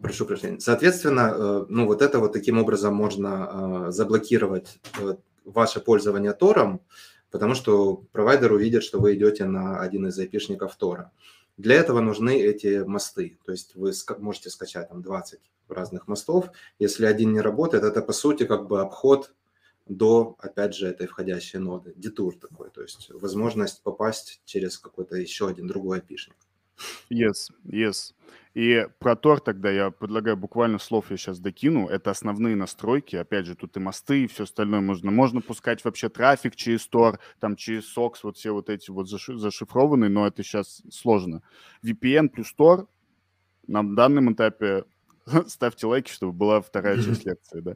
прошу 0.00 0.26
прощения. 0.26 0.60
Соответственно, 0.60 1.34
э, 1.34 1.66
ну 1.68 1.86
вот 1.86 2.02
это 2.02 2.18
вот 2.18 2.32
таким 2.32 2.58
образом 2.58 2.94
можно 2.94 3.86
э, 3.88 3.92
заблокировать 3.92 4.80
ваше 5.44 5.80
пользование 5.80 6.32
Тором, 6.32 6.80
потому 7.30 7.54
что 7.54 7.96
провайдер 8.12 8.52
увидит, 8.52 8.84
что 8.84 9.00
вы 9.00 9.14
идете 9.14 9.44
на 9.44 9.80
один 9.80 10.06
из 10.06 10.18
IP-шников 10.18 10.76
Тора. 10.78 11.12
Для 11.56 11.76
этого 11.76 12.00
нужны 12.00 12.40
эти 12.40 12.82
мосты. 12.84 13.38
То 13.44 13.52
есть 13.52 13.74
вы 13.74 13.92
можете 14.18 14.50
скачать 14.50 14.88
там 14.88 15.02
20 15.02 15.40
разных 15.68 16.08
мостов. 16.08 16.50
Если 16.78 17.04
один 17.06 17.32
не 17.32 17.40
работает, 17.40 17.84
это 17.84 18.02
по 18.02 18.12
сути 18.12 18.44
как 18.44 18.66
бы 18.68 18.80
обход 18.80 19.34
до, 19.86 20.36
опять 20.38 20.74
же, 20.74 20.86
этой 20.86 21.06
входящей 21.06 21.58
ноды. 21.58 21.92
Детур 21.96 22.36
такой, 22.38 22.70
то 22.70 22.82
есть 22.82 23.10
возможность 23.10 23.82
попасть 23.82 24.40
через 24.44 24.78
какой-то 24.78 25.16
еще 25.16 25.48
один 25.48 25.66
другой 25.66 25.98
IP-шник. 25.98 26.36
Yes, 27.10 27.50
yes. 27.64 28.14
И 28.54 28.86
про 28.98 29.16
Тор 29.16 29.40
тогда 29.40 29.70
я 29.70 29.90
предлагаю 29.90 30.36
буквально 30.36 30.78
слов 30.78 31.10
я 31.10 31.16
сейчас 31.16 31.40
докину. 31.40 31.88
Это 31.88 32.10
основные 32.10 32.54
настройки. 32.54 33.16
Опять 33.16 33.46
же, 33.46 33.54
тут 33.54 33.76
и 33.76 33.80
мосты, 33.80 34.24
и 34.24 34.26
все 34.26 34.44
остальное 34.44 34.80
можно. 34.80 35.10
Можно 35.10 35.40
пускать 35.40 35.84
вообще 35.84 36.10
трафик 36.10 36.54
через 36.54 36.86
Тор, 36.86 37.18
там 37.40 37.56
через 37.56 37.96
SOX, 37.96 38.16
вот 38.22 38.36
все 38.36 38.52
вот 38.52 38.68
эти 38.68 38.90
вот 38.90 39.10
заши- 39.10 39.36
зашифрованные, 39.36 40.10
но 40.10 40.26
это 40.26 40.42
сейчас 40.42 40.82
сложно. 40.90 41.42
VPN 41.82 42.28
плюс 42.28 42.52
Тор 42.52 42.88
на 43.66 43.82
данном 43.82 44.34
этапе 44.34 44.84
ставьте 45.46 45.86
лайки, 45.86 46.10
чтобы 46.10 46.32
была 46.32 46.60
вторая 46.60 47.02
часть 47.02 47.24
лекции, 47.24 47.60
да. 47.60 47.74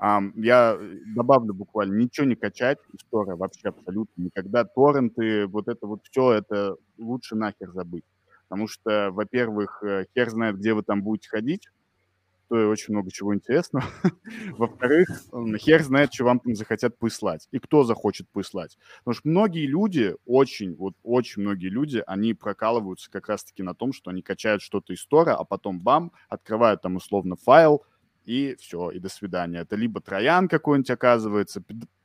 Um, 0.00 0.30
я 0.36 0.78
добавлю 1.16 1.54
буквально 1.54 1.96
ничего 1.96 2.24
не 2.24 2.36
качать 2.36 2.78
из 2.92 3.00
Тора 3.10 3.34
вообще 3.34 3.70
абсолютно 3.70 4.22
никогда. 4.22 4.64
Торренты, 4.64 5.48
вот 5.48 5.66
это 5.66 5.88
вот 5.88 6.02
все, 6.08 6.34
это 6.34 6.76
лучше 6.98 7.34
нахер 7.34 7.72
забыть. 7.72 8.04
Потому 8.48 8.66
что, 8.68 9.10
во-первых, 9.10 9.82
э, 9.82 10.06
хер 10.14 10.30
знает, 10.30 10.56
где 10.56 10.74
вы 10.74 10.82
там 10.82 11.02
будете 11.02 11.28
ходить. 11.28 11.68
стоит 12.46 12.68
очень 12.68 12.94
много 12.94 13.10
чего 13.10 13.34
интересного. 13.34 13.84
Во-вторых, 14.56 15.08
хер 15.58 15.82
знает, 15.82 16.14
что 16.14 16.24
вам 16.24 16.40
там 16.40 16.54
захотят 16.54 16.98
прислать. 16.98 17.46
И 17.52 17.58
кто 17.58 17.84
захочет 17.84 18.28
прислать. 18.30 18.78
Потому 19.00 19.14
что 19.14 19.28
многие 19.28 19.66
люди, 19.66 20.14
очень, 20.24 20.74
вот 20.76 20.94
очень 21.02 21.42
многие 21.42 21.68
люди, 21.68 22.02
они 22.06 22.32
прокалываются 22.32 23.10
как 23.10 23.28
раз-таки 23.28 23.62
на 23.62 23.74
том, 23.74 23.92
что 23.92 24.10
они 24.10 24.22
качают 24.22 24.62
что-то 24.62 24.94
из 24.94 25.00
стора, 25.00 25.34
а 25.34 25.44
потом 25.44 25.80
бам, 25.80 26.12
открывают 26.28 26.80
там 26.80 26.96
условно 26.96 27.36
файл, 27.36 27.84
и 28.24 28.56
все, 28.58 28.90
и 28.90 28.98
до 28.98 29.08
свидания. 29.08 29.60
Это 29.60 29.76
либо 29.76 30.00
троян 30.00 30.48
какой-нибудь 30.48 30.90
оказывается, 30.90 31.62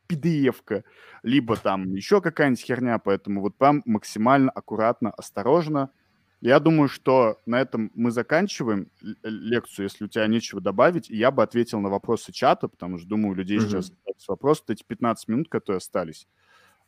PDF-ка, 0.08 0.84
либо 1.24 1.56
там 1.58 1.94
еще 1.94 2.22
какая-нибудь 2.22 2.64
херня, 2.64 3.00
поэтому 3.00 3.42
вот 3.42 3.56
прям 3.58 3.82
максимально 3.86 4.52
аккуратно, 4.52 5.12
осторожно. 5.12 5.90
Я 6.44 6.60
думаю, 6.60 6.90
что 6.90 7.40
на 7.46 7.62
этом 7.62 7.90
мы 7.96 8.12
заканчиваем 8.12 8.90
лекцию, 9.24 9.86
если 9.86 10.04
у 10.04 10.08
тебя 10.10 10.28
нечего 10.28 10.60
добавить, 10.60 11.10
и 11.10 11.16
я 11.16 11.32
бы 11.32 11.42
ответил 11.42 11.80
на 11.80 11.90
вопросы 11.90 12.34
чата, 12.34 12.68
потому 12.68 12.98
что, 12.98 13.08
думаю, 13.08 13.32
у 13.32 13.36
людей 13.36 13.60
mm-hmm. 13.60 13.82
сейчас 13.82 14.28
вопросы, 14.28 14.64
эти 14.68 14.84
15 14.84 15.30
минут, 15.30 15.48
которые 15.48 15.78
остались. 15.78 16.28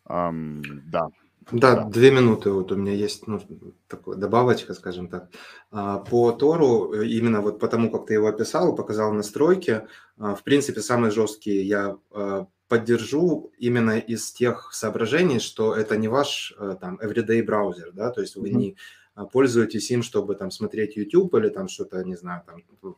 Um, 0.05 0.61
да. 0.91 1.07
Да, 1.51 1.75
да, 1.75 1.83
две 1.85 2.11
минуты 2.11 2.51
вот 2.51 2.73
у 2.73 2.75
меня 2.75 2.91
есть 2.91 3.27
ну, 3.27 3.39
такая 3.87 4.15
добавочка, 4.15 4.73
скажем 4.73 5.07
так. 5.07 5.29
А, 5.71 5.99
по 5.99 6.31
Тору, 6.33 6.91
э, 6.93 7.07
именно 7.07 7.39
вот 7.39 7.59
потому, 7.59 7.91
как 7.91 8.07
ты 8.07 8.15
его 8.15 8.27
описал, 8.27 8.75
показал 8.75 9.13
настройки, 9.13 9.83
а, 10.17 10.35
в 10.35 10.43
принципе, 10.43 10.81
самые 10.81 11.11
жесткие 11.11 11.65
я 11.65 11.97
а, 12.11 12.47
поддержу 12.67 13.51
именно 13.59 13.99
из 13.99 14.31
тех 14.31 14.73
соображений, 14.73 15.39
что 15.39 15.75
это 15.75 15.95
не 15.97 16.07
ваш 16.07 16.53
э, 16.57 16.75
там 16.81 16.99
everyday 17.01 17.43
браузер, 17.43 17.91
да, 17.93 18.09
то 18.09 18.21
есть 18.21 18.35
вы 18.35 18.49
mm-hmm. 18.49 18.57
не 18.57 18.77
пользуетесь 19.31 19.91
им, 19.91 20.03
чтобы 20.03 20.35
там 20.35 20.51
смотреть 20.51 20.97
YouTube 20.97 21.33
или 21.35 21.49
там 21.49 21.67
что-то, 21.67 22.03
не 22.03 22.15
знаю, 22.15 22.43
там 22.45 22.95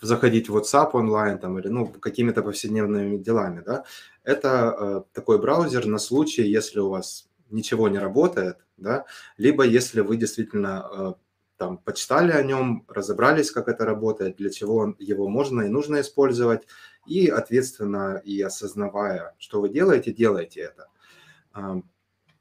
заходить 0.00 0.48
в 0.48 0.56
WhatsApp 0.56 0.90
онлайн 0.92 1.38
там 1.38 1.58
или 1.58 1.68
ну 1.68 1.86
какими-то 1.86 2.42
повседневными 2.42 3.16
делами, 3.16 3.62
да. 3.64 3.84
Это 4.24 4.76
э, 4.78 5.02
такой 5.12 5.38
браузер 5.40 5.86
на 5.86 5.98
случай, 5.98 6.42
если 6.42 6.80
у 6.80 6.90
вас 6.90 7.28
ничего 7.50 7.88
не 7.88 7.98
работает, 7.98 8.58
да, 8.76 9.06
либо 9.38 9.64
если 9.64 10.00
вы 10.00 10.16
действительно 10.16 10.88
э, 10.92 11.12
там 11.56 11.78
почитали 11.78 12.32
о 12.32 12.42
нем, 12.42 12.84
разобрались, 12.88 13.50
как 13.50 13.68
это 13.68 13.84
работает, 13.84 14.36
для 14.36 14.50
чего 14.50 14.94
его 14.98 15.28
можно 15.28 15.62
и 15.62 15.68
нужно 15.68 16.00
использовать, 16.00 16.66
и 17.06 17.28
ответственно 17.28 18.20
и 18.24 18.40
осознавая, 18.42 19.34
что 19.38 19.60
вы 19.60 19.68
делаете, 19.70 20.12
делайте 20.12 20.60
это. 20.60 20.88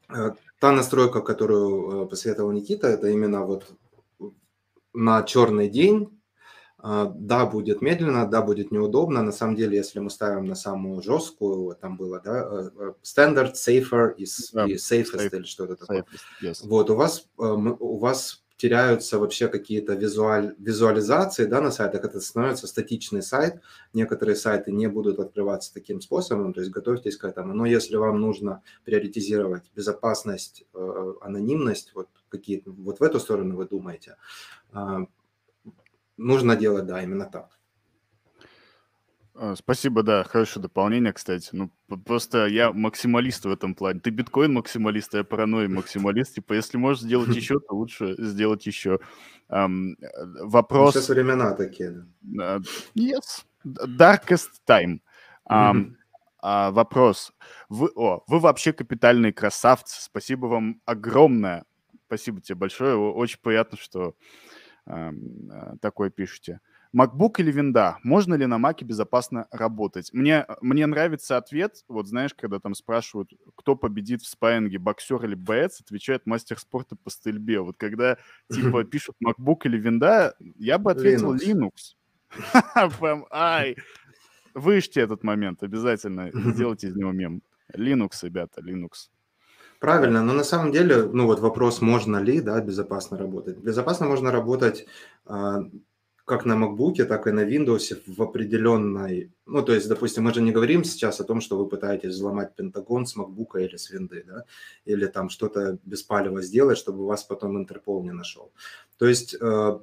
Э, 0.10 0.32
та 0.60 0.72
настройка, 0.72 1.22
которую 1.22 2.04
э, 2.04 2.08
посоветовал 2.08 2.52
Никита, 2.52 2.88
это 2.88 3.08
именно 3.08 3.46
вот 3.46 3.66
на 4.94 5.24
черный 5.24 5.70
день. 5.70 6.10
А, 6.78 7.12
да, 7.16 7.48
будет 7.48 7.82
медленно, 7.82 8.28
да, 8.28 8.44
будет 8.44 8.72
неудобно. 8.72 9.24
На 9.24 9.32
самом 9.32 9.56
деле, 9.56 9.76
если 9.76 10.00
мы 10.00 10.12
ставим 10.12 10.46
на 10.46 10.56
самую 10.56 11.02
жесткую, 11.02 11.76
там 11.76 11.98
было, 11.98 12.22
да, 12.24 12.70
standard, 13.02 13.54
safer 13.54 14.14
и, 14.16 14.24
yeah. 14.24 14.70
и 14.70 14.76
safest 14.76 15.16
Safe, 15.16 15.36
или 15.36 15.44
что-то 15.44 15.76
такое. 15.78 16.06
Yes. 16.44 16.60
Вот, 16.64 16.92
у 16.92 16.96
вас, 16.96 17.28
у 17.38 17.98
вас 17.98 18.45
теряются 18.58 19.20
вообще 19.20 19.48
какие-то 19.48 19.94
визуаль, 19.94 20.56
визуализации 20.58 21.46
да, 21.46 21.62
на 21.62 21.72
сайтах, 21.72 22.06
это 22.06 22.22
становится 22.22 22.68
статичный 22.68 23.22
сайт. 23.22 23.62
Некоторые 23.94 24.36
сайты 24.36 24.72
не 24.72 24.88
будут 24.88 25.20
открываться 25.20 25.74
таким 25.74 26.02
способом, 26.02 26.54
то 26.54 26.62
есть 26.62 26.72
готовьтесь 26.72 27.18
к 27.18 27.26
этому. 27.26 27.54
Но 27.54 27.66
если 27.66 27.98
вам 27.98 28.22
нужно 28.22 28.62
приоритизировать 28.86 29.64
безопасность, 29.76 30.66
э, 30.74 31.14
анонимность, 31.22 31.92
вот, 31.96 32.08
какие, 32.30 32.64
вот 32.66 33.00
в 33.00 33.04
эту 33.04 33.20
сторону 33.20 33.58
вы 33.58 33.68
думаете, 33.68 34.16
э, 34.74 35.06
нужно 36.18 36.56
делать, 36.56 36.86
да, 36.86 37.04
именно 37.04 37.26
так. 37.26 37.55
А, 39.38 39.56
спасибо, 39.56 40.02
да, 40.02 40.24
хорошее 40.24 40.64
дополнение, 40.64 41.12
кстати. 41.12 41.50
Ну, 41.52 41.70
просто 42.06 42.48
я 42.48 42.72
максималист 42.72 43.44
в 43.44 43.52
этом 43.52 43.76
плане. 43.76 44.00
Ты 44.00 44.10
биткоин 44.10 44.54
максималист, 44.54 45.14
а 45.14 45.20
я 45.20 45.24
паранойя 45.26 45.68
максималист. 45.68 46.36
Типа, 46.36 46.54
если 46.54 46.78
можешь 46.78 47.04
сделать 47.04 47.28
еще, 47.36 47.60
то 47.60 47.76
лучше 47.76 48.16
сделать 48.18 48.66
еще. 48.66 49.00
Um, 49.50 49.96
вопрос... 50.40 50.94
Сейчас 50.94 51.10
времена 51.10 51.54
такие. 51.54 52.06
Uh, 52.24 52.64
yes. 52.96 53.44
Darkest 53.66 54.62
time. 54.66 55.00
Um, 55.50 55.96
uh, 56.42 56.72
вопрос. 56.72 57.34
Вы, 57.68 57.90
о, 57.96 58.24
вы 58.28 58.40
вообще 58.40 58.72
капитальные 58.72 59.34
красавцы. 59.34 60.02
Спасибо 60.02 60.46
вам 60.46 60.82
огромное. 60.86 61.66
Спасибо 62.08 62.40
тебе 62.40 62.56
большое. 62.56 62.96
Очень 62.96 63.40
приятно, 63.42 63.78
что 63.78 64.16
uh, 64.88 65.78
такое 65.82 66.10
пишете. 66.10 66.62
MacBook 66.96 67.36
или 67.40 67.52
винда? 67.52 67.98
Можно 68.04 68.36
ли 68.36 68.46
на 68.46 68.58
Маке 68.58 68.86
безопасно 68.86 69.48
работать? 69.52 70.14
Мне, 70.14 70.46
мне 70.62 70.86
нравится 70.86 71.38
ответ, 71.38 71.84
вот 71.88 72.08
знаешь, 72.08 72.34
когда 72.34 72.60
там 72.60 72.74
спрашивают, 72.74 73.32
кто 73.56 73.76
победит 73.76 74.22
в 74.22 74.28
спайинге, 74.28 74.80
боксер 74.80 75.24
или 75.26 75.36
боец, 75.36 75.82
отвечает 75.82 76.26
мастер 76.26 76.58
спорта 76.60 76.96
по 76.96 77.10
стрельбе. 77.10 77.60
Вот 77.60 77.76
когда 77.78 78.18
типа 78.52 78.84
пишут 78.86 79.16
MacBook 79.26 79.62
или 79.66 79.78
винда, 79.78 80.36
я 80.58 80.78
бы 80.78 80.92
ответил 80.92 81.36
Linux. 81.36 81.96
Linux. 82.32 83.26
Ай, 83.32 83.76
вышьте 84.54 85.02
этот 85.02 85.24
момент 85.24 85.64
обязательно, 85.64 86.32
сделайте 86.54 86.88
из 86.88 86.96
него 86.96 87.12
мем. 87.12 87.42
Linux, 87.74 88.12
ребята, 88.24 88.62
Linux. 88.62 89.10
Правильно, 89.80 90.24
но 90.24 90.34
на 90.34 90.44
самом 90.44 90.72
деле, 90.72 91.04
ну 91.04 91.26
вот 91.26 91.40
вопрос, 91.40 91.82
можно 91.82 92.18
ли, 92.18 92.40
да, 92.40 92.60
безопасно 92.62 93.18
работать. 93.18 93.58
Безопасно 93.58 94.08
можно 94.08 94.32
работать 94.32 94.86
а, 95.26 95.60
как 96.26 96.46
на 96.46 96.54
MacBook, 96.54 97.06
так 97.06 97.28
и 97.28 97.32
на 97.32 97.46
Windows 97.46 98.02
в 98.08 98.22
определенной... 98.22 99.32
Ну, 99.46 99.62
то 99.62 99.74
есть, 99.74 99.88
допустим, 99.88 100.24
мы 100.24 100.34
же 100.34 100.42
не 100.42 100.52
говорим 100.52 100.84
сейчас 100.84 101.22
о 101.22 101.24
том, 101.24 101.40
что 101.40 101.58
вы 101.58 101.70
пытаетесь 101.70 102.10
взломать 102.10 102.56
Пентагон 102.56 103.06
с 103.06 103.16
MacBook 103.16 103.60
или 103.60 103.78
с 103.78 103.92
Винды, 103.92 104.24
да, 104.28 104.44
или 104.86 105.06
там 105.06 105.30
что-то 105.30 105.78
беспалево 105.86 106.42
сделать, 106.42 106.80
чтобы 106.80 107.06
вас 107.06 107.24
потом 107.24 107.58
Интерпол 107.58 108.04
не 108.04 108.12
нашел. 108.12 108.52
То 108.98 109.08
есть 109.08 109.36
э, 109.40 109.80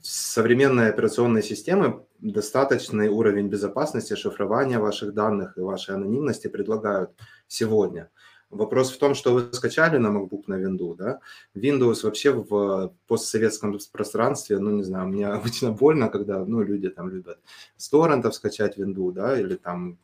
современные 0.00 0.88
операционные 0.88 1.42
системы 1.42 2.04
достаточный 2.20 3.08
уровень 3.08 3.48
безопасности, 3.48 4.14
шифрования 4.14 4.78
ваших 4.78 5.12
данных 5.12 5.58
и 5.58 5.62
вашей 5.62 5.96
анонимности 5.96 6.46
предлагают 6.46 7.10
сегодня– 7.48 8.08
Вопрос 8.52 8.92
в 8.92 8.98
том, 8.98 9.14
что 9.14 9.32
вы 9.32 9.48
скачали 9.52 9.96
на 9.96 10.08
MacBook 10.08 10.42
на 10.46 10.60
Windows, 10.62 10.96
да? 10.96 11.20
Windows 11.54 12.02
вообще 12.02 12.32
в 12.32 12.92
постсоветском 13.06 13.78
пространстве, 13.90 14.58
ну, 14.58 14.70
не 14.70 14.82
знаю, 14.82 15.08
мне 15.08 15.26
обычно 15.38 15.72
больно, 15.72 16.10
когда, 16.10 16.44
ну, 16.44 16.62
люди 16.62 16.90
там 16.90 17.08
любят 17.08 17.38
с 17.78 17.88
торрентов 17.88 18.34
скачать 18.34 18.76
Windows, 18.78 19.12
да, 19.12 19.40
или 19.40 19.56
там, 19.56 19.96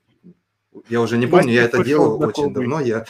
я 0.88 1.02
уже 1.02 1.18
не 1.18 1.26
помню, 1.26 1.52
я 1.52 1.64
это 1.64 1.84
делал 1.84 2.22
очень 2.22 2.54
давно, 2.54 2.80
я, 2.80 3.04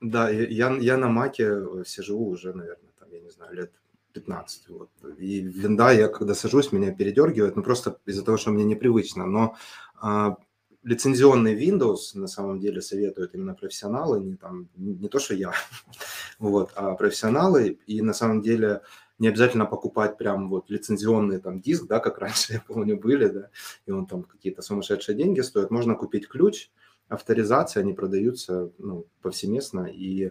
да, 0.00 0.28
я, 0.30 0.76
я 0.76 0.96
на 0.96 1.08
Маке 1.08 1.62
сижу 1.86 2.18
уже, 2.18 2.52
наверное, 2.52 2.90
там, 2.98 3.08
я 3.12 3.20
не 3.20 3.30
знаю, 3.30 3.54
лет 3.54 3.72
15. 4.14 4.68
Вот. 4.70 4.90
И 5.18 5.40
винда 5.42 5.92
я, 5.92 6.08
когда 6.08 6.34
сажусь, 6.34 6.72
меня 6.72 6.92
передергивает, 6.92 7.54
ну, 7.54 7.62
просто 7.62 7.98
из-за 8.06 8.24
того, 8.24 8.36
что 8.36 8.50
мне 8.50 8.64
непривычно. 8.64 9.26
Но 9.26 9.54
а, 10.00 10.36
лицензионный 10.82 11.54
Windows 11.54 12.14
на 12.14 12.26
самом 12.26 12.58
деле 12.58 12.80
советуют 12.80 13.34
именно 13.34 13.54
профессионалы, 13.54 14.20
не, 14.20 14.36
там, 14.36 14.68
не 14.76 15.08
то, 15.08 15.18
что 15.18 15.34
я, 15.34 15.52
вот, 16.38 16.72
а 16.74 16.94
профессионалы. 16.94 17.78
И 17.86 18.00
на 18.02 18.14
самом 18.14 18.40
деле 18.40 18.82
не 19.18 19.28
обязательно 19.28 19.66
покупать 19.66 20.16
прям 20.16 20.48
вот 20.48 20.70
лицензионный 20.70 21.38
там 21.38 21.60
диск, 21.60 21.86
да, 21.86 22.00
как 22.00 22.18
раньше, 22.20 22.54
я 22.54 22.60
помню, 22.66 22.98
были, 22.98 23.26
да, 23.28 23.50
и 23.86 23.90
он 23.90 24.06
там 24.06 24.22
какие-то 24.22 24.62
сумасшедшие 24.62 25.16
деньги 25.16 25.40
стоит. 25.40 25.70
Можно 25.70 25.94
купить 25.94 26.28
ключ, 26.28 26.70
авторизация, 27.08 27.82
они 27.82 27.92
продаются 27.92 28.70
ну, 28.78 29.06
повсеместно, 29.20 29.86
и 29.86 30.30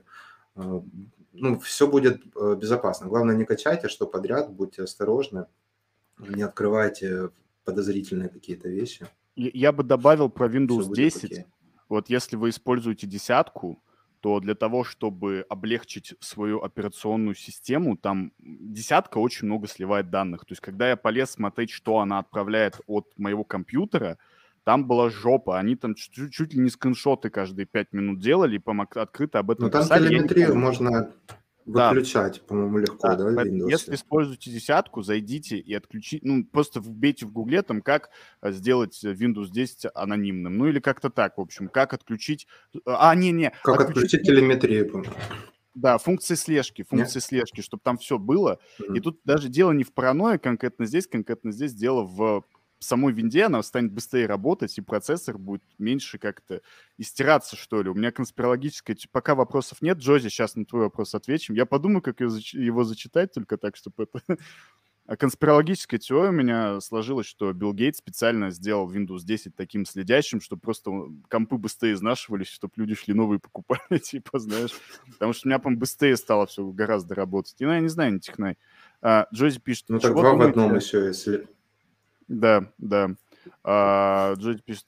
э, 0.56 0.82
ну, 1.34 1.60
все 1.60 1.88
будет 1.88 2.22
э, 2.36 2.56
безопасно. 2.56 3.08
Главное, 3.08 3.36
не 3.36 3.46
качайте 3.46 3.88
что 3.88 4.08
подряд, 4.08 4.52
будьте 4.52 4.84
осторожны, 4.84 5.46
не 6.18 6.42
открывайте 6.42 7.30
подозрительные 7.66 8.30
какие-то 8.30 8.68
вещи 8.68 9.08
я 9.36 9.72
бы 9.72 9.84
добавил 9.84 10.30
про 10.30 10.48
Windows 10.48 10.94
10. 10.94 11.46
Вот 11.88 12.10
если 12.10 12.36
вы 12.36 12.50
используете 12.50 13.08
десятку, 13.08 13.82
то 14.20 14.40
для 14.40 14.54
того, 14.54 14.84
чтобы 14.84 15.46
облегчить 15.50 16.14
свою 16.20 16.62
операционную 16.62 17.36
систему, 17.36 17.98
там 17.98 18.34
десятка 18.38 19.18
очень 19.18 19.48
много 19.48 19.68
сливает 19.68 20.10
данных. 20.10 20.42
То 20.42 20.52
есть, 20.52 20.62
когда 20.62 20.90
я 20.90 20.98
полез 20.98 21.32
смотреть, 21.32 21.72
что 21.72 22.00
она 22.00 22.20
отправляет 22.20 22.82
от 22.86 23.08
моего 23.18 23.44
компьютера, 23.44 24.18
там 24.66 24.86
была 24.86 25.10
жопа. 25.10 25.58
Они 25.58 25.76
там 25.76 25.96
чуть, 25.96 26.32
чуть 26.34 26.54
ли 26.54 26.60
не 26.60 26.70
скриншоты 26.70 27.30
каждые 27.30 27.66
пять 27.66 27.94
минут 27.94 28.20
делали 28.20 28.58
и 28.58 29.00
открыто 29.00 29.40
об 29.40 29.52
этом 29.52 29.66
Ну, 29.66 29.72
там 29.72 29.84
писали. 29.84 30.10
телеметрию 30.10 30.56
можно 30.56 31.14
Выключать, 31.66 32.36
да. 32.36 32.46
по-моему, 32.48 32.80
легко, 32.80 33.10
да, 33.10 33.16
да 33.16 33.44
Windows? 33.44 33.70
Если 33.70 33.96
используете 33.96 34.52
десятку, 34.52 35.04
зайдите 35.04 35.58
и 35.58 35.74
отключите, 35.74 36.26
ну, 36.26 36.44
просто 36.44 36.80
вбейте 36.80 37.26
в 37.26 37.32
гугле 37.32 37.62
там, 37.62 37.82
как 37.82 38.10
э, 38.42 38.52
сделать 38.52 39.00
Windows 39.04 39.50
10 39.50 39.88
анонимным, 39.94 40.58
ну, 40.58 40.68
или 40.68 40.80
как-то 40.80 41.10
так, 41.10 41.38
в 41.38 41.42
общем, 41.42 41.68
как 41.68 41.94
отключить... 41.94 42.48
А, 42.86 43.14
не-не. 43.14 43.52
Как 43.64 43.82
отключить, 43.82 44.16
отключить 44.16 44.24
телеметрию, 44.24 45.06
Да, 45.76 45.98
функции 45.98 46.36
слежки, 46.36 46.84
функции 46.84 47.20
слежки, 47.20 47.62
чтобы 47.62 47.82
там 47.84 47.98
все 47.98 48.18
было. 48.18 48.60
Mm-hmm. 48.80 48.98
И 48.98 49.00
тут 49.02 49.20
даже 49.24 49.50
дело 49.50 49.72
не 49.72 49.84
в 49.84 49.94
паранойе 49.94 50.40
конкретно 50.40 50.86
здесь, 50.86 51.08
конкретно 51.08 51.52
здесь 51.52 51.74
дело 51.74 52.04
в 52.04 52.44
самой 52.80 53.14
винде, 53.14 53.44
она 53.46 53.62
станет 53.64 53.92
быстрее 53.92 54.26
работать, 54.26 54.78
и 54.78 54.82
процессор 54.82 55.38
будет 55.38 55.64
меньше 55.78 56.18
как-то 56.18 56.62
истираться, 56.98 57.56
что 57.56 57.82
ли. 57.82 57.90
У 57.90 57.94
меня 57.94 58.12
конспирологическая... 58.12 58.98
Пока 59.12 59.36
вопросов 59.36 59.82
нет, 59.82 59.98
Джози, 59.98 60.30
сейчас 60.30 60.56
на 60.56 60.66
твой 60.66 60.84
вопрос 60.84 61.16
отвечим. 61.16 61.56
Я 61.56 61.66
подумаю, 61.66 62.02
как 62.02 62.22
его 62.22 62.84
зачитать, 62.84 63.34
только 63.34 63.58
так, 63.58 63.76
чтобы 63.76 64.04
это... 64.04 64.38
А 65.10 65.18
конспирологическая 65.18 66.00
теория 66.00 66.30
у 66.30 66.34
меня 66.34 66.80
сложилась, 66.82 67.26
что 67.26 67.52
Билл 67.52 67.74
Гейт 67.74 67.96
специально 67.96 68.52
сделал 68.52 68.88
Windows 68.94 69.22
10 69.24 69.56
таким 69.56 69.84
следящим, 69.88 70.40
чтобы 70.40 70.62
просто 70.62 70.92
компы 71.28 71.58
быстрее 71.58 71.94
изнашивались, 71.94 72.46
чтобы 72.46 72.74
люди 72.76 72.94
шли 72.94 73.16
новые 73.16 73.40
покупали, 73.40 73.98
типа, 74.04 74.38
знаешь. 74.38 74.70
Потому 75.14 75.34
что 75.34 75.48
у 75.48 75.50
меня, 75.50 75.58
по 75.58 75.72
быстрее 75.72 76.16
стало 76.16 76.46
все 76.46 76.64
гораздо 76.64 77.16
работать. 77.16 77.56
И, 77.58 77.66
ну, 77.66 77.72
я 77.72 77.80
не 77.80 77.88
знаю, 77.88 78.14
не 78.14 78.20
технай. 78.20 78.60
А, 79.02 79.26
Джози 79.34 79.60
пишет... 79.60 79.86
Ну, 79.88 79.98
так 79.98 80.14
два 80.14 80.36
в 80.36 80.42
одном 80.42 80.76
еще, 80.76 81.04
если... 81.08 81.48
Да, 82.30 82.72
да. 82.78 83.10
А, 83.64 84.34
Джози 84.36 84.62
пишет... 84.62 84.88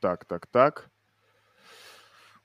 Так, 0.00 0.24
так, 0.24 0.46
так. 0.46 0.90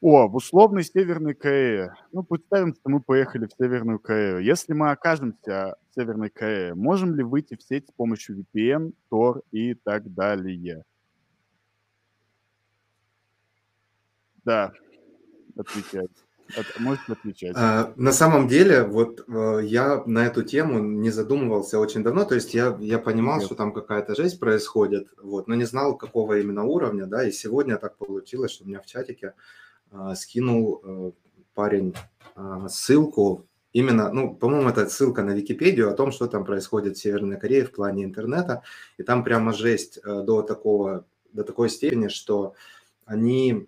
О, 0.01 0.27
в 0.27 0.35
условной 0.35 0.83
Северной 0.83 1.33
Корее. 1.33 1.95
Ну, 2.11 2.23
представим, 2.23 2.73
что 2.73 2.89
мы 2.89 3.01
поехали 3.01 3.47
в 3.47 3.53
Северную 3.53 3.99
Корею. 3.99 4.39
Если 4.43 4.73
мы 4.73 4.91
окажемся 4.91 5.77
в 5.89 5.95
Северной 5.95 6.29
Корее, 6.29 6.75
можем 6.75 7.15
ли 7.15 7.23
выйти 7.23 7.55
в 7.55 7.63
сеть 7.63 7.87
с 7.87 7.91
помощью 7.91 8.45
VPN, 8.53 8.93
Tor 9.09 9.41
и 9.51 9.73
так 9.73 10.13
далее? 10.13 10.83
Да, 14.43 14.73
отвечать. 15.57 16.11
Можете 16.79 17.13
отвечать. 17.13 17.53
А, 17.55 17.93
на 17.95 18.11
самом 18.11 18.47
деле, 18.47 18.83
вот 18.83 19.23
э, 19.27 19.61
я 19.63 20.03
на 20.05 20.25
эту 20.25 20.43
тему 20.43 20.79
не 20.79 21.11
задумывался 21.11 21.79
очень 21.79 22.03
давно, 22.03 22.25
то 22.25 22.35
есть 22.35 22.53
я, 22.53 22.77
я 22.79 22.99
понимал, 22.99 23.37
Нет. 23.37 23.45
что 23.45 23.55
там 23.55 23.73
какая-то 23.73 24.15
жесть 24.15 24.39
происходит, 24.39 25.09
вот, 25.21 25.47
но 25.47 25.55
не 25.55 25.65
знал, 25.65 25.97
какого 25.97 26.39
именно 26.39 26.63
уровня, 26.63 27.05
да, 27.05 27.27
и 27.27 27.31
сегодня 27.31 27.77
так 27.77 27.97
получилось, 27.97 28.51
что 28.51 28.63
у 28.63 28.67
меня 28.67 28.81
в 28.81 28.85
чатике 28.85 29.33
а, 29.91 30.15
скинул 30.15 30.81
э, 30.83 31.11
парень 31.53 31.93
а, 32.35 32.67
ссылку 32.69 33.45
именно, 33.73 34.11
ну, 34.11 34.35
по-моему, 34.35 34.69
это 34.69 34.89
ссылка 34.89 35.23
на 35.23 35.31
Википедию 35.31 35.89
о 35.89 35.93
том, 35.93 36.11
что 36.11 36.27
там 36.27 36.45
происходит 36.45 36.97
в 36.97 37.01
Северной 37.01 37.39
Корее 37.39 37.65
в 37.65 37.71
плане 37.71 38.03
интернета, 38.03 38.63
и 38.97 39.03
там 39.03 39.23
прямо 39.23 39.53
жесть 39.53 39.99
э, 40.03 40.21
до 40.23 40.41
такого, 40.41 41.05
до 41.31 41.43
такой 41.43 41.69
степени, 41.69 42.07
что 42.07 42.55
они, 43.05 43.67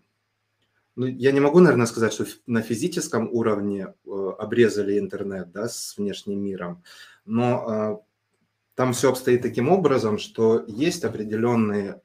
ну, 0.95 1.05
я 1.05 1.31
не 1.31 1.39
могу, 1.39 1.59
наверное, 1.59 1.85
сказать, 1.85 2.13
что 2.13 2.25
на 2.47 2.61
физическом 2.61 3.29
уровне 3.31 3.93
э, 4.05 4.09
обрезали 4.39 4.99
интернет, 4.99 5.51
да, 5.51 5.67
с 5.67 5.97
внешним 5.97 6.43
миром, 6.43 6.83
но 7.25 8.03
там 8.75 8.93
все 8.93 9.09
обстоит 9.09 9.41
таким 9.41 9.69
образом, 9.69 10.17
что 10.17 10.63
есть 10.67 11.03
определенные 11.03 12.01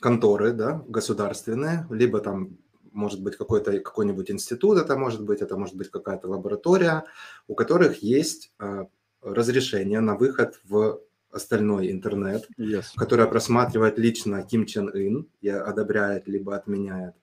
конторы, 0.00 0.52
да, 0.52 0.82
государственные, 0.88 1.86
либо 1.90 2.20
там 2.20 2.58
может 2.92 3.22
быть 3.22 3.36
какой-то 3.36 3.78
какой-нибудь 3.80 4.30
институт, 4.30 4.78
это 4.78 4.96
может 4.96 5.24
быть, 5.24 5.40
это 5.40 5.56
может 5.56 5.76
быть 5.76 5.90
какая-то 5.90 6.28
лаборатория, 6.28 7.04
у 7.46 7.54
которых 7.54 8.02
есть 8.02 8.52
э, 8.58 8.86
разрешение 9.20 10.00
на 10.00 10.16
выход 10.16 10.60
в 10.64 11.00
остальной 11.30 11.90
интернет, 11.90 12.48
yes. 12.58 12.86
которое 12.96 13.26
просматривает 13.26 13.98
лично 13.98 14.42
Ким 14.42 14.66
Чен 14.66 14.88
Ын 14.88 15.28
и 15.40 15.48
одобряет 15.48 16.28
либо 16.28 16.56
отменяет. 16.56 17.14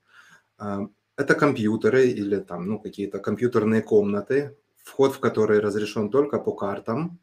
Э, 0.58 0.86
это 1.16 1.34
компьютеры 1.34 2.06
или 2.08 2.36
там 2.36 2.66
ну 2.66 2.78
какие-то 2.78 3.18
компьютерные 3.18 3.82
комнаты, 3.82 4.56
вход 4.84 5.14
в 5.14 5.20
которые 5.20 5.60
разрешен 5.60 6.10
только 6.10 6.38
по 6.38 6.52
картам. 6.52 7.18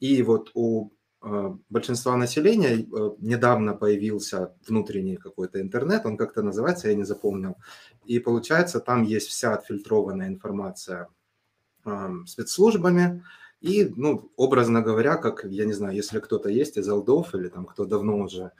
И 0.00 0.22
вот 0.22 0.50
у 0.54 0.92
Э, 1.20 1.52
большинства 1.68 2.16
населения 2.16 2.76
э, 2.76 3.10
недавно 3.18 3.74
появился 3.74 4.54
внутренний 4.68 5.16
какой-то 5.16 5.60
интернет, 5.60 6.06
он 6.06 6.16
как-то 6.16 6.42
называется, 6.42 6.88
я 6.88 6.94
не 6.94 7.04
запомнил. 7.04 7.56
И 8.06 8.20
получается, 8.20 8.78
там 8.78 9.02
есть 9.02 9.28
вся 9.28 9.54
отфильтрованная 9.54 10.28
информация 10.28 11.08
спецслужбами. 12.26 13.24
И, 13.60 13.92
ну, 13.96 14.30
образно 14.36 14.82
говоря, 14.82 15.16
как, 15.16 15.44
я 15.44 15.64
не 15.64 15.72
знаю, 15.72 15.96
если 15.96 16.20
кто-то 16.20 16.48
есть 16.48 16.76
из 16.76 16.88
алдов 16.88 17.34
или 17.34 17.48
там 17.48 17.66
кто 17.66 17.84
давно 17.84 18.18
уже, 18.18 18.52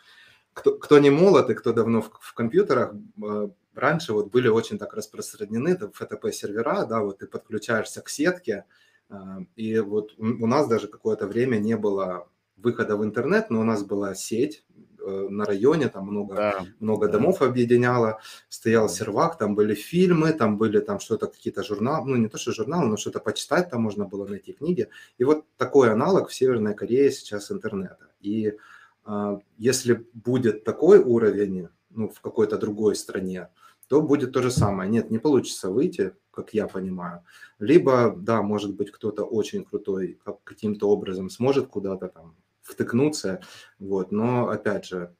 кто, 0.53 0.76
кто 0.76 0.99
не 0.99 1.11
молод 1.11 1.51
и 1.51 1.55
кто 1.55 1.72
давно 1.72 2.03
в, 2.03 2.11
в 2.20 2.34
компьютерах, 2.34 2.94
э, 3.22 3.49
раньше 3.74 4.12
вот 4.12 4.30
были 4.30 4.49
очень 4.49 4.78
так 4.78 4.94
распространены 4.94 5.78
FTP-сервера, 5.80 6.86
да, 6.86 7.01
вот 7.03 7.18
ты 7.18 7.26
подключаешься 7.26 8.03
к 8.03 8.09
сетке, 8.09 8.64
и 9.57 9.78
вот 9.78 10.14
у 10.18 10.46
нас 10.46 10.68
даже 10.68 10.86
какое-то 10.86 11.26
время 11.26 11.57
не 11.57 11.76
было 11.76 12.28
выхода 12.57 12.96
в 12.96 13.05
интернет, 13.05 13.49
но 13.51 13.61
у 13.61 13.64
нас 13.64 13.82
была 13.82 14.14
сеть 14.14 14.64
на 15.30 15.44
районе, 15.44 15.88
там 15.88 16.06
много, 16.06 16.34
да, 16.34 16.66
много 16.80 17.09
домов 17.09 17.42
объединяло, 17.42 18.20
стоял 18.48 18.88
сервак, 18.88 19.38
там 19.38 19.54
были 19.54 19.74
фильмы, 19.74 20.32
там 20.32 20.59
были 20.59 20.80
там 20.80 21.00
что-то, 21.00 21.26
какие-то 21.26 21.62
журналы, 21.62 22.09
ну 22.09 22.16
не 22.16 22.28
то 22.28 22.38
что 22.38 22.52
журналы, 22.52 22.88
но 22.88 22.96
что-то 22.96 23.20
почитать 23.20 23.70
там 23.70 23.82
можно 23.82 24.04
было 24.04 24.26
найти 24.26 24.52
книги. 24.52 24.88
И 25.18 25.24
вот 25.24 25.44
такой 25.56 25.90
аналог 25.90 26.28
в 26.28 26.34
Северной 26.34 26.74
Корее 26.74 27.11
сейчас 27.11 27.50
интернета. 27.50 28.09
И 28.20 28.54
э, 29.06 29.38
если 29.56 30.06
будет 30.14 30.64
такой 30.64 30.98
уровень, 30.98 31.68
ну 31.90 32.09
в 32.09 32.20
какой-то 32.20 32.59
другой 32.59 32.94
стране, 32.94 33.48
то 33.88 34.02
будет 34.02 34.32
то 34.32 34.42
же 34.42 34.50
самое. 34.50 34.90
Нет, 34.90 35.11
не 35.11 35.18
получится 35.18 35.70
выйти, 35.70 36.12
как 36.30 36.54
я 36.54 36.66
понимаю. 36.66 37.22
Либо, 37.59 38.14
да, 38.16 38.42
может 38.42 38.76
быть, 38.76 38.90
кто-то 38.90 39.24
очень 39.24 39.64
крутой 39.64 40.18
как, 40.24 40.44
каким-то 40.44 40.88
образом 40.88 41.30
сможет 41.30 41.68
куда-то 41.68 42.09
там 42.09 42.36
втыкнуться. 42.68 43.40
Вот. 43.78 44.12
Но, 44.12 44.48
опять 44.48 44.86
же, 44.86 45.14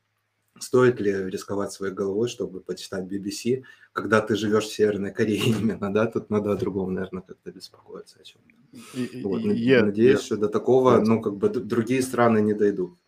стоит 0.59 1.01
ли 1.01 1.13
рисковать 1.31 1.73
своей 1.73 1.95
головой, 1.95 2.29
чтобы 2.29 2.61
почитать 2.61 3.05
BBC, 3.05 3.63
когда 3.93 4.21
ты 4.21 4.37
живешь 4.37 4.65
в 4.65 4.73
Северной 4.73 5.13
Корее 5.13 5.43
именно, 5.61 5.93
да? 5.93 6.07
Тут 6.07 6.31
надо 6.31 6.53
о 6.53 6.57
другом, 6.57 6.95
наверное, 6.95 7.23
как-то 7.23 7.51
беспокоиться 7.51 8.19
о 8.21 8.25
чем-то. 8.25 9.29
Вот. 9.29 9.43
Yeah, 9.43 9.83
Надеюсь, 9.83 10.21
yeah. 10.21 10.23
что 10.23 10.37
до 10.37 10.49
такого, 10.49 11.01
ну, 11.01 11.21
как 11.21 11.37
бы 11.37 11.49
другие 11.49 12.03
страны 12.03 12.41
не 12.41 12.55
дойдут. 12.55 12.99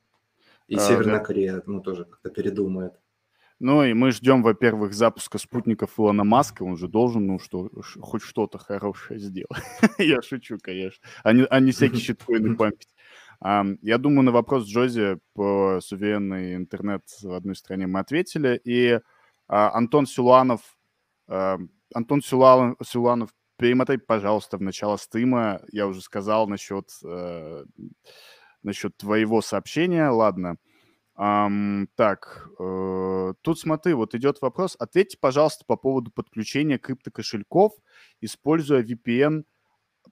И 0.69 0.77
а, 0.77 0.79
Северная 0.79 1.19
да. 1.19 1.25
Корея, 1.25 1.63
ну, 1.67 1.81
тоже 1.81 2.05
как-то 2.05 2.31
передумает. 2.31 2.93
Ну 3.61 3.85
и 3.85 3.93
мы 3.93 4.11
ждем, 4.11 4.43
во-первых, 4.43 4.95
запуска 4.95 5.37
спутников 5.37 5.99
Илона 5.99 6.25
Маска. 6.25 6.63
Он 6.63 6.79
же 6.79 6.89
должен, 6.89 7.27
ну, 7.27 7.39
что, 7.39 7.71
хоть 8.01 8.23
что-то 8.23 8.57
хорошее 8.57 9.21
сделать. 9.21 9.63
Я 9.99 10.23
шучу, 10.23 10.57
конечно. 10.63 11.03
А 11.23 11.35
не, 11.35 11.45
а 11.45 11.61
не 11.61 11.73
всякие 11.73 12.01
щиткоины 12.01 12.57
память. 12.57 12.89
Я 13.43 13.99
думаю, 13.99 14.25
на 14.25 14.33
вопрос 14.33 14.67
Джози 14.67 15.19
по 15.35 15.81
суверенный 15.83 16.57
интернет 16.57 17.03
в 17.23 17.33
одной 17.33 17.57
стране 17.57 17.87
мы 17.87 18.01
ответили. 18.01 18.61
И 18.65 19.01
а, 19.49 19.71
Антон 19.73 20.07
Силуанов, 20.07 20.61
Антон 21.27 22.23
Силуанов, 22.23 22.77
Силуанов, 22.85 23.31
перемотай, 23.61 23.99
пожалуйста, 23.99 24.57
в 24.57 24.63
начало 24.63 24.97
стрима. 24.97 25.61
Я 25.71 25.87
уже 25.87 26.01
сказал 26.01 26.49
насчет, 26.49 26.89
э, 27.05 27.65
насчет 28.63 28.97
твоего 28.97 29.43
сообщения. 29.43 30.09
Ладно. 30.09 30.57
Um, 31.19 31.87
так, 31.97 32.49
uh, 32.59 33.35
тут 33.43 33.59
смотри, 33.59 33.93
вот 33.93 34.15
идет 34.15 34.41
вопрос. 34.41 34.75
Ответьте, 34.79 35.19
пожалуйста, 35.21 35.67
по 35.67 35.77
поводу 35.77 36.11
подключения 36.11 36.79
криптокошельков, 36.79 37.75
используя 38.23 38.83
VPN. 38.83 39.45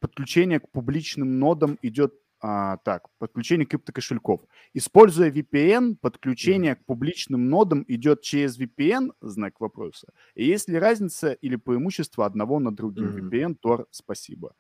Подключение 0.01 0.61
к 0.61 0.70
публичным 0.70 1.39
нодам 1.39 1.79
идет 1.81 2.12
а, 2.41 2.76
так, 2.78 3.09
подключение 3.18 3.66
криптокошельков. 3.66 4.43
Используя 4.72 5.30
VPN, 5.30 5.97
подключение 5.97 6.72
mm-hmm. 6.72 6.82
к 6.82 6.84
публичным 6.86 7.49
нодам 7.49 7.84
идет 7.89 8.22
через 8.22 8.59
VPN, 8.59 9.12
знак 9.20 9.61
вопроса. 9.61 10.09
И 10.34 10.45
есть 10.45 10.68
ли 10.68 10.78
разница 10.78 11.32
или 11.32 11.57
преимущество 11.57 12.26
одного 12.26 12.61
над 12.61 12.74
другим? 12.74 13.16
Mm-hmm. 13.16 13.30
VPN, 13.30 13.57
Tor, 13.61 13.86
спасибо. 13.91 14.55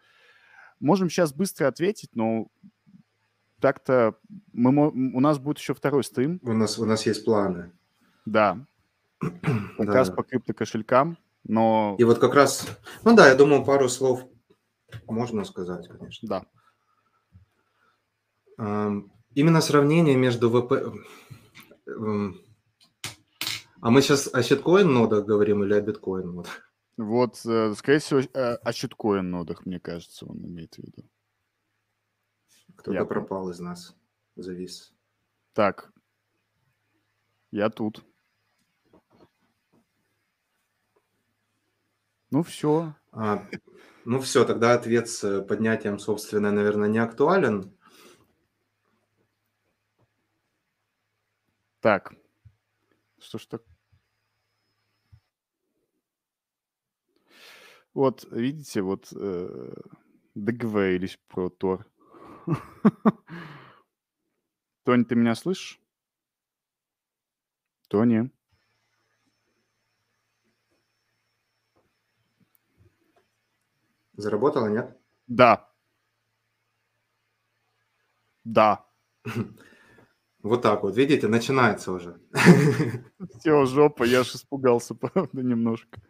Можем 0.80 1.08
сейчас 1.08 1.32
быстро 1.32 1.66
ответить, 1.68 2.10
но 2.14 2.48
так-то 3.60 4.16
мы, 4.52 4.90
у 4.90 5.20
нас 5.20 5.38
будет 5.38 5.58
еще 5.58 5.74
второй 5.74 6.04
стрим. 6.04 6.40
У 6.42 6.52
нас, 6.52 6.78
у 6.78 6.84
нас 6.84 7.06
есть 7.06 7.24
планы. 7.24 7.72
Да. 8.24 8.64
Как 9.20 9.86
да. 9.86 9.92
раз 9.92 10.10
по 10.10 10.22
криптокошелькам, 10.22 11.18
но... 11.44 11.96
И 11.98 12.04
вот 12.04 12.18
как 12.18 12.34
раз, 12.34 12.68
ну 13.04 13.16
да, 13.16 13.28
я 13.28 13.34
думаю, 13.34 13.64
пару 13.64 13.88
слов 13.88 14.24
можно 15.06 15.44
сказать, 15.44 15.88
конечно. 15.88 16.28
Да. 16.28 16.44
Именно 18.58 19.60
сравнение 19.60 20.16
между 20.16 20.50
ВП... 20.50 20.72
А 23.80 23.90
мы 23.90 24.02
сейчас 24.02 24.28
о 24.34 24.42
щиткоин 24.42 24.92
нодах 24.92 25.24
говорим 25.24 25.62
или 25.62 25.74
о 25.74 25.80
биткоин 25.80 26.34
нодах? 26.34 26.68
Вот, 26.96 27.40
э, 27.46 27.74
скорее 27.74 28.00
всего, 28.00 28.20
э, 28.20 28.54
о 28.56 28.72
щиткоин 28.72 29.30
нодах, 29.30 29.64
мне 29.64 29.78
кажется, 29.78 30.26
он 30.26 30.44
имеет 30.44 30.74
в 30.74 30.78
виду. 30.78 31.08
Кто-то 32.74 32.92
я... 32.92 33.04
пропал 33.04 33.50
из 33.50 33.60
нас, 33.60 33.96
завис. 34.34 34.92
Так, 35.52 35.92
я 37.52 37.70
тут. 37.70 38.04
Ну 42.30 42.42
все. 42.42 42.96
А, 43.12 43.46
ну 44.04 44.20
все, 44.20 44.44
тогда 44.44 44.74
ответ 44.74 45.08
с 45.08 45.42
поднятием 45.42 46.00
собственной, 46.00 46.50
наверное, 46.50 46.88
не 46.88 46.98
актуален. 46.98 47.77
Так. 51.80 52.12
Что 53.18 53.38
ж 53.38 53.46
так? 53.46 53.62
Вот, 57.94 58.24
видите, 58.30 58.82
вот 58.82 59.12
э, 59.12 59.72
договорились 60.34 61.18
про 61.28 61.50
Тор. 61.50 61.86
Тони, 64.84 65.04
ты 65.04 65.14
меня 65.14 65.34
слышишь? 65.34 65.80
Тони. 67.88 68.30
Заработало, 74.14 74.68
нет? 74.68 74.96
Да. 75.26 75.72
Да. 78.44 78.86
Вот 80.42 80.62
так 80.62 80.82
вот, 80.82 80.96
видите, 80.96 81.28
начинается 81.28 81.92
уже. 81.92 82.20
Все, 83.38 83.64
жопа, 83.66 84.04
я 84.04 84.20
аж 84.20 84.34
испугался, 84.34 84.94
правда, 85.00 85.42
немножко. 85.42 86.00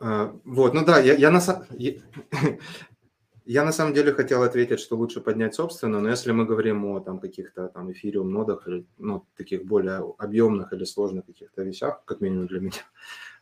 А, 0.00 0.32
вот, 0.44 0.74
ну 0.74 0.84
да, 0.84 1.00
я, 1.00 1.14
я, 1.14 1.30
на, 1.30 1.40
я, 1.70 1.94
я 3.44 3.64
на 3.64 3.72
самом 3.72 3.94
деле 3.94 4.12
хотел 4.12 4.44
ответить, 4.44 4.78
что 4.78 4.96
лучше 4.96 5.20
поднять 5.20 5.56
собственно, 5.56 6.00
но 6.00 6.08
если 6.08 6.30
мы 6.30 6.44
говорим 6.44 6.84
о 6.84 7.00
там 7.00 7.18
каких-то 7.18 7.68
там 7.68 7.90
эфириум 7.90 8.30
нодах 8.30 8.68
или 8.68 8.86
ну, 8.98 9.26
таких 9.36 9.64
более 9.64 10.14
объемных 10.18 10.72
или 10.72 10.84
сложных 10.84 11.26
каких-то 11.26 11.62
вещах, 11.64 12.04
как 12.04 12.20
минимум 12.20 12.46
для 12.46 12.60
меня, 12.60 12.84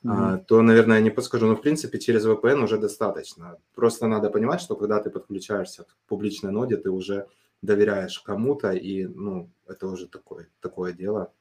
mm-hmm. 0.03 0.45
то, 0.47 0.62
наверное, 0.62 0.97
я 0.97 1.03
не 1.03 1.11
подскажу. 1.11 1.47
Но, 1.47 1.55
в 1.55 1.61
принципе, 1.61 1.99
через 1.99 2.27
VPN 2.27 2.64
уже 2.64 2.79
достаточно. 2.79 3.59
Просто 3.74 4.07
надо 4.07 4.31
понимать, 4.31 4.62
что 4.62 4.74
когда 4.74 5.03
ты 5.03 5.11
подключаешься 5.11 5.85
к 5.85 5.97
публичной 6.09 6.51
ноде, 6.51 6.79
ты 6.79 6.89
уже 6.89 7.27
доверяешь 7.66 8.18
кому-то, 8.20 8.70
и, 8.70 9.06
ну, 9.06 9.50
это 9.66 9.88
уже 9.88 10.06
такое, 10.06 10.48
такое 10.60 10.92
дело, 10.92 11.32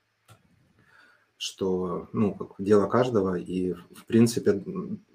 что, 1.37 2.09
ну, 2.13 2.33
как 2.33 2.55
дело 2.59 2.87
каждого, 2.87 3.35
и, 3.35 3.73
в 3.73 4.05
принципе, 4.05 4.63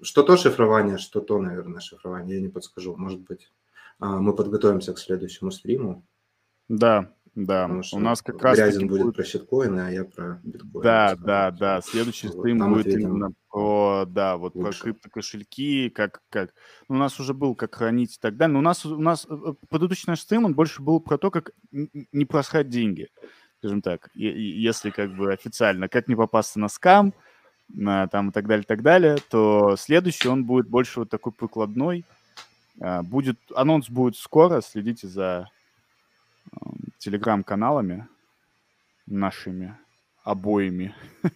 что 0.01 0.23
то 0.23 0.37
шифрование, 0.37 0.97
что 0.97 1.21
то, 1.21 1.39
наверное, 1.39 1.81
шифрование, 1.81 2.37
я 2.37 2.41
не 2.41 2.49
подскажу, 2.49 2.95
может 2.95 3.21
быть, 3.21 3.51
а, 3.99 4.19
мы 4.19 4.35
подготовимся 4.35 4.93
к 4.93 4.99
следующему 4.99 5.51
стриму. 5.51 6.05
Да, 6.67 7.13
да, 7.33 7.69
у 7.93 7.99
нас 7.99 8.21
как 8.21 8.41
раз 8.43 8.57
Грязин 8.57 8.87
будет 8.87 9.03
будет 9.03 9.15
про 9.15 9.23
щиткоины, 9.23 9.79
а 9.79 9.89
я 9.89 10.03
про 10.03 10.41
биткоин. 10.43 10.83
Да, 10.83 11.15
да, 11.15 11.51
да. 11.51 11.81
Следующий 11.81 12.27
вот, 12.27 12.39
стрим 12.39 12.59
будет 12.59 12.87
именно 12.87 13.31
про, 13.49 14.05
да, 14.05 14.35
вот 14.35 14.53
лучше. 14.53 14.69
про 14.69 14.83
криптокошельки, 14.83 15.89
как, 15.89 16.21
как. 16.29 16.53
Ну, 16.89 16.95
у 16.95 16.99
нас 16.99 17.17
уже 17.21 17.33
был 17.33 17.55
как 17.55 17.75
хранить 17.75 18.15
и 18.15 18.19
так 18.19 18.35
далее. 18.35 18.53
Но 18.53 18.59
у 18.59 18.63
нас, 18.63 18.85
у 18.85 18.99
нас 18.99 19.25
э, 19.29 19.33
э, 19.33 19.53
предыдущий 19.69 20.05
наш 20.07 20.19
стрим, 20.19 20.43
он 20.43 20.55
больше 20.55 20.81
был 20.81 20.99
про 20.99 21.17
то, 21.17 21.31
как 21.31 21.51
не 21.71 22.25
просрать 22.25 22.67
деньги, 22.67 23.07
скажем 23.59 23.81
так, 23.81 24.09
если 24.13 24.89
как 24.89 25.15
бы 25.15 25.31
официально, 25.31 25.87
как 25.87 26.09
не 26.09 26.15
попасться 26.15 26.59
на 26.59 26.67
скам, 26.67 27.13
на, 27.69 28.07
там 28.07 28.29
и 28.29 28.31
так 28.33 28.45
далее, 28.45 28.63
и 28.63 28.67
так 28.67 28.81
далее, 28.81 29.17
то 29.29 29.77
следующий 29.77 30.27
он 30.27 30.43
будет 30.43 30.67
больше 30.67 30.99
вот 30.99 31.09
такой 31.09 31.31
прикладной. 31.31 32.03
А, 32.81 33.03
будет, 33.03 33.39
анонс 33.55 33.89
будет 33.89 34.17
скоро, 34.17 34.59
следите 34.59 35.07
за 35.07 35.47
телеграм-каналами 36.97 38.07
нашими 39.05 39.77
обоими. 40.23 40.95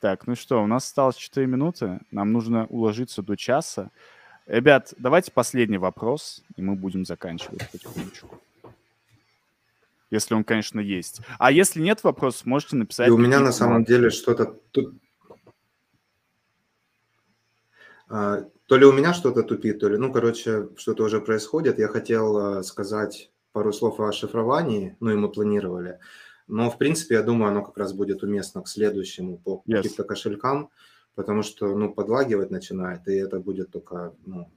Так, 0.00 0.26
ну 0.26 0.34
что, 0.34 0.60
у 0.64 0.66
нас 0.66 0.84
осталось 0.84 1.14
4 1.14 1.46
минуты. 1.46 2.00
Нам 2.10 2.32
нужно 2.32 2.66
уложиться 2.66 3.22
до 3.22 3.36
часа. 3.36 3.92
Ребят, 4.46 4.92
давайте 4.98 5.30
последний 5.30 5.78
вопрос, 5.78 6.42
и 6.56 6.62
мы 6.62 6.74
будем 6.74 7.04
заканчивать 7.04 7.70
потихонечку. 7.70 8.42
Если 10.10 10.34
он, 10.34 10.42
конечно, 10.44 10.80
есть. 10.80 11.20
А 11.38 11.52
если 11.52 11.80
нет 11.80 12.02
вопросов, 12.04 12.46
можете 12.46 12.74
написать. 12.74 13.08
И 13.08 13.12
у 13.12 13.18
меня 13.18 13.40
на 13.40 13.52
самом 13.52 13.84
деле 13.84 14.10
что-то 14.10 14.56
тут... 14.72 14.94
А, 18.08 18.44
то 18.66 18.76
ли 18.76 18.84
у 18.84 18.92
меня 18.92 19.14
что-то 19.14 19.42
тупит, 19.42 19.80
то 19.80 19.88
ли, 19.88 19.98
ну, 19.98 20.12
короче, 20.12 20.68
что-то 20.76 21.04
уже 21.04 21.20
происходит. 21.20 21.78
Я 21.78 21.88
хотел 21.88 22.36
а, 22.36 22.62
сказать 22.62 23.30
пару 23.56 23.72
слов 23.72 24.00
о 24.00 24.12
шифровании, 24.12 24.96
ну 25.00 25.10
и 25.10 25.14
мы 25.14 25.32
планировали. 25.32 25.98
Но, 26.46 26.70
в 26.70 26.76
принципе, 26.76 27.14
я 27.14 27.22
думаю, 27.22 27.48
оно 27.50 27.64
как 27.64 27.78
раз 27.78 27.94
будет 27.94 28.22
уместно 28.22 28.60
к 28.60 28.68
следующему 28.68 29.38
по 29.38 29.62
yes. 29.66 29.76
каким-то 29.76 30.04
кошелькам, 30.04 30.68
потому 31.14 31.42
что, 31.42 31.74
ну, 31.74 31.94
подлагивать 31.94 32.50
начинает, 32.50 33.08
и 33.08 33.14
это 33.14 33.40
будет 33.40 33.70
только, 33.70 34.12
ну, 34.26 34.52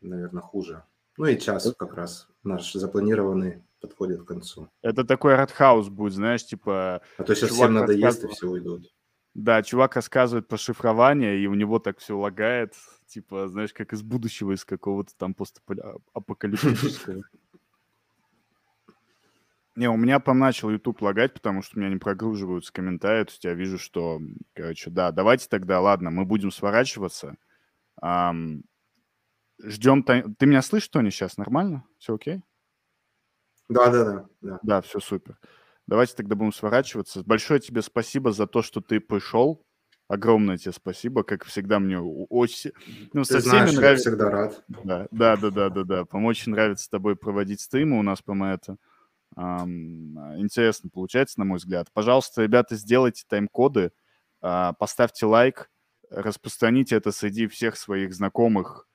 наверное, 0.00 0.40
хуже. 0.40 0.84
Ну 1.16 1.26
и 1.26 1.36
час 1.36 1.74
как 1.76 1.94
раз 1.94 2.28
наш 2.44 2.72
запланированный 2.72 3.64
подходит 3.80 4.22
к 4.22 4.28
концу. 4.28 4.68
Это 4.80 5.02
такой 5.02 5.34
артхаус 5.34 5.88
будет, 5.88 6.12
знаешь, 6.12 6.46
типа... 6.46 7.00
А 7.18 7.24
то 7.24 7.34
сейчас 7.34 7.50
всем 7.50 7.74
надоест, 7.74 8.22
и 8.22 8.28
все 8.28 8.46
уйдут. 8.46 8.94
Да, 9.34 9.64
чувак 9.64 9.96
рассказывает 9.96 10.46
про 10.46 10.58
шифрование, 10.58 11.40
и 11.40 11.48
у 11.48 11.54
него 11.54 11.80
так 11.80 11.98
все 11.98 12.16
лагает, 12.16 12.74
типа, 13.06 13.48
знаешь, 13.48 13.72
как 13.72 13.92
из 13.92 14.02
будущего, 14.02 14.52
из 14.52 14.64
какого-то 14.64 15.12
там 15.16 15.34
постапокалиптического. 15.34 17.24
Не, 19.76 19.90
у 19.90 19.96
меня 19.96 20.20
прям 20.20 20.38
начал 20.38 20.70
YouTube 20.70 21.02
лагать, 21.02 21.34
потому 21.34 21.62
что 21.62 21.76
у 21.76 21.80
меня 21.80 21.90
не 21.90 21.98
прогруживаются 21.98 22.72
комментарии. 22.72 23.24
То 23.24 23.30
есть 23.30 23.44
я 23.44 23.54
вижу, 23.54 23.78
что, 23.78 24.20
короче, 24.54 24.90
да, 24.90 25.10
давайте 25.10 25.48
тогда, 25.48 25.80
ладно, 25.80 26.10
мы 26.10 26.24
будем 26.24 26.52
сворачиваться. 26.52 27.36
Ам, 28.00 28.62
ждем... 29.60 30.04
Ты 30.04 30.46
меня 30.46 30.62
слышишь, 30.62 30.88
Тони, 30.88 31.10
сейчас? 31.10 31.38
Нормально? 31.38 31.84
Все 31.98 32.14
окей? 32.14 32.42
Да, 33.68 33.90
да, 33.90 34.04
да, 34.04 34.26
да. 34.40 34.58
Да, 34.62 34.80
все 34.82 35.00
супер. 35.00 35.38
Давайте 35.86 36.14
тогда 36.14 36.36
будем 36.36 36.52
сворачиваться. 36.52 37.24
Большое 37.24 37.58
тебе 37.58 37.82
спасибо 37.82 38.32
за 38.32 38.46
то, 38.46 38.62
что 38.62 38.80
ты 38.80 39.00
пришел. 39.00 39.66
Огромное 40.06 40.58
тебе 40.58 40.72
спасибо, 40.72 41.24
как 41.24 41.44
всегда 41.44 41.80
мне 41.80 41.98
очень... 41.98 42.72
Ну, 43.12 43.22
ты 43.22 43.34
со 43.34 43.40
знаешь, 43.40 43.70
всеми 43.70 43.80
нравится... 43.80 44.10
я 44.10 44.14
всегда 44.14 44.30
рад. 44.30 44.64
Да, 44.68 45.08
да, 45.10 45.36
да, 45.36 45.50
да, 45.50 45.70
да, 45.70 45.82
да. 45.82 46.04
По-моему, 46.04 46.28
очень 46.28 46.52
нравится 46.52 46.84
с 46.84 46.88
тобой 46.88 47.16
проводить 47.16 47.60
стримы 47.60 47.98
у 47.98 48.02
нас, 48.02 48.20
по-моему, 48.22 48.54
это 48.54 48.76
интересно 49.36 50.90
получается, 50.90 51.38
на 51.38 51.44
мой 51.44 51.58
взгляд. 51.58 51.88
Пожалуйста, 51.92 52.42
ребята, 52.42 52.76
сделайте 52.76 53.24
тайм-коды, 53.28 53.92
а, 54.40 54.72
поставьте 54.74 55.26
лайк, 55.26 55.70
распространите 56.10 56.96
это 56.96 57.12
среди 57.12 57.46
всех 57.46 57.76
своих 57.76 58.14
знакомых, 58.14 58.88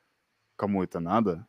кому 0.55 0.83
это 0.83 0.99
надо. 0.99 1.47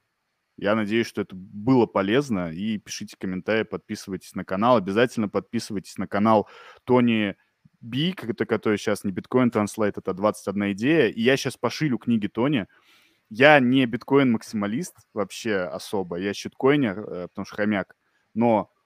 Я 0.56 0.74
надеюсь, 0.74 1.06
что 1.06 1.22
это 1.22 1.34
было 1.34 1.86
полезно. 1.86 2.52
И 2.52 2.76
пишите 2.76 3.16
комментарии, 3.18 3.62
подписывайтесь 3.62 4.34
на 4.34 4.44
канал. 4.44 4.76
Обязательно 4.76 5.28
подписывайтесь 5.28 5.96
на 5.96 6.06
канал 6.06 6.48
Тони 6.84 7.36
Би, 7.80 8.12
который 8.12 8.76
сейчас 8.76 9.04
не 9.04 9.10
биткоин 9.10 9.50
транслейт, 9.50 9.96
это 9.96 10.12
21 10.12 10.72
идея. 10.72 11.08
И 11.08 11.22
я 11.22 11.38
сейчас 11.38 11.56
пошилю 11.56 11.96
книги 11.96 12.26
Тони. 12.26 12.66
Я 13.30 13.58
не 13.58 13.86
биткоин-максималист 13.86 14.96
вообще 15.14 15.60
особо. 15.60 16.16
Я 16.16 16.34
щиткоинер, 16.34 16.98
э, 16.98 17.28
потому 17.28 17.46
что 17.46 17.56
хомяк. 17.56 17.96
Но 18.34 18.70
а, 18.70 18.79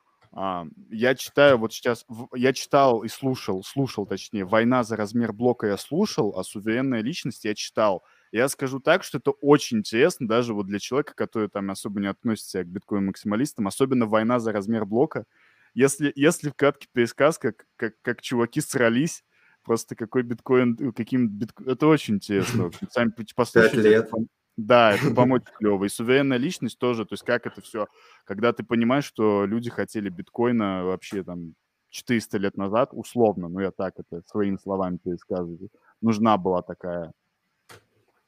я 0.90 1.14
читаю 1.14 1.58
вот 1.58 1.72
сейчас, 1.72 2.04
я 2.34 2.52
читал 2.52 3.04
и 3.04 3.08
слушал, 3.08 3.62
слушал 3.62 4.04
точнее, 4.04 4.44
«Война 4.44 4.82
за 4.82 4.96
размер 4.96 5.32
блока» 5.32 5.68
я 5.68 5.76
слушал, 5.76 6.36
а 6.36 6.42
«Суверенная 6.42 7.02
личность» 7.02 7.44
я 7.44 7.54
читал. 7.54 8.02
Я 8.32 8.48
скажу 8.48 8.80
так, 8.80 9.04
что 9.04 9.18
это 9.18 9.30
очень 9.30 9.78
интересно 9.78 10.26
даже 10.26 10.52
вот 10.52 10.66
для 10.66 10.80
человека, 10.80 11.14
который 11.14 11.48
там 11.48 11.70
особо 11.70 12.00
не 12.00 12.08
относится 12.08 12.64
к 12.64 12.66
биткоин-максималистам, 12.66 13.68
особенно 13.68 14.06
«Война 14.06 14.40
за 14.40 14.50
размер 14.52 14.84
блока». 14.86 15.24
Если, 15.72 16.12
если 16.16 16.50
в 16.50 16.54
краткий 16.54 16.88
пересказ, 16.92 17.38
как, 17.38 17.66
как, 17.76 17.94
как 18.02 18.20
чуваки 18.20 18.60
срались, 18.60 19.24
просто 19.62 19.94
какой 19.94 20.22
биткоин, 20.22 20.92
каким 20.92 21.28
биткоин... 21.28 21.68
Это 21.68 21.86
очень 21.86 22.14
интересно. 22.14 22.70
Сами 22.90 23.12
послушайте. 23.34 23.76
Пять 23.76 23.84
лет. 23.84 24.10
Да, 24.56 24.92
это 24.92 25.10
помочь 25.14 25.42
клево. 25.58 25.84
И 25.84 25.88
суверенная 25.88 26.38
личность 26.38 26.78
тоже, 26.78 27.04
то 27.04 27.14
есть 27.14 27.24
как 27.24 27.46
это 27.46 27.60
все, 27.60 27.86
когда 28.24 28.52
ты 28.52 28.64
понимаешь, 28.64 29.04
что 29.04 29.44
люди 29.46 29.70
хотели 29.70 30.08
биткоина 30.08 30.84
вообще 30.84 31.22
там 31.24 31.54
400 31.90 32.38
лет 32.38 32.56
назад, 32.56 32.90
условно, 32.92 33.48
ну 33.48 33.60
я 33.60 33.70
так 33.70 33.94
это 33.98 34.22
своими 34.26 34.56
словами 34.56 34.98
пересказываю, 34.98 35.70
нужна 36.00 36.36
была 36.38 36.62
такая 36.62 37.12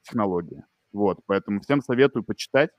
технология. 0.02 0.64
Вот, 0.92 1.20
поэтому 1.26 1.60
всем 1.60 1.82
советую 1.82 2.24
почитать, 2.24 2.70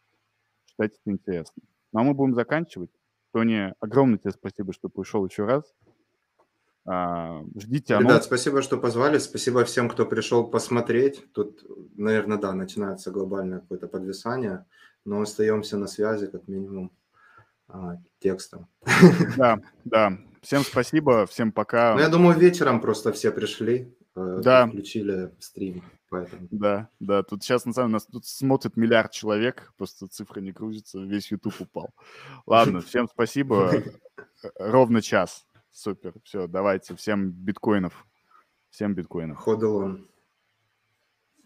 читать 0.66 0.94
это 0.94 1.12
интересно. 1.12 1.62
Ну 1.94 2.00
а 2.00 2.04
мы 2.04 2.14
будем 2.14 2.36
заканчивать. 2.36 2.90
Тони, 3.34 3.74
огромное 3.80 4.18
тебе 4.18 4.32
спасибо, 4.32 4.74
что 4.74 4.90
пришел 4.90 5.26
еще 5.26 5.46
раз. 5.46 5.64
А, 6.90 7.44
ждите 7.58 7.96
анонс. 7.96 8.10
Ребят, 8.10 8.24
спасибо, 8.24 8.62
что 8.62 8.78
позвали. 8.78 9.18
Спасибо 9.18 9.66
всем, 9.66 9.90
кто 9.90 10.06
пришел 10.06 10.48
посмотреть. 10.48 11.32
Тут, 11.34 11.64
наверное, 11.98 12.38
да, 12.38 12.54
начинается 12.54 13.12
глобальное 13.12 13.60
какое-то 13.60 13.88
подвисание, 13.88 14.66
но 15.04 15.22
остаемся 15.22 15.78
на 15.78 15.88
связи, 15.88 16.28
как 16.28 16.48
минимум, 16.48 16.92
а, 17.68 17.98
текстом. 18.20 18.68
Да, 19.38 19.60
да. 19.84 20.18
Всем 20.42 20.62
спасибо, 20.62 21.26
всем 21.26 21.52
пока. 21.52 21.94
Ну, 21.96 22.00
я 22.00 22.08
думаю, 22.08 22.40
вечером 22.40 22.80
просто 22.80 23.12
все 23.12 23.32
пришли, 23.32 23.94
э, 24.16 24.40
да. 24.42 24.68
включили 24.68 25.34
стрим. 25.40 25.84
Поэтому. 26.10 26.48
Да, 26.52 26.88
да, 27.02 27.22
тут 27.22 27.44
сейчас, 27.44 27.66
на 27.66 27.74
самом 27.74 27.90
деле, 27.90 27.94
нас 27.96 28.06
тут 28.06 28.26
смотрит 28.26 28.78
миллиард 28.78 29.12
человек, 29.12 29.74
просто 29.78 30.08
цифра 30.08 30.40
не 30.40 30.54
крутится, 30.54 31.00
весь 31.00 31.30
YouTube 31.32 31.60
упал. 31.60 31.90
Ладно, 32.46 32.80
всем 32.80 33.10
спасибо. 33.12 33.74
Ровно 34.58 35.02
час. 35.02 35.46
Супер. 35.78 36.16
Все, 36.24 36.48
давайте. 36.48 36.96
Всем 36.96 37.30
биткоинов. 37.30 38.08
Всем 38.72 38.96
биткоинов. 38.96 39.38
Ходл 39.38 39.78
он. 39.78 40.10